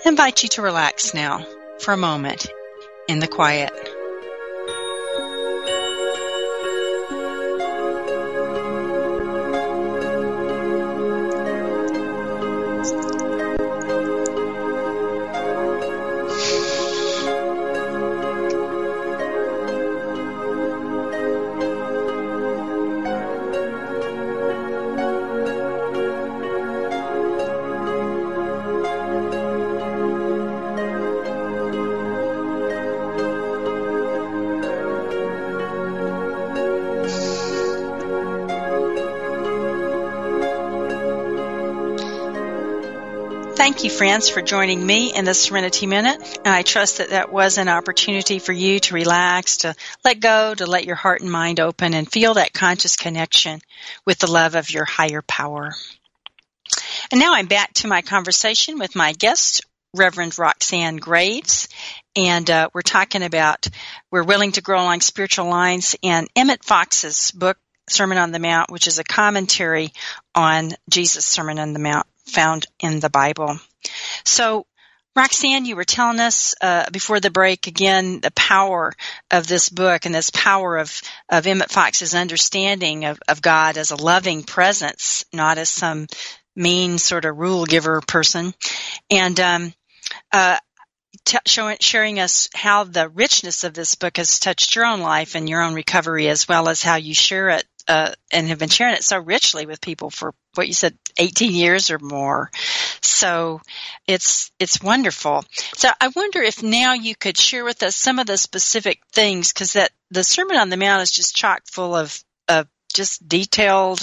I 0.05 0.09
invite 0.09 0.43
you 0.43 0.49
to 0.51 0.63
relax 0.63 1.15
now 1.15 1.45
for 1.81 1.93
a 1.93 1.97
moment 1.97 2.47
in 3.09 3.19
the 3.19 3.29
quiet. 3.29 3.90
Thank 43.71 43.85
you, 43.85 43.91
friends, 43.91 44.29
for 44.29 44.43
joining 44.43 44.85
me 44.85 45.15
in 45.15 45.25
the 45.25 45.33
Serenity 45.33 45.87
Minute. 45.87 46.41
And 46.45 46.53
I 46.53 46.63
trust 46.63 46.99
that 46.99 47.11
that 47.11 47.31
was 47.33 47.57
an 47.57 47.69
opportunity 47.69 48.41
for 48.41 48.51
you 48.51 48.81
to 48.81 48.95
relax, 48.95 49.59
to 49.59 49.77
let 50.05 50.19
go, 50.19 50.53
to 50.53 50.67
let 50.67 50.87
your 50.87 50.97
heart 50.97 51.21
and 51.21 51.31
mind 51.31 51.61
open 51.61 51.95
and 51.95 52.11
feel 52.11 52.35
that 52.35 52.53
conscious 52.53 52.97
connection 52.97 53.61
with 54.05 54.19
the 54.19 54.29
love 54.29 54.57
of 54.57 54.73
your 54.73 54.85
higher 54.85 55.23
power. 55.23 55.71
And 57.13 57.21
now 57.21 57.35
I'm 57.35 57.47
back 57.47 57.73
to 57.75 57.87
my 57.87 58.03
conversation 58.03 58.81
with 58.81 58.97
my 58.97 59.13
guest, 59.13 59.65
Reverend 59.95 60.37
Roxanne 60.37 60.97
Graves. 60.97 61.69
And 62.17 62.51
uh, 62.51 62.71
we're 62.75 62.83
talking 62.83 63.23
about 63.23 63.69
we're 64.11 64.25
willing 64.25 64.51
to 64.53 64.63
grow 64.63 64.83
along 64.83 65.03
spiritual 65.03 65.49
lines 65.49 65.95
and 66.03 66.27
Emmett 66.35 66.65
Fox's 66.65 67.31
book, 67.31 67.57
Sermon 67.89 68.19
on 68.19 68.33
the 68.33 68.41
Mount, 68.41 68.73
which 68.73 68.89
is 68.89 68.99
a 68.99 69.05
commentary 69.05 69.93
on 70.35 70.73
Jesus' 70.89 71.25
Sermon 71.25 71.61
on 71.61 71.73
the 71.73 71.79
Mount 71.79 72.09
found 72.31 72.67
in 72.79 73.01
the 73.01 73.11
Bible. 73.11 73.59
So, 74.25 74.67
Roxanne, 75.17 75.65
you 75.65 75.75
were 75.75 75.85
telling 75.85 76.21
us 76.21 76.55
uh, 76.61 76.89
before 76.91 77.19
the 77.19 77.31
break 77.31 77.67
again 77.67 78.21
the 78.21 78.31
power 78.31 78.93
of 79.31 79.47
this 79.47 79.69
book 79.69 80.07
and 80.07 80.15
this 80.15 80.31
power 80.31 80.77
of, 80.77 81.03
of 81.29 81.47
Emmett 81.47 81.71
Fox's 81.71 82.15
understanding 82.15 83.05
of, 83.05 83.21
of 83.27 83.43
God 83.43 83.77
as 83.77 83.91
a 83.91 83.97
loving 83.97 84.45
presence, 84.45 85.25
not 85.33 85.59
as 85.59 85.69
some 85.69 86.07
mean 86.55 86.99
sort 86.99 87.25
of 87.25 87.39
rule 87.39 87.65
giver 87.67 88.01
person, 88.01 88.55
and 89.11 89.39
um, 89.41 89.75
uh, 90.33 90.59
t- 91.25 91.39
showing, 91.47 91.79
sharing 91.81 92.21
us 92.21 92.49
how 92.55 92.85
the 92.85 93.09
richness 93.09 93.65
of 93.65 93.75
this 93.75 93.95
book 93.97 94.17
has 94.17 94.39
touched 94.39 94.77
your 94.77 94.85
own 94.85 95.01
life 95.01 95.35
and 95.35 95.49
your 95.49 95.63
own 95.63 95.75
recovery, 95.75 96.29
as 96.29 96.47
well 96.47 96.69
as 96.69 96.83
how 96.83 96.97
you 96.97 97.15
share 97.15 97.51
it 97.51 97.65
uh, 97.89 98.13
and 98.31 98.49
have 98.49 98.59
been 98.59 98.69
sharing 98.69 98.95
it 98.95 99.05
so 99.05 99.19
richly 99.19 99.67
with 99.67 99.81
people 99.81 100.11
for 100.11 100.33
what 100.55 100.69
you 100.69 100.73
said 100.73 100.97
18 101.21 101.53
years 101.53 101.91
or 101.91 101.99
more. 101.99 102.51
So 103.03 103.61
it's 104.07 104.51
it's 104.59 104.83
wonderful. 104.83 105.45
So 105.77 105.89
I 106.01 106.09
wonder 106.09 106.41
if 106.41 106.63
now 106.63 106.95
you 106.95 107.15
could 107.15 107.37
share 107.37 107.65
with 107.65 107.83
us 107.83 107.95
some 107.95 108.19
of 108.19 108.27
the 108.27 108.37
specific 108.37 109.01
things 109.13 109.53
because 109.53 109.75
that 109.75 109.93
the 110.11 110.25
Sermon 110.25 110.57
on 110.57 110.71
the 110.71 110.77
Mount 110.77 111.03
is 111.03 111.13
just 111.13 111.37
chock 111.37 111.63
full 111.71 111.95
of 111.95 112.23
of 112.49 112.67
just 112.93 113.27
detailed 113.29 114.01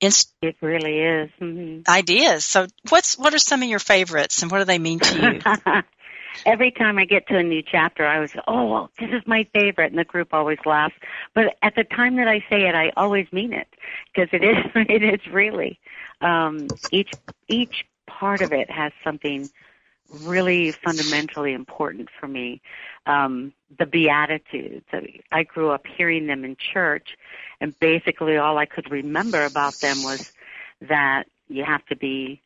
inst- 0.00 0.34
it 0.42 0.56
really 0.60 0.98
is 1.00 1.30
mm-hmm. 1.40 1.90
ideas. 1.90 2.44
So 2.44 2.66
what's 2.88 3.18
what 3.18 3.34
are 3.34 3.38
some 3.38 3.62
of 3.62 3.68
your 3.68 3.78
favorites 3.78 4.42
and 4.42 4.50
what 4.50 4.58
do 4.58 4.64
they 4.64 4.78
mean 4.78 5.00
to 5.00 5.20
you? 5.20 5.40
every 6.46 6.70
time 6.70 6.98
I 6.98 7.04
get 7.04 7.26
to 7.28 7.36
a 7.36 7.42
new 7.42 7.62
chapter, 7.62 8.06
I 8.06 8.20
was, 8.20 8.30
oh, 8.46 8.66
well, 8.66 8.90
this 8.98 9.10
is 9.10 9.22
my 9.26 9.46
favorite, 9.54 9.90
and 9.92 9.98
the 9.98 10.04
group 10.04 10.32
always 10.32 10.58
laughs. 10.64 10.94
But 11.34 11.56
at 11.62 11.74
the 11.74 11.84
time 11.84 12.16
that 12.16 12.28
I 12.28 12.40
say 12.50 12.68
it, 12.68 12.74
I 12.74 12.92
always 12.96 13.26
mean 13.32 13.52
it 13.52 13.68
because 14.12 14.28
it 14.32 14.44
is, 14.44 14.56
it 14.74 15.02
is 15.02 15.26
really. 15.32 15.78
Um, 16.20 16.68
each 16.90 17.12
each 17.48 17.86
part 18.06 18.40
of 18.40 18.52
it 18.52 18.70
has 18.70 18.92
something 19.02 19.48
really 20.22 20.70
fundamentally 20.70 21.52
important 21.52 22.08
for 22.20 22.28
me. 22.28 22.60
Um, 23.06 23.52
the 23.78 23.86
Beatitudes. 23.86 24.86
I 25.32 25.42
grew 25.42 25.70
up 25.70 25.86
hearing 25.86 26.26
them 26.26 26.44
in 26.44 26.56
church, 26.56 27.16
and 27.60 27.78
basically 27.80 28.36
all 28.36 28.58
I 28.58 28.66
could 28.66 28.90
remember 28.90 29.44
about 29.44 29.74
them 29.80 30.02
was 30.02 30.32
that 30.82 31.24
you 31.48 31.64
have 31.64 31.84
to 31.86 31.96
be 31.96 32.40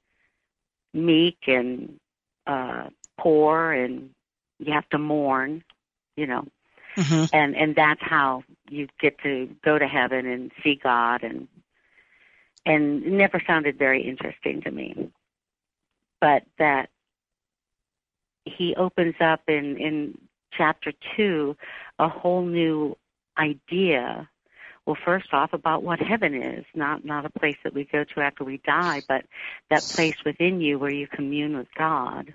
meek 0.95 1.39
and 1.47 1.99
uh, 2.47 2.89
poor 3.19 3.73
and 3.73 4.11
you 4.59 4.73
have 4.73 4.89
to 4.91 4.99
mourn, 4.99 5.63
you 6.17 6.27
know. 6.27 6.47
Mm-hmm. 6.97 7.25
And 7.33 7.57
and 7.57 7.77
that's 7.77 8.03
how 8.03 8.43
you 8.69 8.89
get 9.01 9.19
to 9.23 9.49
go 9.65 9.79
to 9.79 9.87
heaven 9.87 10.27
and 10.27 10.51
see 10.63 10.75
God 10.83 11.23
and 11.23 11.47
and 12.67 13.05
it 13.05 13.13
never 13.13 13.41
sounded 13.47 13.79
very 13.79 14.03
interesting 14.03 14.63
to 14.63 14.71
me. 14.71 15.11
But 16.21 16.43
that 16.59 16.91
he 18.45 18.75
opens 18.77 19.15
up 19.21 19.43
in 19.49 19.77
in 19.77 20.19
chapter 20.57 20.93
2 21.17 21.57
a 21.99 22.09
whole 22.09 22.45
new 22.45 22.97
idea 23.39 24.29
well 24.87 24.97
first 25.05 25.33
off 25.33 25.53
about 25.53 25.83
what 25.83 26.01
heaven 26.01 26.35
is 26.35 26.65
not 26.75 27.05
not 27.05 27.27
a 27.27 27.39
place 27.39 27.57
that 27.63 27.75
we 27.75 27.85
go 27.85 28.03
to 28.03 28.21
after 28.21 28.45
we 28.45 28.57
die 28.65 29.03
but 29.07 29.25
that 29.71 29.83
place 29.83 30.17
within 30.25 30.61
you 30.61 30.79
where 30.79 30.91
you 30.91 31.07
commune 31.07 31.57
with 31.57 31.69
god 31.77 32.33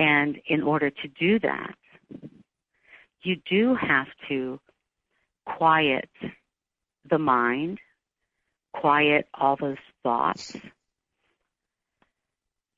and 0.00 0.40
in 0.46 0.62
order 0.62 0.88
to 0.88 1.08
do 1.08 1.38
that, 1.40 1.74
you 3.22 3.36
do 3.48 3.74
have 3.74 4.06
to 4.28 4.58
quiet 5.44 6.08
the 7.08 7.18
mind, 7.18 7.78
quiet 8.72 9.28
all 9.34 9.56
those 9.56 9.76
thoughts. 10.02 10.56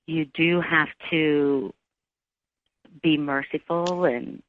You 0.07 0.25
do 0.25 0.61
have 0.61 0.89
to 1.11 1.73
be 3.05 3.17
merciful 3.17 4.05
and 4.05 4.43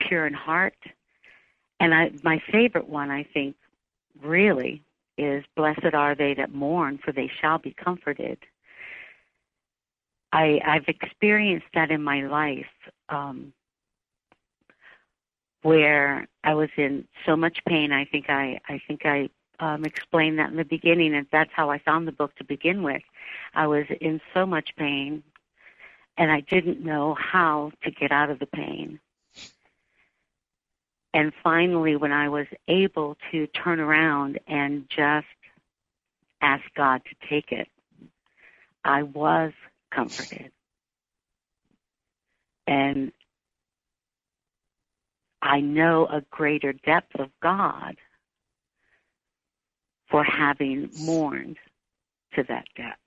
pure 0.00 0.26
in 0.26 0.34
heart. 0.34 0.74
And 1.78 1.94
I, 1.94 2.10
my 2.24 2.42
favorite 2.50 2.88
one, 2.88 3.12
I 3.12 3.22
think, 3.22 3.54
really 4.20 4.82
is 5.16 5.44
Blessed 5.54 5.94
are 5.94 6.16
they 6.16 6.34
that 6.34 6.52
mourn, 6.52 6.98
for 6.98 7.12
they 7.12 7.30
shall 7.40 7.58
be 7.58 7.72
comforted. 7.72 8.38
I, 10.36 10.60
I've 10.66 10.86
experienced 10.86 11.68
that 11.72 11.90
in 11.90 12.02
my 12.02 12.26
life 12.26 12.66
um, 13.08 13.54
where 15.62 16.28
I 16.44 16.52
was 16.52 16.68
in 16.76 17.08
so 17.24 17.36
much 17.36 17.56
pain. 17.66 17.90
I 17.90 18.04
think 18.04 18.28
I, 18.28 18.60
I 18.68 18.78
think 18.86 19.06
I 19.06 19.30
um, 19.60 19.86
explained 19.86 20.38
that 20.38 20.50
in 20.50 20.58
the 20.58 20.64
beginning, 20.64 21.14
and 21.14 21.26
that's 21.32 21.50
how 21.54 21.70
I 21.70 21.78
found 21.78 22.06
the 22.06 22.12
book 22.12 22.34
to 22.36 22.44
begin 22.44 22.82
with. 22.82 23.00
I 23.54 23.66
was 23.66 23.86
in 24.02 24.20
so 24.34 24.44
much 24.44 24.76
pain, 24.76 25.22
and 26.18 26.30
I 26.30 26.40
didn't 26.40 26.84
know 26.84 27.14
how 27.14 27.72
to 27.84 27.90
get 27.90 28.12
out 28.12 28.28
of 28.28 28.38
the 28.38 28.46
pain. 28.46 29.00
And 31.14 31.32
finally, 31.42 31.96
when 31.96 32.12
I 32.12 32.28
was 32.28 32.46
able 32.68 33.16
to 33.32 33.46
turn 33.46 33.80
around 33.80 34.38
and 34.46 34.84
just 34.90 35.26
ask 36.42 36.62
God 36.76 37.00
to 37.06 37.26
take 37.26 37.52
it, 37.52 37.68
I 38.84 39.02
was 39.02 39.54
comforted. 39.96 40.52
And 42.66 43.12
I 45.40 45.60
know 45.60 46.06
a 46.06 46.22
greater 46.30 46.72
depth 46.72 47.18
of 47.18 47.30
God 47.40 47.96
for 50.10 50.24
having 50.24 50.90
mourned 51.00 51.56
to 52.34 52.42
that 52.44 52.66
depth. 52.76 53.00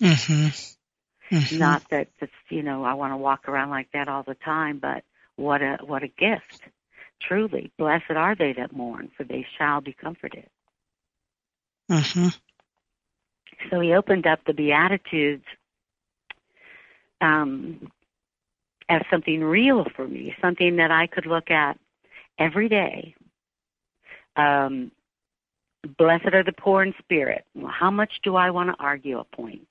Mm-hmm. 0.00 1.34
Mm-hmm. 1.34 1.58
Not 1.58 1.82
that 1.90 2.08
it's, 2.20 2.32
you 2.50 2.62
know, 2.62 2.84
I 2.84 2.94
want 2.94 3.12
to 3.12 3.16
walk 3.16 3.48
around 3.48 3.70
like 3.70 3.88
that 3.92 4.08
all 4.08 4.22
the 4.22 4.34
time, 4.34 4.78
but 4.78 5.04
what 5.36 5.62
a 5.62 5.78
what 5.84 6.02
a 6.02 6.08
gift. 6.08 6.62
Truly, 7.20 7.72
blessed 7.78 8.10
are 8.10 8.34
they 8.34 8.52
that 8.54 8.72
mourn, 8.72 9.10
for 9.16 9.24
they 9.24 9.46
shall 9.56 9.80
be 9.80 9.94
comforted. 9.94 10.48
Mm-hmm. 11.90 12.28
So 13.70 13.80
he 13.80 13.94
opened 13.94 14.26
up 14.26 14.40
the 14.46 14.52
Beatitudes 14.52 15.44
um, 17.20 17.90
as 18.88 19.02
something 19.10 19.42
real 19.42 19.86
for 19.96 20.06
me, 20.06 20.34
something 20.40 20.76
that 20.76 20.90
I 20.90 21.06
could 21.06 21.26
look 21.26 21.50
at 21.50 21.78
every 22.38 22.68
day. 22.68 23.14
Um, 24.36 24.90
blessed 25.98 26.32
are 26.32 26.44
the 26.44 26.52
poor 26.52 26.82
in 26.82 26.94
spirit. 26.98 27.44
How 27.66 27.90
much 27.90 28.12
do 28.22 28.36
I 28.36 28.50
want 28.50 28.70
to 28.70 28.82
argue 28.82 29.18
a 29.18 29.24
point? 29.24 29.68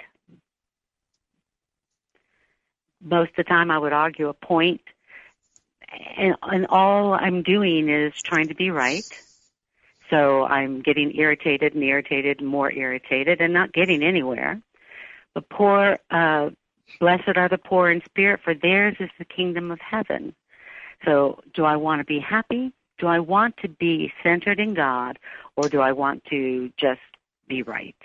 Most 3.02 3.32
of 3.32 3.36
the 3.38 3.44
time, 3.44 3.70
I 3.70 3.78
would 3.78 3.92
argue 3.92 4.30
a 4.30 4.34
point, 4.34 4.82
and, 6.18 6.36
and 6.42 6.68
all 6.68 7.14
I'm 7.14 7.44
doing 7.44 7.90
is 7.90 8.14
trying 8.24 8.48
to 8.48 8.56
be 8.56 8.70
right. 8.70 9.06
So 10.10 10.44
I'm 10.46 10.82
getting 10.82 11.16
irritated 11.16 11.74
and 11.74 11.84
irritated 11.84 12.40
and 12.40 12.48
more 12.48 12.72
irritated 12.72 13.42
and 13.42 13.54
not 13.54 13.74
getting 13.74 14.04
anywhere. 14.04 14.62
But 15.34 15.50
poor 15.50 15.98
uh, 16.12 16.52
Blessed 17.00 17.36
are 17.36 17.50
the 17.50 17.58
poor 17.58 17.90
in 17.92 18.02
spirit, 18.06 18.40
for 18.44 18.54
theirs 18.54 18.96
is 19.00 19.10
the 19.20 19.26
kingdom 19.26 19.72
of 19.72 19.80
heaven. 19.80 20.34
So, 21.06 21.42
do 21.54 21.66
I 21.66 21.76
want 21.76 22.00
to 22.00 22.06
be 22.06 22.20
happy? 22.20 22.72
Do 22.98 23.08
I 23.08 23.20
want 23.20 23.58
to 23.58 23.68
be 23.68 24.14
centered 24.22 24.60
in 24.60 24.74
God, 24.74 25.20
or 25.56 25.68
do 25.68 25.82
I 25.82 25.92
want 25.92 26.24
to 26.26 26.72
just 26.78 27.02
be 27.48 27.62
right? 27.64 27.96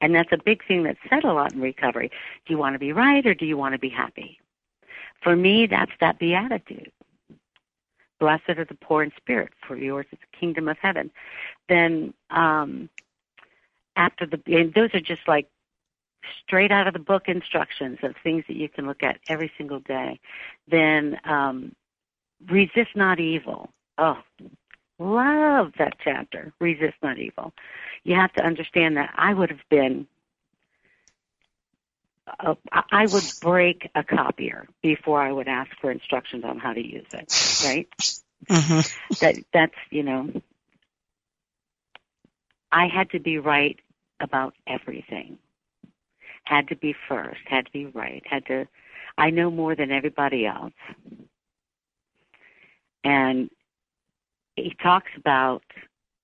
And 0.00 0.14
that's 0.14 0.32
a 0.32 0.38
big 0.38 0.66
thing 0.66 0.82
that's 0.82 0.98
said 1.08 1.24
a 1.24 1.32
lot 1.32 1.52
in 1.52 1.60
recovery. 1.60 2.10
Do 2.46 2.52
you 2.52 2.58
want 2.58 2.74
to 2.74 2.78
be 2.78 2.92
right, 2.92 3.24
or 3.26 3.34
do 3.34 3.46
you 3.46 3.56
want 3.56 3.72
to 3.72 3.78
be 3.78 3.88
happy? 3.88 4.38
For 5.22 5.34
me, 5.34 5.66
that's 5.66 5.92
that 6.00 6.18
beatitude. 6.18 6.92
Blessed 8.20 8.50
are 8.50 8.64
the 8.64 8.74
poor 8.74 9.02
in 9.02 9.12
spirit, 9.16 9.52
for 9.66 9.76
yours 9.76 10.06
is 10.12 10.18
the 10.18 10.38
kingdom 10.38 10.68
of 10.68 10.76
heaven. 10.78 11.10
Then, 11.68 12.14
um, 12.30 12.88
after 13.96 14.26
the, 14.26 14.72
those 14.74 14.90
are 14.94 15.00
just 15.00 15.26
like 15.26 15.48
straight 16.44 16.70
out 16.70 16.86
of 16.86 16.92
the 16.92 16.98
book 16.98 17.24
instructions 17.28 17.98
of 18.02 18.14
things 18.22 18.44
that 18.48 18.56
you 18.56 18.68
can 18.68 18.86
look 18.86 19.02
at 19.02 19.18
every 19.28 19.50
single 19.56 19.80
day. 19.80 20.20
Then 20.68 21.18
um, 21.24 21.74
resist 22.46 22.94
not 22.94 23.20
evil. 23.20 23.70
Oh, 23.96 24.18
love 24.98 25.72
that 25.78 25.94
chapter. 26.02 26.52
Resist 26.60 26.96
not 27.02 27.18
evil. 27.18 27.52
You 28.04 28.14
have 28.14 28.32
to 28.34 28.44
understand 28.44 28.96
that 28.96 29.12
I 29.16 29.34
would 29.34 29.50
have 29.50 29.68
been. 29.68 30.06
Uh, 32.40 32.54
I 32.92 33.06
would 33.06 33.24
break 33.40 33.90
a 33.94 34.04
copier 34.04 34.68
before 34.82 35.22
I 35.22 35.32
would 35.32 35.48
ask 35.48 35.70
for 35.80 35.90
instructions 35.90 36.44
on 36.44 36.58
how 36.58 36.74
to 36.74 36.86
use 36.86 37.06
it. 37.12 37.64
Right? 37.64 37.88
Mm-hmm. 38.50 39.14
That 39.20 39.44
that's 39.52 39.74
you 39.90 40.02
know. 40.02 40.30
I 42.70 42.86
had 42.86 43.10
to 43.10 43.18
be 43.18 43.38
right 43.38 43.80
about 44.20 44.54
everything 44.66 45.38
had 46.48 46.68
to 46.68 46.76
be 46.76 46.94
first, 47.08 47.40
had 47.46 47.66
to 47.66 47.72
be 47.72 47.86
right, 47.86 48.22
had 48.26 48.46
to 48.46 48.66
I 49.18 49.30
know 49.30 49.50
more 49.50 49.74
than 49.74 49.90
everybody 49.90 50.46
else. 50.46 50.72
And 53.02 53.50
he 54.54 54.74
talks 54.80 55.10
about, 55.16 55.62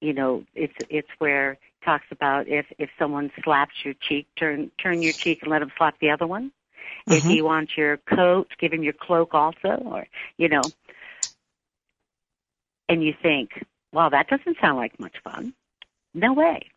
you 0.01 0.13
know, 0.13 0.45
it's 0.55 0.75
it's 0.89 1.09
where 1.19 1.55
he 1.55 1.85
talks 1.85 2.07
about 2.11 2.47
if 2.49 2.67
if 2.79 2.91
someone 2.99 3.31
slaps 3.43 3.75
your 3.85 3.95
cheek, 3.95 4.29
turn 4.37 4.71
turn 4.81 5.03
your 5.03 5.13
cheek 5.13 5.43
and 5.43 5.51
let 5.51 5.63
him 5.63 5.73
slap 5.77 5.99
the 6.01 6.11
other 6.11 6.27
one. 6.27 6.53
Mm-hmm. 7.09 7.13
If 7.13 7.25
he 7.25 7.43
wants 7.43 7.77
your 7.77 7.97
coat, 7.97 8.49
give 8.59 8.73
him 8.73 8.83
your 8.83 8.93
cloak 8.93 9.35
also, 9.35 9.83
or 9.85 10.07
you 10.37 10.49
know. 10.49 10.63
And 12.89 13.03
you 13.03 13.15
think, 13.21 13.65
well, 13.93 14.11
that 14.11 14.29
doesn't 14.29 14.59
sound 14.61 14.77
like 14.77 15.01
much 15.01 15.17
fun. 15.25 15.55
No 16.13 16.35
way. 16.35 16.71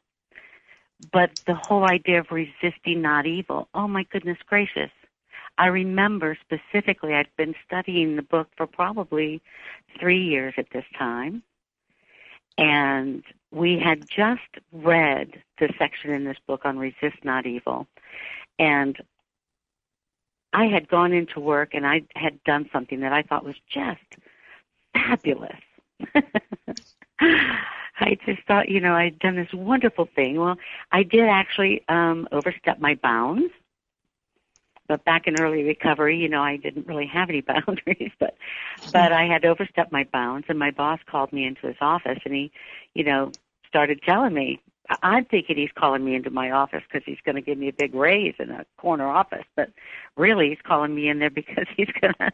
But 1.11 1.31
the 1.45 1.55
whole 1.55 1.83
idea 1.89 2.19
of 2.19 2.31
resisting 2.31 3.01
not 3.01 3.25
evil, 3.25 3.67
oh 3.73 3.87
my 3.87 4.03
goodness 4.11 4.37
gracious. 4.47 4.91
I 5.57 5.67
remember 5.67 6.37
specifically, 6.41 7.13
I'd 7.13 7.29
been 7.37 7.55
studying 7.65 8.15
the 8.15 8.21
book 8.21 8.47
for 8.55 8.67
probably 8.67 9.41
three 9.99 10.23
years 10.23 10.53
at 10.57 10.67
this 10.71 10.85
time. 10.97 11.41
And 12.59 13.23
we 13.51 13.79
had 13.79 14.07
just 14.07 14.41
read 14.71 15.41
the 15.59 15.69
section 15.77 16.11
in 16.11 16.25
this 16.25 16.37
book 16.47 16.61
on 16.65 16.77
resist 16.77 17.23
not 17.23 17.45
evil. 17.45 17.87
And 18.59 18.97
I 20.53 20.65
had 20.65 20.87
gone 20.87 21.13
into 21.13 21.39
work 21.39 21.73
and 21.73 21.85
I 21.85 22.03
had 22.15 22.43
done 22.43 22.69
something 22.73 23.01
that 23.01 23.13
I 23.13 23.21
thought 23.21 23.45
was 23.45 23.55
just 23.71 24.01
fabulous. 24.93 25.61
I 27.99 28.17
just 28.25 28.43
thought, 28.47 28.69
you 28.69 28.79
know, 28.79 28.93
I'd 28.93 29.19
done 29.19 29.35
this 29.35 29.53
wonderful 29.53 30.07
thing. 30.15 30.39
Well, 30.39 30.57
I 30.91 31.03
did 31.03 31.27
actually 31.27 31.83
um 31.89 32.27
overstep 32.31 32.79
my 32.79 32.95
bounds. 32.95 33.51
But 34.87 35.03
back 35.03 35.27
in 35.27 35.35
early 35.35 35.63
recovery, 35.63 36.17
you 36.17 36.29
know, 36.29 36.41
I 36.41 36.55
didn't 36.55 36.87
really 36.87 37.07
have 37.07 37.29
any 37.29 37.41
boundaries, 37.53 38.11
but 38.19 38.35
but 38.93 39.11
I 39.11 39.25
had 39.25 39.45
overstepped 39.45 39.91
my 39.91 40.05
bounds 40.05 40.47
and 40.49 40.57
my 40.57 40.71
boss 40.71 40.99
called 41.05 41.33
me 41.33 41.45
into 41.45 41.67
his 41.67 41.75
office 41.81 42.19
and 42.23 42.33
he, 42.33 42.51
you 42.93 43.03
know, 43.03 43.33
started 43.67 44.01
telling 44.01 44.33
me 44.33 44.61
I'm 45.01 45.25
thinking 45.25 45.57
he's 45.57 45.71
calling 45.77 46.05
me 46.05 46.15
into 46.15 46.29
my 46.29 46.51
office 46.51 46.83
because 46.87 47.05
he's 47.05 47.19
going 47.25 47.35
to 47.35 47.41
give 47.41 47.57
me 47.57 47.67
a 47.67 47.73
big 47.73 47.93
raise 47.93 48.35
in 48.39 48.51
a 48.51 48.65
corner 48.77 49.07
office, 49.07 49.43
but 49.55 49.69
really 50.15 50.49
he's 50.49 50.61
calling 50.63 50.95
me 50.95 51.09
in 51.09 51.19
there 51.19 51.29
because 51.29 51.65
he's 51.75 51.89
going 51.99 52.13
to 52.13 52.31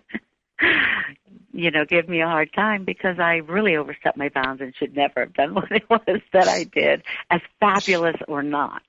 you 1.53 1.71
know, 1.71 1.85
give 1.85 2.09
me 2.09 2.21
a 2.21 2.27
hard 2.27 2.51
time 2.53 2.83
because 2.85 3.19
I 3.19 3.37
really 3.37 3.75
overstepped 3.77 4.17
my 4.17 4.29
bounds 4.29 4.61
and 4.61 4.75
should 4.75 4.95
never 4.95 5.21
have 5.21 5.33
done 5.33 5.53
what 5.55 5.71
it 5.71 5.89
was 5.89 6.21
that 6.33 6.47
I 6.49 6.65
did, 6.65 7.03
as 7.31 7.41
fabulous 7.59 8.17
or 8.27 8.43
not. 8.43 8.83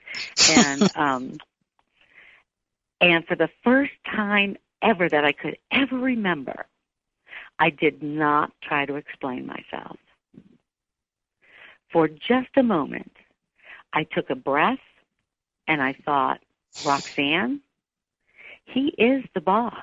And 0.49 0.89
um 0.97 1.41
and 3.01 3.27
for 3.27 3.37
the 3.37 3.51
first 3.63 3.93
time 4.07 4.57
ever 4.83 5.09
that 5.09 5.25
I 5.25 5.33
could 5.33 5.59
ever 5.71 5.97
remember, 5.99 6.67
I 7.59 7.71
did 7.71 8.03
not 8.03 8.53
try 8.63 8.87
to 8.87 8.97
explain 8.97 9.47
myself. 9.47 9.99
For 11.93 12.09
just 12.09 12.51
a 12.57 12.63
moment, 12.63 13.17
I 13.93 14.05
took 14.05 14.31
a 14.31 14.35
breath 14.37 14.79
and 15.69 15.81
I 15.83 15.95
thought, 16.05 16.41
Roxanne, 16.85 17.61
he 18.65 18.89
is 18.99 19.25
the 19.35 19.41
boss. 19.41 19.83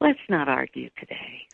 Let's 0.00 0.20
not 0.28 0.48
argue 0.48 0.90
today. 0.98 1.48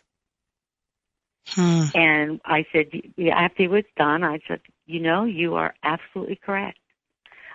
Hmm. 1.47 1.85
And 1.93 2.41
I 2.45 2.65
said, 2.71 2.87
after 3.31 3.63
it 3.63 3.69
was 3.69 3.83
done, 3.97 4.23
I 4.23 4.39
said, 4.47 4.61
you 4.85 4.99
know, 4.99 5.25
you 5.25 5.55
are 5.55 5.73
absolutely 5.83 6.35
correct. 6.35 6.79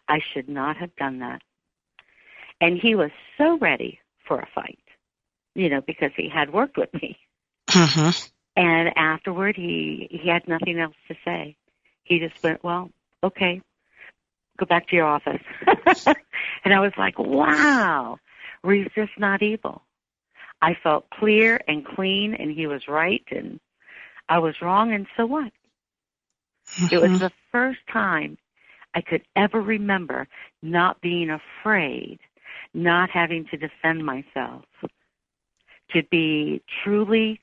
I 0.09 0.21
should 0.33 0.49
not 0.49 0.77
have 0.77 0.95
done 0.97 1.19
that. 1.21 1.43
And 2.61 2.79
he 2.79 2.95
was 2.95 3.11
so 3.37 3.59
ready 3.59 4.01
for 4.27 4.41
a 4.41 4.49
fight, 4.55 4.79
you 5.55 5.69
know, 5.69 5.81
because 5.81 6.13
he 6.17 6.29
had 6.29 6.53
worked 6.53 6.77
with 6.77 6.93
me. 6.95 7.19
hmm 7.71 8.11
And 8.57 8.97
afterward, 8.97 9.57
he 9.57 10.09
he 10.11 10.29
had 10.29 10.47
nothing 10.49 10.79
else 10.79 10.97
to 11.09 11.15
say. 11.25 11.57
He 12.05 12.19
just 12.19 12.43
went, 12.43 12.65
"Well, 12.65 12.91
okay, 13.23 13.61
go 14.59 14.67
back 14.67 14.89
to 14.89 14.97
your 14.97 15.07
office." 15.07 15.43
and 16.65 16.75
I 16.75 16.81
was 16.81 16.93
like, 16.99 17.19
"Wow, 17.19 18.19
resist 18.63 19.13
not 19.19 19.43
evil." 19.43 19.83
I 20.61 20.75
felt 20.83 21.09
clear 21.11 21.61
and 21.69 21.85
clean, 21.85 22.35
and 22.35 22.51
he 22.51 22.67
was 22.67 22.89
right, 22.89 23.25
and 23.31 23.61
I 24.29 24.39
was 24.39 24.61
wrong, 24.61 24.93
and 24.93 25.07
so 25.17 25.27
what? 25.27 25.53
It 26.91 27.01
was 27.01 27.11
mm-hmm. 27.11 27.19
the 27.19 27.33
first 27.51 27.81
time 27.91 28.37
I 28.95 29.01
could 29.01 29.23
ever 29.37 29.61
remember 29.61 30.29
not 30.63 31.01
being 31.01 31.31
afraid, 31.31 32.19
not 32.75 33.11
having 33.11 33.47
to 33.47 33.57
defend 33.57 34.05
myself, 34.05 34.65
to 35.91 36.03
be 36.11 36.63
truly 36.83 37.41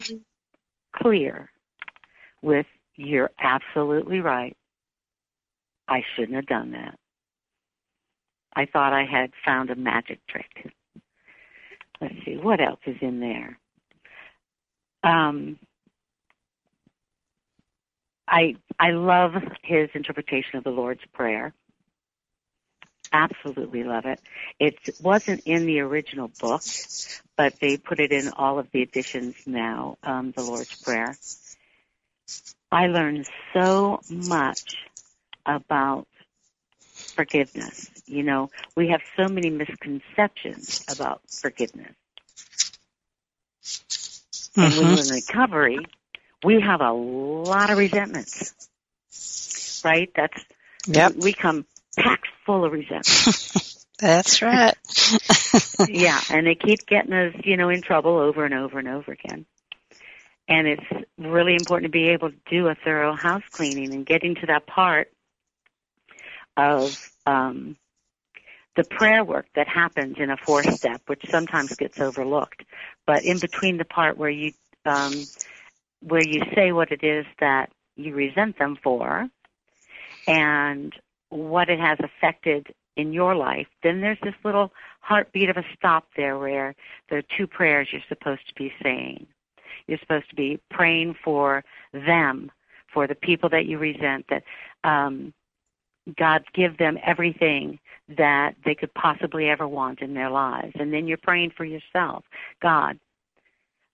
clear 0.95 1.49
with, 2.41 2.67
you're 2.95 3.31
absolutely 3.39 4.19
right. 4.19 4.55
I 5.87 6.03
shouldn't 6.15 6.35
have 6.35 6.47
done 6.47 6.71
that. 6.71 6.97
I 8.55 8.65
thought 8.65 8.93
I 8.93 9.05
had 9.05 9.31
found 9.43 9.69
a 9.69 9.75
magic 9.75 10.19
trick. 10.27 10.73
Let's 12.01 12.15
see, 12.25 12.37
what 12.37 12.61
else 12.61 12.79
is 12.85 12.97
in 13.01 13.19
there? 13.19 13.57
Um, 15.03 15.59
I 18.27 18.55
I 18.79 18.91
love 18.91 19.33
his 19.63 19.89
interpretation 19.93 20.57
of 20.57 20.63
the 20.63 20.71
Lord's 20.71 21.05
Prayer. 21.13 21.53
Absolutely 23.11 23.83
love 23.83 24.05
it. 24.05 24.19
It 24.59 24.75
wasn't 25.01 25.43
in 25.45 25.65
the 25.65 25.79
original 25.79 26.29
book, 26.39 26.63
but 27.37 27.59
they 27.61 27.77
put 27.77 27.99
it 27.99 28.11
in 28.11 28.29
all 28.29 28.59
of 28.59 28.69
the 28.71 28.81
editions 28.81 29.35
now. 29.45 29.97
Um, 30.03 30.31
the 30.35 30.43
Lord's 30.43 30.75
Prayer. 30.81 31.15
I 32.71 32.87
learned 32.87 33.27
so 33.53 34.01
much 34.09 34.75
about 35.45 36.07
forgiveness. 37.11 37.89
You 38.05 38.23
know, 38.23 38.49
we 38.75 38.89
have 38.89 39.01
so 39.17 39.27
many 39.27 39.49
misconceptions 39.49 40.83
about 40.91 41.21
forgiveness. 41.29 41.93
And 44.55 44.73
when 44.73 44.81
you're 44.81 44.91
in 44.91 44.97
mm-hmm. 44.97 45.15
recovery, 45.15 45.79
we 46.43 46.61
have 46.61 46.81
a 46.81 46.91
lot 46.91 47.69
of 47.69 47.77
resentments. 47.77 48.69
Right? 49.83 50.11
That's 50.15 50.43
Yep. 50.87 51.15
we 51.15 51.33
come 51.33 51.65
packed 51.97 52.27
full 52.45 52.65
of 52.65 52.71
resentment. 52.71 53.85
That's 53.99 54.41
right. 54.41 54.75
yeah, 55.89 56.19
and 56.29 56.45
they 56.45 56.55
keep 56.55 56.85
getting 56.85 57.13
us, 57.13 57.33
you 57.43 57.55
know, 57.55 57.69
in 57.69 57.81
trouble 57.81 58.17
over 58.17 58.43
and 58.43 58.53
over 58.53 58.77
and 58.77 58.89
over 58.89 59.13
again. 59.13 59.45
And 60.47 60.67
it's 60.67 61.07
really 61.17 61.53
important 61.53 61.91
to 61.91 61.97
be 61.97 62.09
able 62.09 62.29
to 62.29 62.37
do 62.49 62.67
a 62.67 62.75
thorough 62.75 63.15
house 63.15 63.43
cleaning 63.51 63.93
and 63.93 64.05
getting 64.05 64.35
to 64.35 64.47
that 64.47 64.67
part 64.67 65.11
of 66.57 67.11
um, 67.25 67.77
the 68.75 68.83
prayer 68.83 69.23
work 69.23 69.47
that 69.55 69.67
happens 69.67 70.17
in 70.19 70.29
a 70.29 70.37
fourth 70.37 70.73
step, 70.73 71.01
which 71.07 71.23
sometimes 71.29 71.75
gets 71.75 71.99
overlooked. 71.99 72.63
But 73.05 73.23
in 73.23 73.39
between 73.39 73.77
the 73.77 73.85
part 73.85 74.17
where 74.17 74.29
you 74.29 74.53
um, 74.85 75.13
where 76.01 76.23
you 76.23 76.41
say 76.53 76.71
what 76.71 76.91
it 76.91 77.03
is 77.03 77.25
that 77.39 77.71
you 77.95 78.13
resent 78.13 78.59
them 78.59 78.77
for, 78.83 79.27
and 80.27 80.93
what 81.29 81.69
it 81.69 81.79
has 81.79 81.97
affected 81.99 82.67
in 82.95 83.11
your 83.11 83.35
life, 83.35 83.67
then 83.83 84.01
there's 84.01 84.19
this 84.23 84.35
little 84.43 84.71
heartbeat 85.01 85.49
of 85.49 85.57
a 85.57 85.65
stop 85.75 86.07
there 86.15 86.37
where 86.37 86.75
there 87.09 87.19
are 87.19 87.37
two 87.37 87.47
prayers 87.47 87.87
you're 87.91 88.01
supposed 88.07 88.47
to 88.47 88.53
be 88.55 88.71
saying. 88.81 89.25
You're 89.87 89.99
supposed 89.99 90.29
to 90.29 90.35
be 90.35 90.59
praying 90.71 91.15
for 91.23 91.63
them, 91.93 92.51
for 92.93 93.07
the 93.07 93.15
people 93.15 93.49
that 93.49 93.65
you 93.65 93.77
resent, 93.77 94.25
that 94.29 94.43
um, 94.83 95.33
God 96.17 96.43
give 96.53 96.77
them 96.77 96.97
everything 97.03 97.79
that 98.17 98.55
they 98.63 98.75
could 98.75 98.93
possibly 98.93 99.49
ever 99.49 99.67
want 99.67 100.01
in 100.01 100.13
their 100.13 100.29
lives. 100.29 100.73
And 100.79 100.93
then 100.93 101.07
you're 101.07 101.17
praying 101.17 101.51
for 101.57 101.65
yourself. 101.65 102.23
God, 102.61 102.99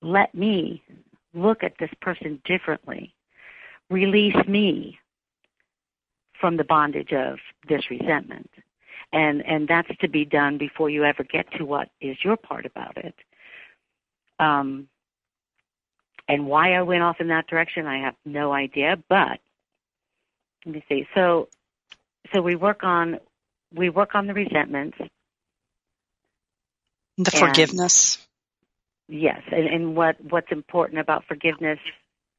let 0.01 0.33
me 0.35 0.83
look 1.33 1.63
at 1.63 1.73
this 1.79 1.91
person 2.01 2.41
differently. 2.45 3.13
Release 3.89 4.35
me 4.47 4.99
from 6.39 6.57
the 6.57 6.63
bondage 6.63 7.13
of 7.13 7.37
this 7.69 7.89
resentment. 7.89 8.49
And 9.13 9.45
and 9.45 9.67
that's 9.67 9.89
to 9.99 10.07
be 10.07 10.25
done 10.25 10.57
before 10.57 10.89
you 10.89 11.03
ever 11.03 11.23
get 11.23 11.45
to 11.53 11.65
what 11.65 11.89
is 11.99 12.17
your 12.23 12.37
part 12.37 12.65
about 12.65 12.97
it. 12.97 13.15
Um, 14.39 14.87
and 16.27 16.47
why 16.47 16.73
I 16.73 16.81
went 16.81 17.03
off 17.03 17.19
in 17.19 17.27
that 17.27 17.47
direction, 17.47 17.85
I 17.85 17.97
have 17.99 18.15
no 18.25 18.53
idea. 18.53 18.97
But 19.09 19.39
let 20.65 20.75
me 20.75 20.83
see. 20.87 21.07
So 21.13 21.49
so 22.33 22.41
we 22.41 22.55
work 22.55 22.83
on 22.83 23.19
we 23.73 23.89
work 23.89 24.15
on 24.15 24.27
the 24.27 24.33
resentments. 24.33 24.97
The 27.17 27.31
forgiveness. 27.31 28.17
Yes, 29.07 29.41
and, 29.51 29.67
and 29.67 29.95
what 29.95 30.15
what's 30.29 30.51
important 30.51 30.99
about 30.99 31.25
forgiveness 31.27 31.79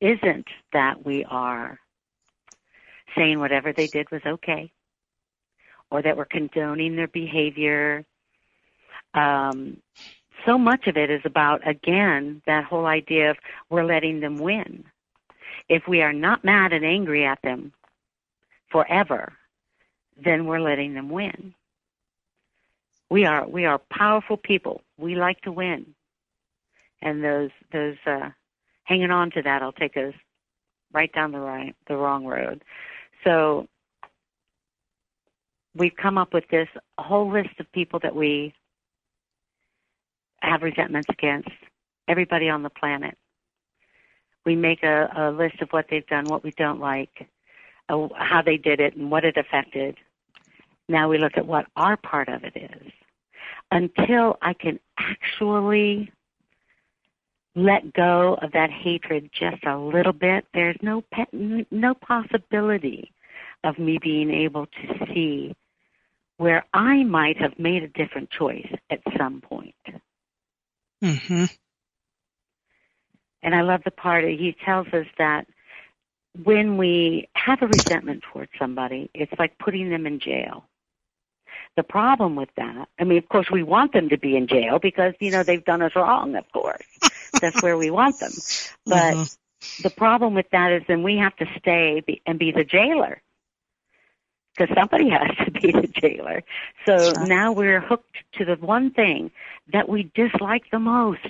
isn't 0.00 0.46
that 0.72 1.04
we 1.04 1.24
are 1.24 1.78
saying 3.16 3.38
whatever 3.38 3.72
they 3.72 3.86
did 3.86 4.10
was 4.10 4.22
okay, 4.26 4.72
or 5.90 6.02
that 6.02 6.16
we're 6.16 6.24
condoning 6.24 6.96
their 6.96 7.08
behavior. 7.08 8.04
Um, 9.14 9.76
so 10.46 10.58
much 10.58 10.86
of 10.86 10.96
it 10.96 11.10
is 11.10 11.20
about 11.24 11.66
again 11.68 12.42
that 12.46 12.64
whole 12.64 12.86
idea 12.86 13.30
of 13.30 13.36
we're 13.68 13.84
letting 13.84 14.20
them 14.20 14.38
win. 14.38 14.84
If 15.68 15.86
we 15.86 16.02
are 16.02 16.12
not 16.12 16.44
mad 16.44 16.72
and 16.72 16.84
angry 16.84 17.24
at 17.24 17.40
them 17.42 17.72
forever, 18.70 19.34
then 20.16 20.46
we're 20.46 20.60
letting 20.60 20.94
them 20.94 21.08
win. 21.08 21.54
We 23.10 23.26
are 23.26 23.46
we 23.46 23.64
are 23.66 23.78
powerful 23.78 24.36
people. 24.36 24.82
We 24.96 25.14
like 25.14 25.40
to 25.42 25.52
win 25.52 25.94
and 27.02 27.22
those 27.22 27.50
those 27.72 27.96
uh, 28.06 28.30
hanging 28.84 29.10
on 29.10 29.30
to 29.32 29.42
that 29.42 29.62
will 29.62 29.72
take 29.72 29.96
us 29.96 30.14
right 30.92 31.12
down 31.12 31.32
the 31.32 31.40
right 31.40 31.74
the 31.88 31.96
wrong 31.96 32.24
road. 32.24 32.62
So 33.24 33.68
we've 35.74 35.96
come 35.96 36.16
up 36.16 36.32
with 36.32 36.48
this 36.48 36.68
whole 36.98 37.30
list 37.30 37.58
of 37.58 37.70
people 37.72 37.98
that 38.02 38.14
we 38.14 38.54
have 40.40 40.62
resentments 40.62 41.08
against, 41.10 41.50
everybody 42.08 42.48
on 42.48 42.62
the 42.62 42.70
planet. 42.70 43.16
We 44.44 44.56
make 44.56 44.82
a, 44.82 45.08
a 45.16 45.30
list 45.30 45.60
of 45.60 45.68
what 45.70 45.86
they've 45.88 46.06
done, 46.06 46.24
what 46.24 46.42
we 46.42 46.50
don't 46.52 46.80
like, 46.80 47.28
uh, 47.92 48.08
how 48.16 48.42
they 48.42 48.56
did 48.56 48.80
it, 48.80 48.96
and 48.96 49.10
what 49.10 49.24
it 49.24 49.36
affected. 49.36 49.96
Now 50.88 51.08
we 51.08 51.18
look 51.18 51.36
at 51.36 51.46
what 51.46 51.66
our 51.76 51.96
part 51.96 52.28
of 52.28 52.42
it 52.44 52.56
is. 52.56 52.92
Until 53.70 54.36
I 54.42 54.54
can 54.54 54.80
actually 54.98 56.12
let 57.54 57.92
go 57.92 58.38
of 58.40 58.52
that 58.52 58.70
hatred 58.70 59.30
just 59.32 59.64
a 59.64 59.78
little 59.78 60.12
bit, 60.12 60.46
there's 60.54 60.76
no 60.82 61.04
no 61.70 61.94
possibility 61.94 63.12
of 63.64 63.78
me 63.78 63.98
being 64.02 64.30
able 64.30 64.66
to 64.66 65.06
see 65.12 65.54
where 66.36 66.64
I 66.74 67.04
might 67.04 67.36
have 67.38 67.58
made 67.58 67.82
a 67.82 67.88
different 67.88 68.30
choice 68.30 68.72
at 68.90 69.00
some 69.16 69.40
point. 69.40 69.74
Mm-hmm. 71.02 71.44
And 73.44 73.54
I 73.54 73.62
love 73.62 73.82
the 73.84 73.90
part 73.90 74.24
he 74.24 74.56
tells 74.64 74.88
us 74.88 75.06
that 75.18 75.46
when 76.34 76.76
we 76.76 77.28
have 77.34 77.62
a 77.62 77.66
resentment 77.66 78.22
towards 78.32 78.50
somebody, 78.58 79.10
it's 79.14 79.32
like 79.38 79.58
putting 79.58 79.90
them 79.90 80.06
in 80.06 80.18
jail. 80.18 80.64
The 81.76 81.82
problem 81.82 82.36
with 82.36 82.50
that, 82.56 82.88
I 82.98 83.04
mean, 83.04 83.18
of 83.18 83.28
course, 83.28 83.50
we 83.50 83.62
want 83.62 83.92
them 83.92 84.10
to 84.10 84.18
be 84.18 84.36
in 84.36 84.46
jail 84.46 84.78
because, 84.78 85.14
you 85.20 85.30
know, 85.30 85.42
they've 85.42 85.64
done 85.64 85.82
us 85.82 85.92
wrong, 85.96 86.34
of 86.36 86.50
course. 86.52 86.82
That's 87.40 87.62
where 87.62 87.76
we 87.76 87.90
want 87.90 88.18
them. 88.18 88.32
But 88.84 89.14
mm-hmm. 89.14 89.82
the 89.82 89.90
problem 89.90 90.34
with 90.34 90.50
that 90.50 90.72
is 90.72 90.82
then 90.88 91.02
we 91.02 91.18
have 91.18 91.36
to 91.36 91.46
stay 91.58 92.02
and 92.26 92.38
be 92.38 92.50
the 92.50 92.64
jailer 92.64 93.22
because 94.56 94.74
somebody 94.74 95.08
has 95.10 95.30
to 95.44 95.50
be 95.50 95.72
the 95.72 95.86
jailer. 95.86 96.42
So 96.84 97.12
now 97.24 97.52
we're 97.52 97.80
hooked 97.80 98.16
to 98.34 98.44
the 98.44 98.56
one 98.56 98.90
thing 98.90 99.30
that 99.72 99.88
we 99.88 100.10
dislike 100.14 100.64
the 100.70 100.78
most. 100.78 101.20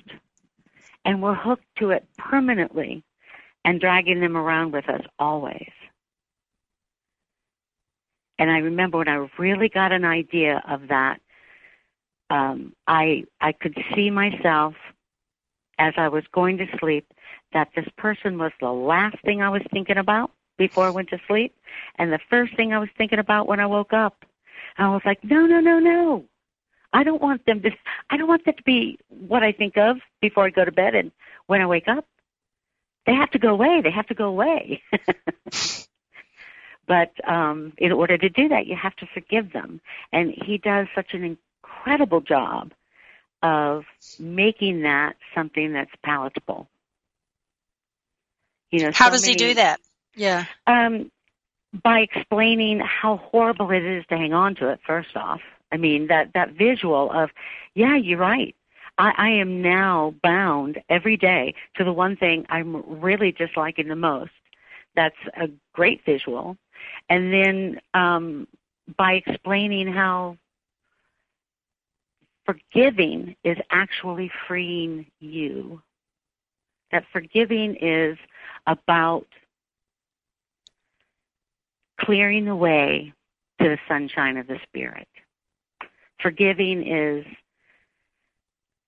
And 1.05 1.21
we're 1.23 1.35
hooked 1.35 1.67
to 1.79 1.91
it 1.91 2.07
permanently 2.17 3.05
and 3.65 3.81
dragging 3.81 4.21
them 4.21 4.37
around 4.37 4.73
with 4.73 4.89
us 4.89 5.03
always. 5.19 5.71
And 8.39 8.51
I 8.51 8.59
remember 8.59 8.99
when 8.99 9.09
I 9.09 9.29
really 9.39 9.69
got 9.69 9.93
an 9.93 10.05
idea 10.05 10.63
of 10.69 10.89
that, 10.89 11.21
um, 12.31 12.73
I 12.87 13.25
I 13.41 13.53
could 13.53 13.77
see 13.95 14.11
myself 14.11 14.75
as 15.79 15.95
I 15.97 16.09
was 16.09 16.25
going 16.33 16.59
to 16.59 16.67
sleep 16.79 17.07
that 17.53 17.69
this 17.77 17.87
person 17.97 18.39
was 18.39 18.53
the 18.61 18.71
last 18.71 19.17
thing 19.25 19.43
I 19.43 19.49
was 19.49 19.63
thinking 19.71 19.99
about 19.99 20.31
before 20.57 20.85
I 20.87 20.91
went 20.91 21.09
to 21.11 21.19
sleep 21.27 21.55
and 21.99 22.13
the 22.13 22.21
first 22.31 22.57
thing 22.57 22.73
I 22.73 22.79
was 22.79 22.89
thinking 22.97 23.19
about 23.19 23.47
when 23.47 23.61
I 23.61 23.67
woke 23.67 23.93
up. 23.93 24.25
And 24.79 24.87
I 24.87 24.91
was 24.91 25.03
like, 25.05 25.23
no, 25.23 25.47
no, 25.47 25.61
no, 25.61 25.79
no. 25.79 26.25
I 26.93 27.03
don't 27.05 27.23
want 27.23 27.45
them 27.47 27.63
to, 27.63 27.71
I 28.11 28.17
don't 28.17 28.29
want 28.29 28.45
that 28.47 28.59
to 28.59 28.63
be 28.63 28.99
what 29.09 29.43
I 29.43 29.53
think 29.53 29.77
of 29.77 29.99
before 30.21 30.45
I 30.45 30.51
go 30.51 30.65
to 30.65 30.73
bed 30.73 30.95
and 30.95 31.11
when 31.47 31.61
I 31.61 31.67
wake 31.67 31.89
up. 31.89 32.07
They 33.07 33.15
have 33.15 33.31
to 33.33 33.39
go 33.39 33.49
away. 33.49 33.81
They 33.83 33.91
have 33.91 34.07
to 34.09 34.15
go 34.15 34.27
away. 34.27 34.83
but 36.87 37.13
um, 37.29 37.73
in 37.79 37.93
order 37.93 38.17
to 38.17 38.29
do 38.29 38.49
that, 38.49 38.67
you 38.67 38.77
have 38.77 38.95
to 38.97 39.07
forgive 39.13 39.53
them. 39.53 39.81
And 40.13 40.31
he 40.31 40.59
does 40.59 40.87
such 40.95 41.15
an 41.15 41.25
incredible 41.65 42.21
job 42.21 42.73
of 43.43 43.85
making 44.19 44.83
that 44.83 45.17
something 45.35 45.73
that's 45.73 45.91
palatable. 46.05 46.69
You 48.71 48.85
know, 48.85 48.93
how 48.93 49.07
so 49.07 49.13
does 49.13 49.23
many, 49.23 49.33
he 49.33 49.49
do 49.49 49.55
that? 49.55 49.81
Yeah. 50.15 50.45
Um, 50.67 51.11
by 51.83 52.01
explaining 52.01 52.81
how 52.81 53.17
horrible 53.17 53.71
it 53.71 53.85
is 53.85 54.05
to 54.09 54.17
hang 54.17 54.33
on 54.33 54.55
to 54.57 54.69
it. 54.69 54.81
First 54.87 55.17
off, 55.17 55.41
I 55.71 55.77
mean 55.77 56.09
that 56.09 56.33
that 56.35 56.53
visual 56.53 57.11
of, 57.11 57.31
yeah, 57.75 57.97
you're 57.97 58.19
right. 58.19 58.55
I, 58.99 59.13
I 59.17 59.29
am 59.31 59.63
now 59.63 60.15
bound 60.23 60.81
every 60.89 61.17
day 61.17 61.55
to 61.77 61.85
the 61.85 61.93
one 61.93 62.17
thing 62.17 62.47
I'm 62.49 63.01
really 63.01 63.33
disliking 63.33 63.89
the 63.89 63.97
most. 63.97 64.33
That's 64.95 65.17
a 65.41 65.49
great 65.73 66.05
visual. 66.05 66.57
And 67.09 67.33
then 67.33 67.81
um, 67.95 68.47
by 68.97 69.23
explaining 69.27 69.93
how 69.93 70.37
forgiving 72.45 73.37
is 73.45 73.57
actually 73.71 74.31
freeing 74.47 75.07
you. 75.21 75.81
That 76.91 77.05
forgiving 77.13 77.77
is 77.77 78.19
about 78.67 79.27
clearing 82.01 82.45
the 82.45 82.57
way 82.57 83.13
to 83.61 83.69
the 83.69 83.79
sunshine 83.89 84.37
of 84.37 84.47
the 84.47 84.59
Spirit. 84.65 85.09
Forgiving 86.21 86.87
is 86.87 87.25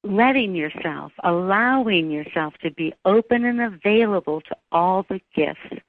letting 0.04 0.54
yourself, 0.54 1.12
allowing 1.22 2.10
yourself 2.10 2.54
to 2.62 2.70
be 2.70 2.92
open 3.04 3.44
and 3.44 3.60
available 3.60 4.40
to 4.42 4.56
all 4.70 5.04
the 5.08 5.20
gifts 5.34 5.82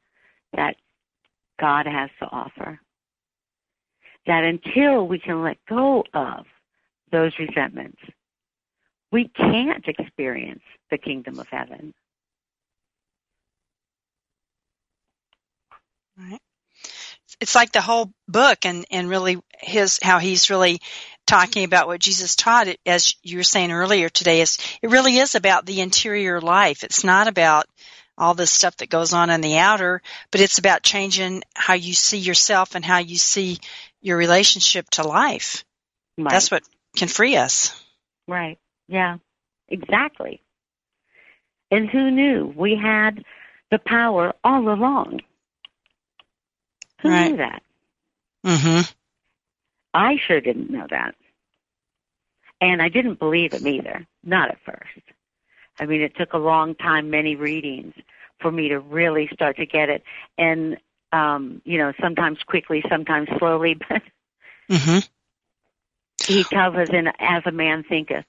that 0.53 0.76
God 1.59 1.86
has 1.86 2.09
to 2.20 2.26
offer. 2.26 2.80
That 4.26 4.43
until 4.43 5.07
we 5.07 5.20
can 5.20 5.43
let 5.43 5.57
go 5.68 6.03
of 6.13 6.45
those 7.11 7.34
resentments, 7.38 8.01
we 9.11 9.28
can't 9.28 9.86
experience 9.88 10.63
the 10.89 10.97
kingdom 10.97 11.39
of 11.39 11.47
heaven. 11.49 11.93
Right 16.18 16.39
it's 17.41 17.55
like 17.55 17.72
the 17.72 17.82
whole 17.82 18.11
book 18.28 18.66
and, 18.66 18.86
and 18.91 19.09
really 19.09 19.38
his, 19.59 19.99
how 20.01 20.20
he's 20.20 20.49
really 20.49 20.80
talking 21.26 21.63
about 21.63 21.88
what 21.88 21.99
Jesus 21.99 22.36
taught, 22.36 22.67
as 22.86 23.15
you 23.23 23.38
were 23.38 23.43
saying 23.43 23.71
earlier 23.71 24.09
today, 24.09 24.41
is 24.41 24.57
it 24.82 24.89
really 24.89 25.17
is 25.17 25.36
about 25.36 25.65
the 25.65 25.82
interior 25.82 26.39
life. 26.41 26.84
It's 26.84 27.03
not 27.03 27.28
about 27.28 27.65
all 28.17 28.34
this 28.34 28.51
stuff 28.51 28.78
that 28.78 28.89
goes 28.89 29.13
on 29.13 29.30
in 29.30 29.41
the 29.41 29.57
outer, 29.57 30.01
but 30.32 30.41
it's 30.41 30.57
about 30.57 30.84
changing 30.84 31.43
how 31.53 31.73
you 31.73 31.93
see 31.93 32.17
yourself 32.17 32.76
and 32.76 32.86
how 32.86 32.99
you 32.99 33.17
see 33.17 33.59
your 34.01 34.17
relationship 34.17 34.89
to 34.91 35.03
life. 35.03 35.65
Right. 36.17 36.30
That's 36.30 36.49
what 36.49 36.63
can 36.95 37.07
free 37.07 37.36
us. 37.36 37.78
Right. 38.28 38.57
Yeah. 38.88 39.17
Exactly. 39.67 40.41
And 41.71 41.89
who 41.89 42.11
knew 42.11 42.53
we 42.55 42.80
had 42.82 43.23
the 43.71 43.80
power 43.80 44.34
all 44.43 44.69
along? 44.69 45.21
Who 47.01 47.09
right. 47.09 47.32
knew 47.32 47.38
that? 47.38 47.63
Mm-hmm. 48.45 48.82
I 49.95 50.17
sure 50.27 50.41
didn't 50.41 50.69
know 50.69 50.85
that. 50.89 51.15
And 52.59 52.81
I 52.81 52.89
didn't 52.89 53.17
believe 53.17 53.53
him 53.53 53.65
either. 53.65 54.05
Not 54.23 54.49
at 54.49 54.57
first. 54.65 55.01
I 55.79 55.85
mean, 55.85 56.01
it 56.01 56.15
took 56.17 56.33
a 56.33 56.37
long 56.37 56.75
time, 56.75 57.09
many 57.09 57.35
readings, 57.35 57.93
for 58.39 58.51
me 58.51 58.69
to 58.69 58.79
really 58.79 59.29
start 59.33 59.55
to 59.57 59.65
get 59.65 59.89
it. 59.89 60.03
And, 60.37 60.77
um, 61.13 61.61
you 61.63 61.77
know, 61.77 61.93
sometimes 62.01 62.39
quickly, 62.45 62.83
sometimes 62.89 63.29
slowly, 63.39 63.75
but 63.89 64.01
mm-hmm. 64.69 64.99
he 66.27 66.43
tells 66.43 66.75
us 66.75 66.89
in 66.89 67.07
As 67.19 67.43
a 67.45 67.51
Man 67.51 67.83
Thinketh, 67.83 68.25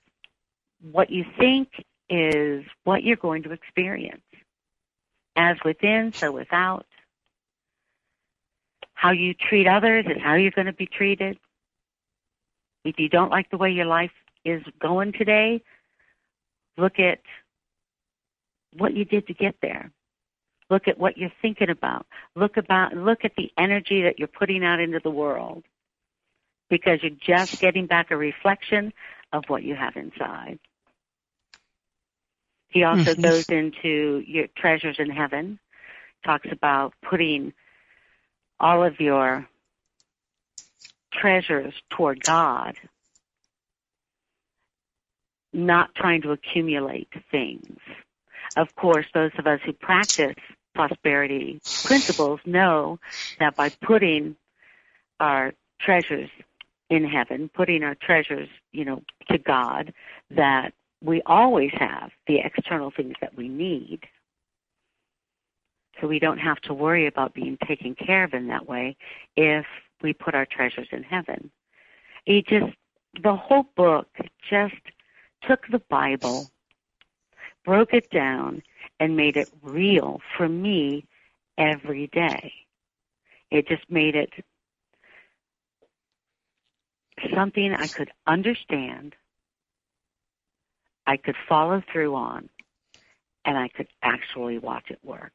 what 0.92 1.10
you 1.10 1.24
think 1.36 1.68
is 2.08 2.64
what 2.84 3.02
you're 3.02 3.16
going 3.16 3.42
to 3.42 3.52
experience. 3.52 4.22
As 5.34 5.56
within, 5.64 6.12
so 6.12 6.30
without. 6.30 6.86
How 8.94 9.10
you 9.10 9.34
treat 9.34 9.66
others 9.66 10.06
is 10.06 10.22
how 10.22 10.34
you're 10.34 10.52
going 10.52 10.66
to 10.66 10.72
be 10.72 10.86
treated. 10.86 11.38
If 12.86 12.98
you 12.98 13.08
don't 13.08 13.30
like 13.30 13.50
the 13.50 13.56
way 13.56 13.70
your 13.70 13.86
life 13.86 14.12
is 14.44 14.62
going 14.80 15.12
today, 15.12 15.62
look 16.76 16.98
at 16.98 17.20
what 18.76 18.94
you 18.94 19.04
did 19.04 19.26
to 19.26 19.34
get 19.34 19.56
there. 19.60 19.90
Look 20.70 20.88
at 20.88 20.98
what 20.98 21.16
you're 21.16 21.32
thinking 21.42 21.70
about. 21.70 22.06
Look 22.34 22.56
about 22.56 22.96
look 22.96 23.24
at 23.24 23.36
the 23.36 23.50
energy 23.56 24.02
that 24.02 24.18
you're 24.18 24.28
putting 24.28 24.64
out 24.64 24.80
into 24.80 25.00
the 25.02 25.10
world. 25.10 25.64
Because 26.68 27.00
you're 27.02 27.12
just 27.20 27.60
getting 27.60 27.86
back 27.86 28.10
a 28.10 28.16
reflection 28.16 28.92
of 29.32 29.44
what 29.46 29.62
you 29.62 29.76
have 29.76 29.96
inside. 29.96 30.58
He 32.68 32.82
also 32.82 33.12
mm-hmm. 33.12 33.22
goes 33.22 33.48
into 33.48 34.22
your 34.26 34.48
treasures 34.56 34.96
in 34.98 35.08
heaven, 35.08 35.60
talks 36.24 36.48
about 36.50 36.92
putting 37.08 37.52
all 38.58 38.82
of 38.82 39.00
your 39.00 39.48
treasures 41.20 41.74
toward 41.90 42.22
God, 42.22 42.76
not 45.52 45.94
trying 45.94 46.22
to 46.22 46.32
accumulate 46.32 47.08
things. 47.30 47.78
Of 48.56 48.74
course, 48.76 49.06
those 49.14 49.32
of 49.38 49.46
us 49.46 49.60
who 49.64 49.72
practice 49.72 50.36
prosperity 50.74 51.60
principles 51.84 52.40
know 52.44 52.98
that 53.40 53.56
by 53.56 53.70
putting 53.70 54.36
our 55.20 55.54
treasures 55.80 56.30
in 56.90 57.04
heaven, 57.04 57.50
putting 57.52 57.82
our 57.82 57.94
treasures, 57.94 58.48
you 58.72 58.84
know, 58.84 59.02
to 59.30 59.38
God, 59.38 59.92
that 60.30 60.72
we 61.02 61.22
always 61.26 61.70
have 61.74 62.10
the 62.26 62.38
external 62.38 62.90
things 62.90 63.14
that 63.20 63.36
we 63.36 63.48
need 63.48 64.00
so 66.00 66.06
we 66.06 66.18
don't 66.18 66.38
have 66.38 66.60
to 66.62 66.74
worry 66.74 67.06
about 67.06 67.34
being 67.34 67.58
taken 67.66 67.94
care 67.94 68.24
of 68.24 68.34
in 68.34 68.48
that 68.48 68.68
way 68.68 68.96
if 69.36 69.64
we 70.06 70.12
put 70.12 70.36
our 70.36 70.46
treasures 70.46 70.86
in 70.92 71.02
heaven. 71.02 71.50
He 72.24 72.42
just, 72.42 72.76
the 73.20 73.34
whole 73.34 73.66
book 73.76 74.06
just 74.48 74.74
took 75.42 75.66
the 75.68 75.80
Bible, 75.90 76.48
broke 77.64 77.92
it 77.92 78.08
down, 78.10 78.62
and 79.00 79.16
made 79.16 79.36
it 79.36 79.50
real 79.62 80.20
for 80.36 80.48
me 80.48 81.06
every 81.58 82.06
day. 82.06 82.52
It 83.50 83.66
just 83.66 83.90
made 83.90 84.14
it 84.14 84.30
something 87.34 87.72
I 87.72 87.88
could 87.88 88.12
understand, 88.26 89.16
I 91.06 91.16
could 91.16 91.36
follow 91.48 91.82
through 91.92 92.14
on, 92.14 92.48
and 93.44 93.58
I 93.58 93.68
could 93.68 93.88
actually 94.02 94.58
watch 94.58 94.90
it 94.90 95.00
work. 95.02 95.32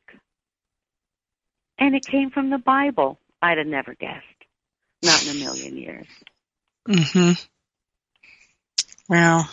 And 1.78 1.93
it 1.93 2.05
came 2.05 2.30
from 2.30 2.51
the 2.51 2.57
Bible. 2.57 3.19
I'd 3.41 3.57
have 3.57 3.67
never 3.67 3.95
guessed. 3.95 4.30
Not 5.04 5.26
in 5.26 5.36
a 5.36 5.39
million 5.39 5.78
years. 5.78 6.08
Mm-hmm. 6.88 7.32
Well, 9.10 9.49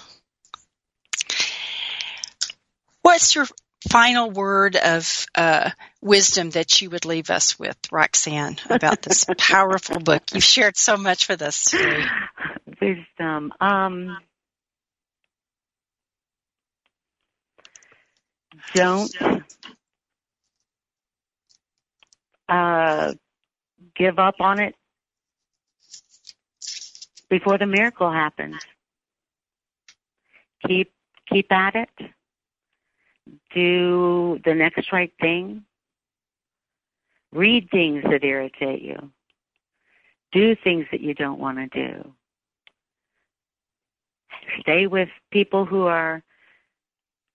what's 3.02 3.34
your 3.34 3.46
final 3.90 4.30
word 4.30 4.76
of 4.76 5.26
uh, 5.34 5.70
wisdom 6.00 6.50
that 6.50 6.80
you 6.80 6.90
would 6.90 7.04
leave 7.04 7.30
us 7.30 7.58
with, 7.58 7.76
Roxanne, 7.90 8.58
about 8.68 9.02
this 9.02 9.24
powerful 9.38 10.00
book? 10.00 10.22
You've 10.32 10.44
shared 10.44 10.76
so 10.76 10.96
much 10.96 11.28
with 11.28 11.42
us 11.42 11.64
today. 11.64 12.04
Wisdom. 12.80 13.52
Um, 13.60 14.18
don't 18.74 19.10
uh, 22.48 23.14
give 23.96 24.18
up 24.18 24.36
on 24.40 24.60
it 24.60 24.74
before 27.30 27.58
the 27.58 27.66
miracle 27.66 28.10
happens. 28.10 28.56
Keep 30.66 30.92
keep 31.28 31.52
at 31.52 31.74
it. 31.74 31.90
Do 33.54 34.40
the 34.44 34.54
next 34.54 34.92
right 34.92 35.12
thing. 35.20 35.64
Read 37.32 37.70
things 37.70 38.02
that 38.04 38.24
irritate 38.24 38.82
you. 38.82 39.10
Do 40.32 40.56
things 40.56 40.86
that 40.90 41.00
you 41.00 41.14
don't 41.14 41.38
want 41.38 41.58
to 41.58 41.66
do. 41.66 42.14
Stay 44.60 44.86
with 44.86 45.10
people 45.30 45.64
who 45.66 45.86
are 45.86 46.22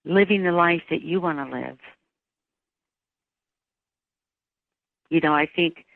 living 0.04 0.42
the 0.42 0.52
life 0.52 0.82
that 0.90 1.02
you 1.02 1.20
want 1.20 1.38
to 1.38 1.56
live. 1.56 1.78
You 5.10 5.20
know, 5.20 5.34
I 5.34 5.46
think 5.46 5.86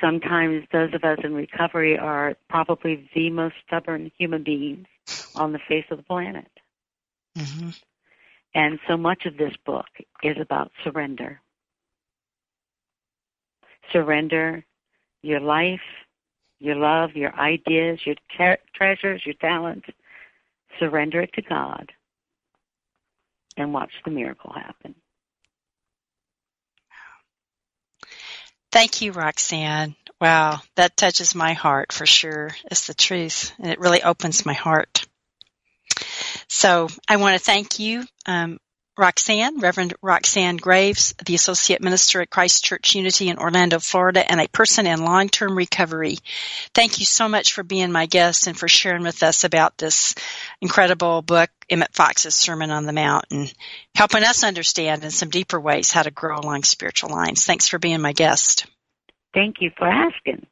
sometimes 0.00 0.64
those 0.72 0.92
of 0.94 1.04
us 1.04 1.18
in 1.24 1.34
recovery 1.34 1.98
are 1.98 2.36
probably 2.48 3.08
the 3.14 3.30
most 3.30 3.54
stubborn 3.66 4.10
human 4.18 4.42
beings 4.42 4.86
on 5.34 5.52
the 5.52 5.58
face 5.58 5.86
of 5.90 5.98
the 5.98 6.04
planet. 6.04 6.50
Mm-hmm. 7.36 7.70
And 8.54 8.78
so 8.86 8.96
much 8.96 9.24
of 9.26 9.36
this 9.36 9.54
book 9.64 9.86
is 10.22 10.36
about 10.40 10.72
surrender. 10.82 11.40
Surrender 13.92 14.64
your 15.22 15.40
life, 15.40 15.80
your 16.58 16.74
love, 16.74 17.14
your 17.14 17.34
ideas, 17.36 18.00
your 18.04 18.16
tre- 18.36 18.58
treasures, 18.74 19.22
your 19.24 19.34
talents. 19.34 19.88
Surrender 20.78 21.22
it 21.22 21.32
to 21.34 21.42
God 21.42 21.92
and 23.56 23.72
watch 23.72 23.92
the 24.04 24.10
miracle 24.10 24.52
happen. 24.52 24.94
Thank 28.70 29.00
you, 29.00 29.12
Roxanne. 29.12 29.94
Wow, 30.20 30.60
that 30.76 30.96
touches 30.96 31.34
my 31.34 31.52
heart 31.52 31.92
for 31.92 32.06
sure. 32.06 32.50
It's 32.70 32.86
the 32.86 32.94
truth, 32.94 33.52
and 33.58 33.70
it 33.70 33.78
really 33.78 34.02
opens 34.02 34.44
my 34.44 34.52
heart. 34.52 35.06
So 36.48 36.88
I 37.08 37.16
want 37.16 37.38
to 37.38 37.44
thank 37.44 37.78
you, 37.78 38.04
um, 38.26 38.58
Roxanne, 38.98 39.60
Reverend 39.60 39.94
Roxanne 40.02 40.56
Graves, 40.56 41.14
the 41.24 41.36
Associate 41.36 41.80
Minister 41.80 42.20
at 42.20 42.30
Christ 42.30 42.64
Church 42.64 42.94
Unity 42.94 43.28
in 43.28 43.38
Orlando, 43.38 43.78
Florida, 43.78 44.28
and 44.28 44.40
a 44.40 44.48
person 44.48 44.86
in 44.86 45.04
long-term 45.04 45.56
recovery. 45.56 46.18
Thank 46.74 46.98
you 46.98 47.04
so 47.04 47.28
much 47.28 47.52
for 47.54 47.62
being 47.62 47.92
my 47.92 48.06
guest 48.06 48.48
and 48.48 48.58
for 48.58 48.68
sharing 48.68 49.04
with 49.04 49.22
us 49.22 49.44
about 49.44 49.78
this 49.78 50.14
incredible 50.60 51.22
book, 51.22 51.50
Emmett 51.70 51.94
Fox's 51.94 52.34
Sermon 52.34 52.70
on 52.70 52.84
the 52.84 52.92
Mount, 52.92 53.26
and 53.30 53.52
helping 53.94 54.24
us 54.24 54.42
understand 54.42 55.04
in 55.04 55.10
some 55.10 55.30
deeper 55.30 55.60
ways 55.60 55.92
how 55.92 56.02
to 56.02 56.10
grow 56.10 56.36
along 56.36 56.64
spiritual 56.64 57.10
lines. 57.10 57.44
Thanks 57.44 57.68
for 57.68 57.78
being 57.78 58.00
my 58.00 58.12
guest. 58.12 58.66
Thank 59.32 59.60
you 59.60 59.70
for 59.78 59.86
asking. 59.86 60.46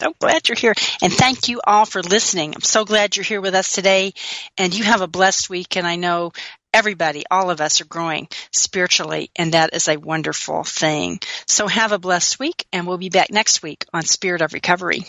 So 0.00 0.14
glad 0.20 0.48
you're 0.48 0.56
here. 0.56 0.74
And 1.02 1.12
thank 1.12 1.48
you 1.48 1.60
all 1.66 1.84
for 1.84 2.02
listening. 2.02 2.54
I'm 2.54 2.60
so 2.60 2.84
glad 2.84 3.16
you're 3.16 3.24
here 3.24 3.40
with 3.40 3.54
us 3.54 3.72
today. 3.72 4.12
And 4.56 4.72
you 4.72 4.84
have 4.84 5.00
a 5.00 5.08
blessed 5.08 5.50
week. 5.50 5.76
And 5.76 5.88
I 5.88 5.96
know 5.96 6.30
everybody, 6.72 7.24
all 7.30 7.50
of 7.50 7.60
us 7.60 7.80
are 7.80 7.86
growing 7.86 8.28
spiritually, 8.52 9.30
and 9.36 9.52
that 9.52 9.74
is 9.74 9.88
a 9.88 9.96
wonderful 9.96 10.64
thing. 10.64 11.20
So 11.46 11.66
have 11.66 11.92
a 11.92 11.98
blessed 11.98 12.38
week, 12.38 12.66
and 12.72 12.86
we'll 12.86 12.98
be 12.98 13.08
back 13.08 13.30
next 13.30 13.62
week 13.62 13.84
on 13.92 14.02
Spirit 14.02 14.42
of 14.42 14.52
Recovery. 14.52 15.04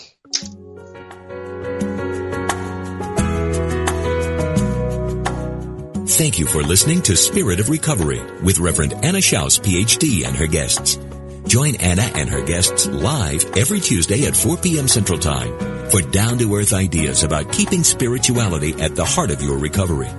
Thank 6.20 6.38
you 6.38 6.48
for 6.48 6.62
listening 6.62 7.02
to 7.04 7.16
Spirit 7.16 7.62
of 7.62 7.70
Recovery 7.70 8.22
with 8.44 8.60
Reverend 8.60 8.92
Anna 8.92 9.20
Schaus, 9.20 9.58
PhD, 9.58 10.28
and 10.28 10.36
her 10.36 10.48
guests. 10.48 11.00
Join 11.48 11.76
Anna 11.76 12.02
and 12.02 12.30
her 12.30 12.44
guests 12.44 12.88
live 12.88 13.46
every 13.56 13.80
Tuesday 13.80 14.28
at 14.28 14.36
4 14.36 14.58
p.m. 14.58 14.88
Central 14.88 15.18
Time 15.18 15.58
for 15.90 16.02
down-to-earth 16.02 16.74
ideas 16.74 17.24
about 17.24 17.54
keeping 17.54 17.84
spirituality 17.84 18.74
at 18.82 18.96
the 18.96 19.06
heart 19.06 19.32
of 19.32 19.42
your 19.42 19.58
recovery. 19.58 20.10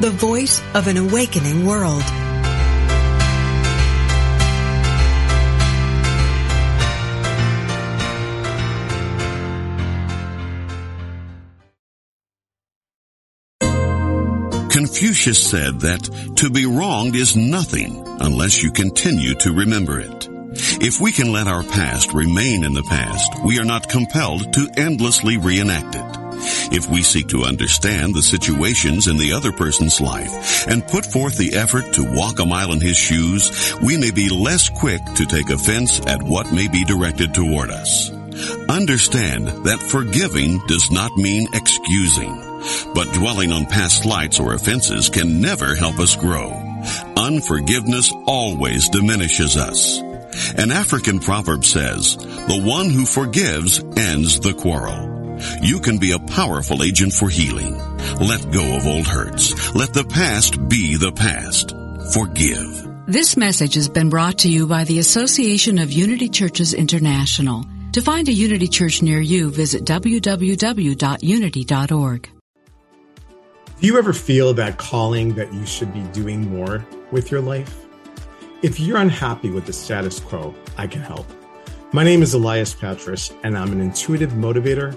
the 0.00 0.10
voice 0.10 0.62
of 0.74 0.86
an 0.86 0.96
awakening 0.96 1.66
world. 1.66 2.02
Confucius 14.72 15.50
said 15.50 15.80
that 15.80 16.34
to 16.36 16.48
be 16.48 16.64
wronged 16.64 17.14
is 17.14 17.36
nothing 17.36 18.02
unless 18.20 18.62
you 18.62 18.72
continue 18.72 19.34
to 19.34 19.52
remember 19.52 20.00
it. 20.00 20.28
If 20.80 21.00
we 21.00 21.12
can 21.12 21.32
let 21.32 21.46
our 21.46 21.62
past 21.62 22.12
remain 22.12 22.64
in 22.64 22.72
the 22.72 22.82
past, 22.82 23.44
we 23.44 23.58
are 23.58 23.64
not 23.64 23.88
compelled 23.88 24.52
to 24.52 24.70
endlessly 24.76 25.36
reenact 25.36 25.94
it. 25.94 26.31
If 26.72 26.88
we 26.90 27.02
seek 27.02 27.28
to 27.28 27.44
understand 27.44 28.14
the 28.14 28.22
situations 28.22 29.06
in 29.06 29.16
the 29.16 29.32
other 29.32 29.52
person's 29.52 30.00
life 30.00 30.66
and 30.68 30.86
put 30.86 31.06
forth 31.06 31.36
the 31.36 31.54
effort 31.54 31.92
to 31.94 32.14
walk 32.14 32.38
a 32.38 32.46
mile 32.46 32.72
in 32.72 32.80
his 32.80 32.96
shoes, 32.96 33.74
we 33.82 33.96
may 33.96 34.10
be 34.10 34.28
less 34.28 34.68
quick 34.68 35.02
to 35.16 35.26
take 35.26 35.50
offense 35.50 36.00
at 36.06 36.22
what 36.22 36.52
may 36.52 36.68
be 36.68 36.84
directed 36.84 37.34
toward 37.34 37.70
us. 37.70 38.10
Understand 38.68 39.48
that 39.66 39.82
forgiving 39.82 40.58
does 40.66 40.90
not 40.90 41.16
mean 41.16 41.46
excusing, 41.52 42.34
but 42.94 43.12
dwelling 43.12 43.52
on 43.52 43.66
past 43.66 44.02
slights 44.02 44.40
or 44.40 44.54
offenses 44.54 45.08
can 45.08 45.40
never 45.40 45.74
help 45.74 45.98
us 45.98 46.16
grow. 46.16 46.50
Unforgiveness 47.16 48.12
always 48.26 48.88
diminishes 48.88 49.56
us. 49.56 50.00
An 50.56 50.70
African 50.70 51.20
proverb 51.20 51.64
says, 51.64 52.16
the 52.16 52.62
one 52.64 52.88
who 52.88 53.04
forgives 53.04 53.84
ends 53.96 54.40
the 54.40 54.54
quarrel. 54.54 55.11
You 55.60 55.80
can 55.80 55.98
be 55.98 56.12
a 56.12 56.18
powerful 56.18 56.82
agent 56.82 57.12
for 57.12 57.28
healing. 57.28 57.76
Let 58.18 58.50
go 58.52 58.76
of 58.76 58.86
old 58.86 59.06
hurts. 59.06 59.74
Let 59.74 59.92
the 59.92 60.04
past 60.04 60.68
be 60.68 60.96
the 60.96 61.12
past. 61.12 61.74
Forgive. 62.12 62.88
This 63.06 63.36
message 63.36 63.74
has 63.74 63.88
been 63.88 64.10
brought 64.10 64.38
to 64.38 64.48
you 64.48 64.66
by 64.66 64.84
the 64.84 64.98
Association 64.98 65.78
of 65.78 65.92
Unity 65.92 66.28
Churches 66.28 66.72
International. 66.72 67.64
To 67.92 68.00
find 68.00 68.28
a 68.28 68.32
Unity 68.32 68.68
Church 68.68 69.02
near 69.02 69.20
you, 69.20 69.50
visit 69.50 69.84
www.unity.org. 69.84 72.30
Do 73.80 73.86
you 73.86 73.98
ever 73.98 74.12
feel 74.12 74.54
that 74.54 74.78
calling 74.78 75.34
that 75.34 75.52
you 75.52 75.66
should 75.66 75.92
be 75.92 76.02
doing 76.12 76.48
more 76.48 76.86
with 77.10 77.32
your 77.32 77.40
life? 77.40 77.86
If 78.62 78.78
you're 78.78 78.98
unhappy 78.98 79.50
with 79.50 79.66
the 79.66 79.72
status 79.72 80.20
quo, 80.20 80.54
I 80.78 80.86
can 80.86 81.02
help. 81.02 81.26
My 81.92 82.04
name 82.04 82.22
is 82.22 82.32
Elias 82.32 82.72
Patras, 82.72 83.32
and 83.42 83.58
I'm 83.58 83.72
an 83.72 83.80
intuitive 83.80 84.30
motivator, 84.30 84.96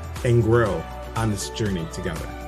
and 0.23 0.43
grow 0.43 0.83
on 1.15 1.31
this 1.31 1.49
journey 1.49 1.85
together. 1.91 2.40